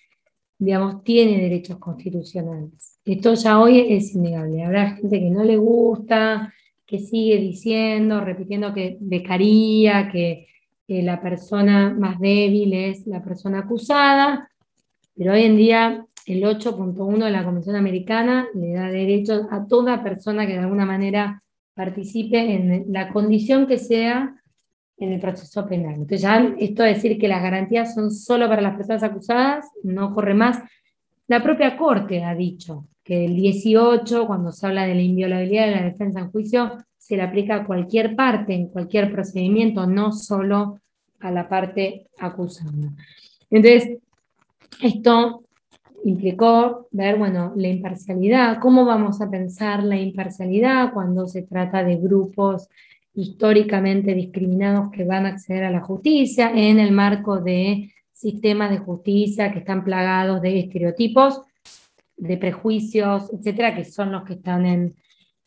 digamos, 0.62 1.04
tiene 1.04 1.42
derechos 1.42 1.80
constitucionales. 1.80 3.00
Esto 3.04 3.34
ya 3.34 3.60
hoy 3.60 3.80
es 3.90 4.14
innegable. 4.14 4.64
Habrá 4.64 4.92
gente 4.92 5.20
que 5.20 5.32
no 5.32 5.44
le 5.44 5.58
gusta, 5.58 6.54
que 6.86 7.00
sigue 7.00 7.38
diciendo, 7.38 8.22
repitiendo 8.22 8.72
que 8.72 8.98
becaría, 9.02 10.10
que, 10.10 10.48
la 10.88 11.22
persona 11.22 11.96
más 11.98 12.20
débil 12.20 12.74
es 12.74 13.08
la 13.08 13.24
persona 13.24 13.60
acusada, 13.60 14.52
pero 15.16 15.32
hoy 15.32 15.44
en 15.44 15.56
día 15.56 16.06
el 16.26 16.44
8.1 16.44 17.24
de 17.24 17.32
la 17.32 17.46
Convención 17.46 17.78
Americana 17.78 18.46
le 18.54 18.74
da 18.74 18.90
derechos 18.90 19.44
a 19.52 19.66
toda 19.68 20.04
persona 20.04 20.46
que 20.46 20.52
de 20.52 20.60
alguna 20.60 20.86
manera 20.86 21.44
participe 21.76 22.40
en 22.40 22.92
la 22.92 23.08
condición 23.08 23.68
que 23.68 23.78
sea 23.78 24.41
en 25.02 25.12
el 25.14 25.20
proceso 25.20 25.66
penal. 25.68 25.96
Entonces 25.96 26.22
ya 26.22 26.54
esto 26.60 26.84
de 26.84 26.90
decir 26.94 27.18
que 27.18 27.28
las 27.28 27.42
garantías 27.42 27.94
son 27.94 28.12
solo 28.12 28.48
para 28.48 28.62
las 28.62 28.76
personas 28.76 29.04
acusadas 29.04 29.66
no 29.84 30.14
corre 30.14 30.36
más. 30.36 30.60
La 31.28 31.42
propia 31.42 31.76
Corte 31.76 32.24
ha 32.24 32.36
dicho 32.36 32.88
que 33.04 33.26
el 33.26 33.36
18, 33.36 34.28
cuando 34.28 34.52
se 34.52 34.68
habla 34.68 34.86
de 34.86 34.94
la 34.94 35.02
inviolabilidad 35.02 35.66
de 35.66 35.76
la 35.76 35.84
defensa 35.84 36.20
en 36.20 36.32
juicio, 36.32 36.78
se 36.98 37.18
le 37.18 37.24
aplica 37.24 37.56
a 37.56 37.66
cualquier 37.66 38.16
parte, 38.16 38.54
en 38.54 38.68
cualquier 38.68 39.12
procedimiento, 39.12 39.88
no 39.88 40.12
solo 40.12 40.80
a 41.20 41.32
la 41.32 41.50
parte 41.50 42.08
acusada. 42.20 42.72
Entonces, 43.50 43.98
esto 44.84 45.44
implicó 46.04 46.88
ver, 46.92 47.18
bueno, 47.18 47.54
la 47.56 47.68
imparcialidad, 47.68 48.60
cómo 48.60 48.86
vamos 48.86 49.20
a 49.20 49.30
pensar 49.30 49.84
la 49.84 49.98
imparcialidad 49.98 50.94
cuando 50.94 51.28
se 51.28 51.42
trata 51.42 51.84
de 51.84 51.96
grupos 51.96 52.70
históricamente 53.14 54.14
discriminados 54.14 54.92
que 54.92 55.04
van 55.04 55.26
a 55.26 55.30
acceder 55.30 55.64
a 55.64 55.72
la 55.72 55.82
justicia 55.82 56.52
en 56.54 56.80
el 56.80 56.92
marco 56.92 57.40
de 57.40 57.92
sistemas 58.14 58.70
de 58.70 58.78
justicia 58.78 59.52
que 59.52 59.60
están 59.60 59.84
plagados 59.84 60.42
de 60.42 60.60
estereotipos, 60.60 61.42
de 62.16 62.38
prejuicios, 62.38 63.32
etcétera, 63.34 63.76
que 63.76 63.84
son 63.84 64.12
los 64.12 64.24
que 64.24 64.34
están 64.34 64.66
en, 64.66 64.96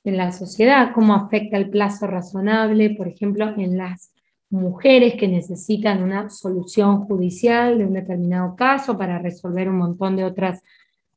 en 0.03 0.17
la 0.17 0.33
sociedad, 0.33 0.91
cómo 0.95 1.15
afecta 1.15 1.57
el 1.57 1.71
plazo 1.71 2.07
razonable, 2.07 2.91
por 2.91 3.09
ejemplo, 3.09 3.55
en 3.57 3.79
las 3.79 4.11
mujeres 4.51 5.15
que 5.15 5.29
necesitan 5.29 6.03
una 6.03 6.29
solución 6.31 7.07
judicial 7.07 7.79
de 7.79 7.87
un 7.87 7.95
determinado 7.95 8.55
caso 8.57 8.99
para 8.99 9.19
resolver 9.19 9.69
un 9.69 9.77
montón 9.77 10.17
de 10.17 10.25
otras 10.25 10.63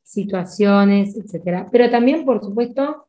situaciones, 0.03 1.17
etc. 1.17 1.67
Pero 1.71 1.89
también, 1.89 2.23
por 2.23 2.41
supuesto, 2.41 3.06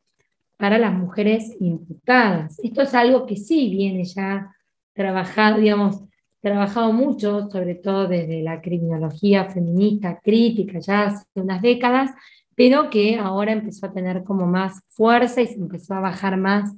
para 0.59 0.77
las 0.77 0.93
mujeres 0.93 1.55
imputadas. 1.61 2.59
Esto 2.61 2.81
es 2.81 2.93
algo 2.93 3.25
que 3.25 3.37
sí 3.37 3.69
viene 3.69 4.03
ya 4.03 4.53
trabajado, 4.93 5.57
digamos, 5.57 6.03
trabajado 6.41 6.91
mucho, 6.91 7.49
sobre 7.49 7.75
todo 7.75 8.09
desde 8.09 8.43
la 8.43 8.61
criminología 8.61 9.45
feminista 9.45 10.19
crítica 10.21 10.79
ya 10.79 11.05
hace 11.05 11.25
unas 11.35 11.61
décadas, 11.61 12.11
pero 12.55 12.89
que 12.89 13.17
ahora 13.17 13.53
empezó 13.53 13.85
a 13.85 13.93
tener 13.93 14.25
como 14.25 14.47
más 14.47 14.81
fuerza 14.89 15.41
y 15.41 15.47
se 15.47 15.55
empezó 15.55 15.93
a 15.93 16.01
bajar 16.01 16.35
más 16.35 16.75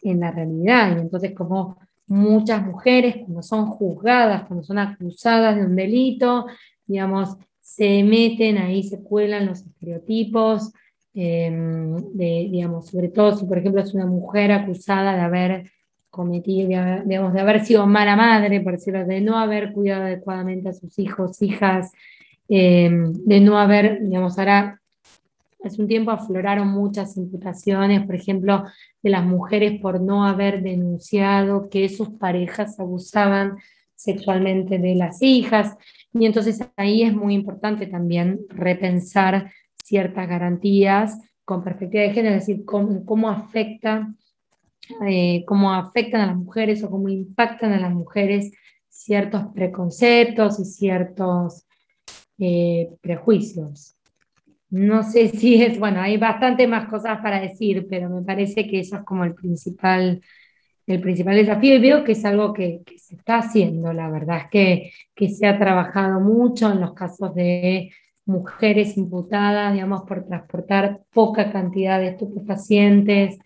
en 0.00 0.20
la 0.20 0.30
realidad. 0.30 0.96
Y 0.96 1.00
entonces 1.00 1.34
como 1.34 1.78
muchas 2.06 2.64
mujeres 2.64 3.16
cuando 3.16 3.42
son 3.42 3.66
juzgadas, 3.66 4.44
cuando 4.44 4.64
son 4.64 4.78
acusadas 4.78 5.56
de 5.56 5.66
un 5.66 5.74
delito, 5.74 6.46
digamos, 6.86 7.36
se 7.60 8.04
meten 8.04 8.58
ahí, 8.58 8.84
se 8.84 9.02
cuelan 9.02 9.46
los 9.46 9.62
estereotipos, 9.62 10.72
em, 11.14 11.96
de, 12.12 12.48
digamos, 12.50 12.88
sobre 12.88 13.08
todo 13.08 13.36
si 13.36 13.46
por 13.46 13.58
ejemplo 13.58 13.80
es 13.80 13.94
una 13.94 14.06
mujer 14.06 14.52
acusada 14.52 15.14
de 15.14 15.20
haber 15.20 15.70
cometido, 16.10 16.68
digamos, 17.04 17.32
de 17.32 17.40
haber 17.40 17.64
sido 17.64 17.86
mala 17.86 18.16
madre, 18.16 18.60
por 18.60 18.74
decirlo, 18.74 19.04
de 19.04 19.20
no 19.20 19.38
haber 19.38 19.72
cuidado 19.72 20.04
adecuadamente 20.04 20.68
a 20.68 20.72
sus 20.72 20.98
hijos, 20.98 21.42
hijas, 21.42 21.92
em, 22.48 23.12
de 23.12 23.40
no 23.40 23.58
haber, 23.58 24.00
digamos, 24.02 24.38
ahora 24.38 24.80
hace 25.64 25.80
un 25.80 25.88
tiempo 25.88 26.10
afloraron 26.10 26.68
muchas 26.68 27.16
imputaciones, 27.16 28.04
por 28.06 28.14
ejemplo, 28.14 28.64
de 29.02 29.10
las 29.10 29.24
mujeres 29.24 29.80
por 29.80 30.00
no 30.00 30.26
haber 30.26 30.62
denunciado 30.62 31.68
que 31.70 31.88
sus 31.88 32.10
parejas 32.10 32.78
abusaban 32.78 33.56
sexualmente 33.94 34.78
de 34.78 34.94
las 34.94 35.22
hijas. 35.22 35.76
Y 36.12 36.26
entonces 36.26 36.60
ahí 36.76 37.02
es 37.02 37.14
muy 37.14 37.34
importante 37.34 37.86
también 37.86 38.40
repensar 38.50 39.50
ciertas 39.84 40.28
garantías 40.28 41.18
con 41.44 41.62
perspectiva 41.62 42.02
de 42.02 42.12
género, 42.12 42.36
es 42.36 42.46
decir, 42.46 42.64
cómo, 42.64 43.28
afecta, 43.28 44.14
eh, 45.06 45.44
cómo 45.46 45.72
afectan 45.72 46.22
a 46.22 46.26
las 46.26 46.36
mujeres 46.36 46.82
o 46.82 46.90
cómo 46.90 47.08
impactan 47.08 47.72
a 47.72 47.80
las 47.80 47.92
mujeres 47.92 48.50
ciertos 48.88 49.44
preconceptos 49.54 50.58
y 50.58 50.64
ciertos 50.64 51.66
eh, 52.38 52.88
prejuicios. 53.02 53.96
No 54.70 55.02
sé 55.02 55.28
si 55.38 55.62
es, 55.62 55.78
bueno, 55.78 56.00
hay 56.00 56.16
bastante 56.16 56.66
más 56.66 56.88
cosas 56.88 57.20
para 57.20 57.40
decir, 57.40 57.86
pero 57.88 58.08
me 58.08 58.22
parece 58.22 58.66
que 58.66 58.80
eso 58.80 58.96
es 58.96 59.02
como 59.02 59.24
el 59.24 59.34
principal, 59.34 60.22
el 60.86 61.00
principal 61.00 61.36
desafío 61.36 61.74
y 61.74 61.80
veo 61.80 62.04
que 62.04 62.12
es 62.12 62.24
algo 62.24 62.54
que, 62.54 62.82
se 62.96 63.16
está 63.16 63.38
haciendo, 63.38 63.92
la 63.92 64.08
verdad 64.10 64.38
es 64.38 64.50
que, 64.50 64.92
que, 65.14 65.28
se 65.28 65.46
ha 65.46 65.58
trabajado 65.58 66.20
mucho 66.20 66.72
en 66.72 66.80
los 66.80 66.94
casos 66.94 67.34
de 67.34 67.90
mujeres 68.26 68.96
imputadas, 68.96 69.74
digamos, 69.74 70.02
por 70.02 70.24
transportar 70.24 71.02
poca 71.12 71.52
cantidad 71.52 72.00
de 72.00 72.08
estupefacientes 72.08 73.38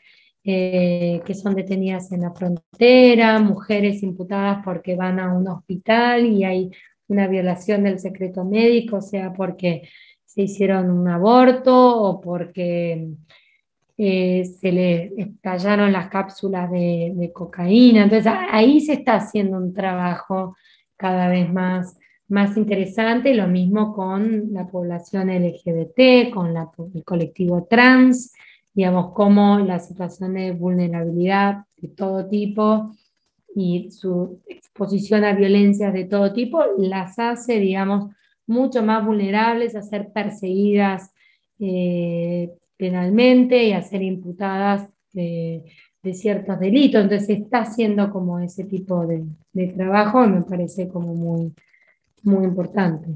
eh, 0.45 1.21
que 1.27 1.35
son 1.35 1.55
detenidas 1.55 2.11
en 2.13 2.23
la 2.23 2.33
frontera, 2.33 3.39
mujeres 3.41 4.03
imputadas 4.03 4.63
porque 4.65 4.97
van 4.97 5.21
a 5.21 5.35
un 5.35 5.47
hospital 5.49 6.27
y 6.27 6.45
hay 6.45 6.71
una 7.09 7.27
violación 7.27 7.85
del 7.85 7.99
secreto 7.99 8.45
médico, 8.45 9.01
sea, 9.01 9.33
porque 9.33 9.89
se 10.25 10.43
hicieron 10.43 10.91
un 10.91 11.09
aborto 11.09 12.03
o 12.03 12.21
porque 12.21 13.09
eh, 13.99 14.45
se 14.45 14.73
le 14.73 15.13
estallaron 15.17 15.93
las 15.93 16.09
cápsulas 16.09 16.71
de, 16.71 17.31
cocaína. 17.35 18.05
Entonces 18.05 18.33
ahí 18.51 18.81
se 18.81 18.95
está 18.95 19.17
haciendo 19.17 19.57
un 19.59 19.75
trabajo 19.75 20.57
cada 20.97 21.29
vez 21.29 21.53
más, 21.53 21.99
más 22.29 22.57
interesante, 22.57 23.35
lo 23.35 23.47
mismo 23.47 23.95
con 23.95 24.53
la 24.53 24.67
población 24.67 25.29
LGBT, 25.29 26.31
con 26.33 26.55
el 26.95 27.05
colectivo 27.05 27.67
trans, 27.69 28.33
digamos, 28.75 29.13
cómo 29.13 29.59
la 29.61 29.79
situación 29.79 30.35
de 30.35 30.53
vulnerabilidad 30.53 31.65
de 31.77 31.89
todo 31.89 32.29
tipo 32.29 32.93
y 33.55 33.91
su 33.91 34.41
exposición 34.47 35.25
a 35.25 35.33
violencias 35.33 35.93
de 35.93 36.05
todo 36.05 36.33
tipo 36.33 36.63
las 36.77 37.19
hace, 37.19 37.59
digamos, 37.59 38.15
mucho 38.47 38.83
más 38.83 39.05
vulnerables 39.05 39.77
a 39.77 39.83
ser 39.83 40.13
perseguidas 40.13 41.13
eh, 41.61 42.51
penalmente 42.77 43.65
y 43.65 43.73
a 43.73 43.83
ser 43.83 44.03
imputadas 44.03 44.89
de, 45.13 45.65
ciertos 46.13 46.59
delitos. 46.59 47.03
Entonces 47.03 47.29
está 47.29 47.61
haciendo 47.61 48.11
como 48.11 48.39
ese 48.39 48.65
tipo 48.65 49.07
de, 49.07 49.27
trabajo 49.77 50.25
y 50.25 50.29
me 50.29 50.43
parece 50.43 50.89
como 50.89 51.15
muy, 51.15 51.53
muy 52.23 52.45
importante. 52.45 53.09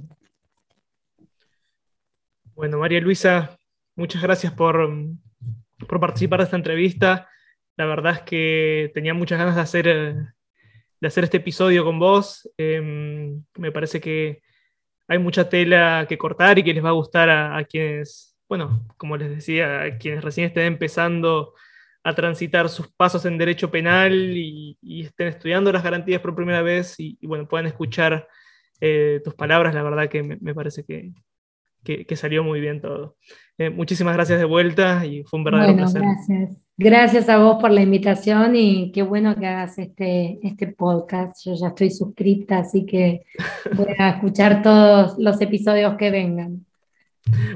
Bueno, 2.55 2.79
María 2.79 3.01
Luisa, 3.01 3.59
muchas 3.97 4.23
gracias 4.23 4.53
por, 4.53 4.89
por 5.89 6.01
participar 6.01 6.41
de 6.41 6.45
esta 6.45 6.57
entrevista. 6.57 7.29
La 7.77 7.87
verdad 7.87 8.15
es 8.15 8.21
que 8.21 8.91
tenía 8.95 9.15
muchas 9.15 9.39
ganas 9.39 9.57
de 9.57 9.63
hacer, 9.63 9.87
de 11.01 11.09
hacer 11.09 11.25
este 11.25 11.39
episodio 11.39 11.85
con 11.85 11.99
vos. 11.99 12.49
Em, 12.57 13.43
me 13.57 13.73
parece 13.73 14.01
que 14.01 14.43
hay 15.09 15.19
mucha 15.19 15.49
tela 15.49 16.07
que 16.09 16.19
cortar 16.19 16.59
y 16.59 16.63
que 16.63 16.75
les 16.75 16.85
va 16.85 16.91
a 16.91 16.93
gustar 16.93 17.31
a, 17.31 17.65
quienes, 17.65 18.37
bueno, 18.49 18.87
como 18.97 19.17
les 19.17 19.31
decía, 19.31 19.83
a 19.83 19.99
quienes 19.99 20.23
recién 20.23 20.47
estén 20.47 20.65
empezando 20.65 21.55
a 22.05 22.15
transitar 22.15 22.69
sus 22.69 22.93
pasos 22.93 23.25
en 23.25 23.39
derecho 23.39 23.71
penal 23.71 24.13
y, 24.13 24.77
estén 25.05 25.29
estudiando 25.29 25.73
las 25.73 25.83
garantías 25.83 26.21
por 26.21 26.35
primera 26.35 26.63
vez 26.63 26.95
y, 26.99 27.19
bueno, 27.27 27.49
puedan 27.49 27.67
escuchar 27.67 28.29
eh, 28.85 29.21
tus 29.23 29.35
palabras, 29.35 29.77
la 29.77 29.85
verdad 29.85 30.09
que 30.09 30.25
me, 30.25 30.55
parece 30.57 30.83
que, 30.83 31.13
que, 31.85 32.17
salió 32.17 32.43
muy 32.43 32.61
bien 32.61 32.81
todo. 32.81 33.17
Eh, 33.57 33.71
muchísimas 33.71 34.15
gracias 34.15 34.41
de 34.41 34.45
vuelta 34.45 35.07
y 35.07 35.23
fue 35.23 35.39
un 35.39 35.45
verdadero 35.45 35.73
bueno, 35.73 35.83
placer. 35.85 36.03
Gracias. 36.03 36.67
Gracias 36.77 37.29
a 37.29 37.39
vos 37.39 37.59
por 37.61 37.71
la 37.71 37.81
invitación 37.81 38.57
y 38.57 38.91
qué 38.91 39.03
bueno 39.03 39.37
que 39.37 39.47
hagas 39.47 39.79
este, 39.79 40.41
este 40.43 40.67
podcast. 40.67 41.45
Yo 41.45 41.55
ya 41.55 41.69
estoy 41.69 41.93
suscrita, 41.93 42.59
así 42.59 42.85
que 42.85 43.23
voy 43.77 43.95
a 43.97 44.11
escuchar 44.11 44.63
todos 44.63 45.17
los 45.17 45.41
episodios 45.41 45.95
que 45.95 46.11
vengan. 46.11 46.67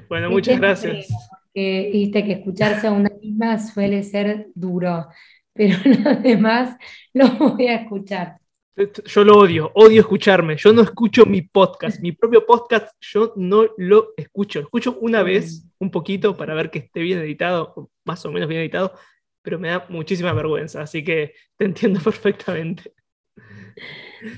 Bueno, 0.08 0.30
muchas 0.30 0.60
gracias. 0.60 1.08
Viste 1.52 2.24
que 2.24 2.32
escucharse 2.34 2.86
a 2.86 2.92
una 2.92 3.10
misma 3.20 3.58
suele 3.58 4.04
ser 4.04 4.46
duro, 4.54 5.08
pero 5.52 5.76
lo 6.04 6.14
demás 6.20 6.76
lo 7.12 7.32
voy 7.32 7.66
a 7.66 7.78
escuchar. 7.78 8.36
Yo 8.76 9.24
lo 9.24 9.38
odio, 9.38 9.72
odio 9.74 10.00
escucharme. 10.00 10.56
Yo 10.56 10.70
no 10.70 10.82
escucho 10.82 11.24
mi 11.24 11.40
podcast, 11.40 11.98
mi 12.00 12.12
propio 12.12 12.44
podcast, 12.44 12.94
yo 13.00 13.32
no 13.36 13.64
lo 13.78 14.08
escucho. 14.18 14.60
Lo 14.60 14.66
escucho 14.66 14.98
una 15.00 15.22
vez, 15.22 15.64
mm. 15.64 15.84
un 15.84 15.90
poquito, 15.90 16.36
para 16.36 16.54
ver 16.54 16.70
que 16.70 16.80
esté 16.80 17.00
bien 17.00 17.18
editado, 17.20 17.90
más 18.04 18.24
o 18.26 18.30
menos 18.30 18.50
bien 18.50 18.60
editado, 18.60 18.92
pero 19.40 19.58
me 19.58 19.68
da 19.68 19.86
muchísima 19.88 20.34
vergüenza, 20.34 20.82
así 20.82 21.02
que 21.02 21.32
te 21.56 21.64
entiendo 21.64 22.00
perfectamente. 22.04 22.92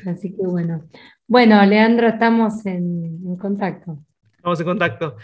Así 0.07 0.31
que 0.37 0.47
bueno. 0.47 0.89
Bueno, 1.27 1.65
Leandro, 1.67 2.07
estamos 2.07 2.65
en, 2.65 3.21
en 3.27 3.37
contacto. 3.37 3.99
Estamos 4.37 4.61
en 4.61 4.67
contacto. 4.67 5.17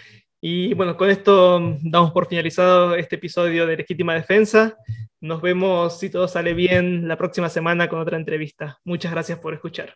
Y 0.47 0.75
bueno, 0.75 0.95
con 0.99 1.09
esto 1.09 1.59
damos 1.81 2.13
por 2.13 2.29
finalizado 2.29 2.95
este 2.97 3.17
episodio 3.17 3.67
de 3.67 3.79
Legítima 3.79 4.13
Defensa. 4.13 4.77
Nos 5.19 5.41
vemos, 5.41 5.99
si 5.99 6.11
todo 6.11 6.29
sale 6.29 6.53
bien, 6.53 7.09
la 7.09 7.17
próxima 7.17 7.49
semana 7.49 7.89
con 7.89 7.99
otra 7.99 8.19
entrevista. 8.19 8.79
Muchas 8.85 9.11
gracias 9.11 9.39
por 9.39 9.55
escuchar. 9.55 9.95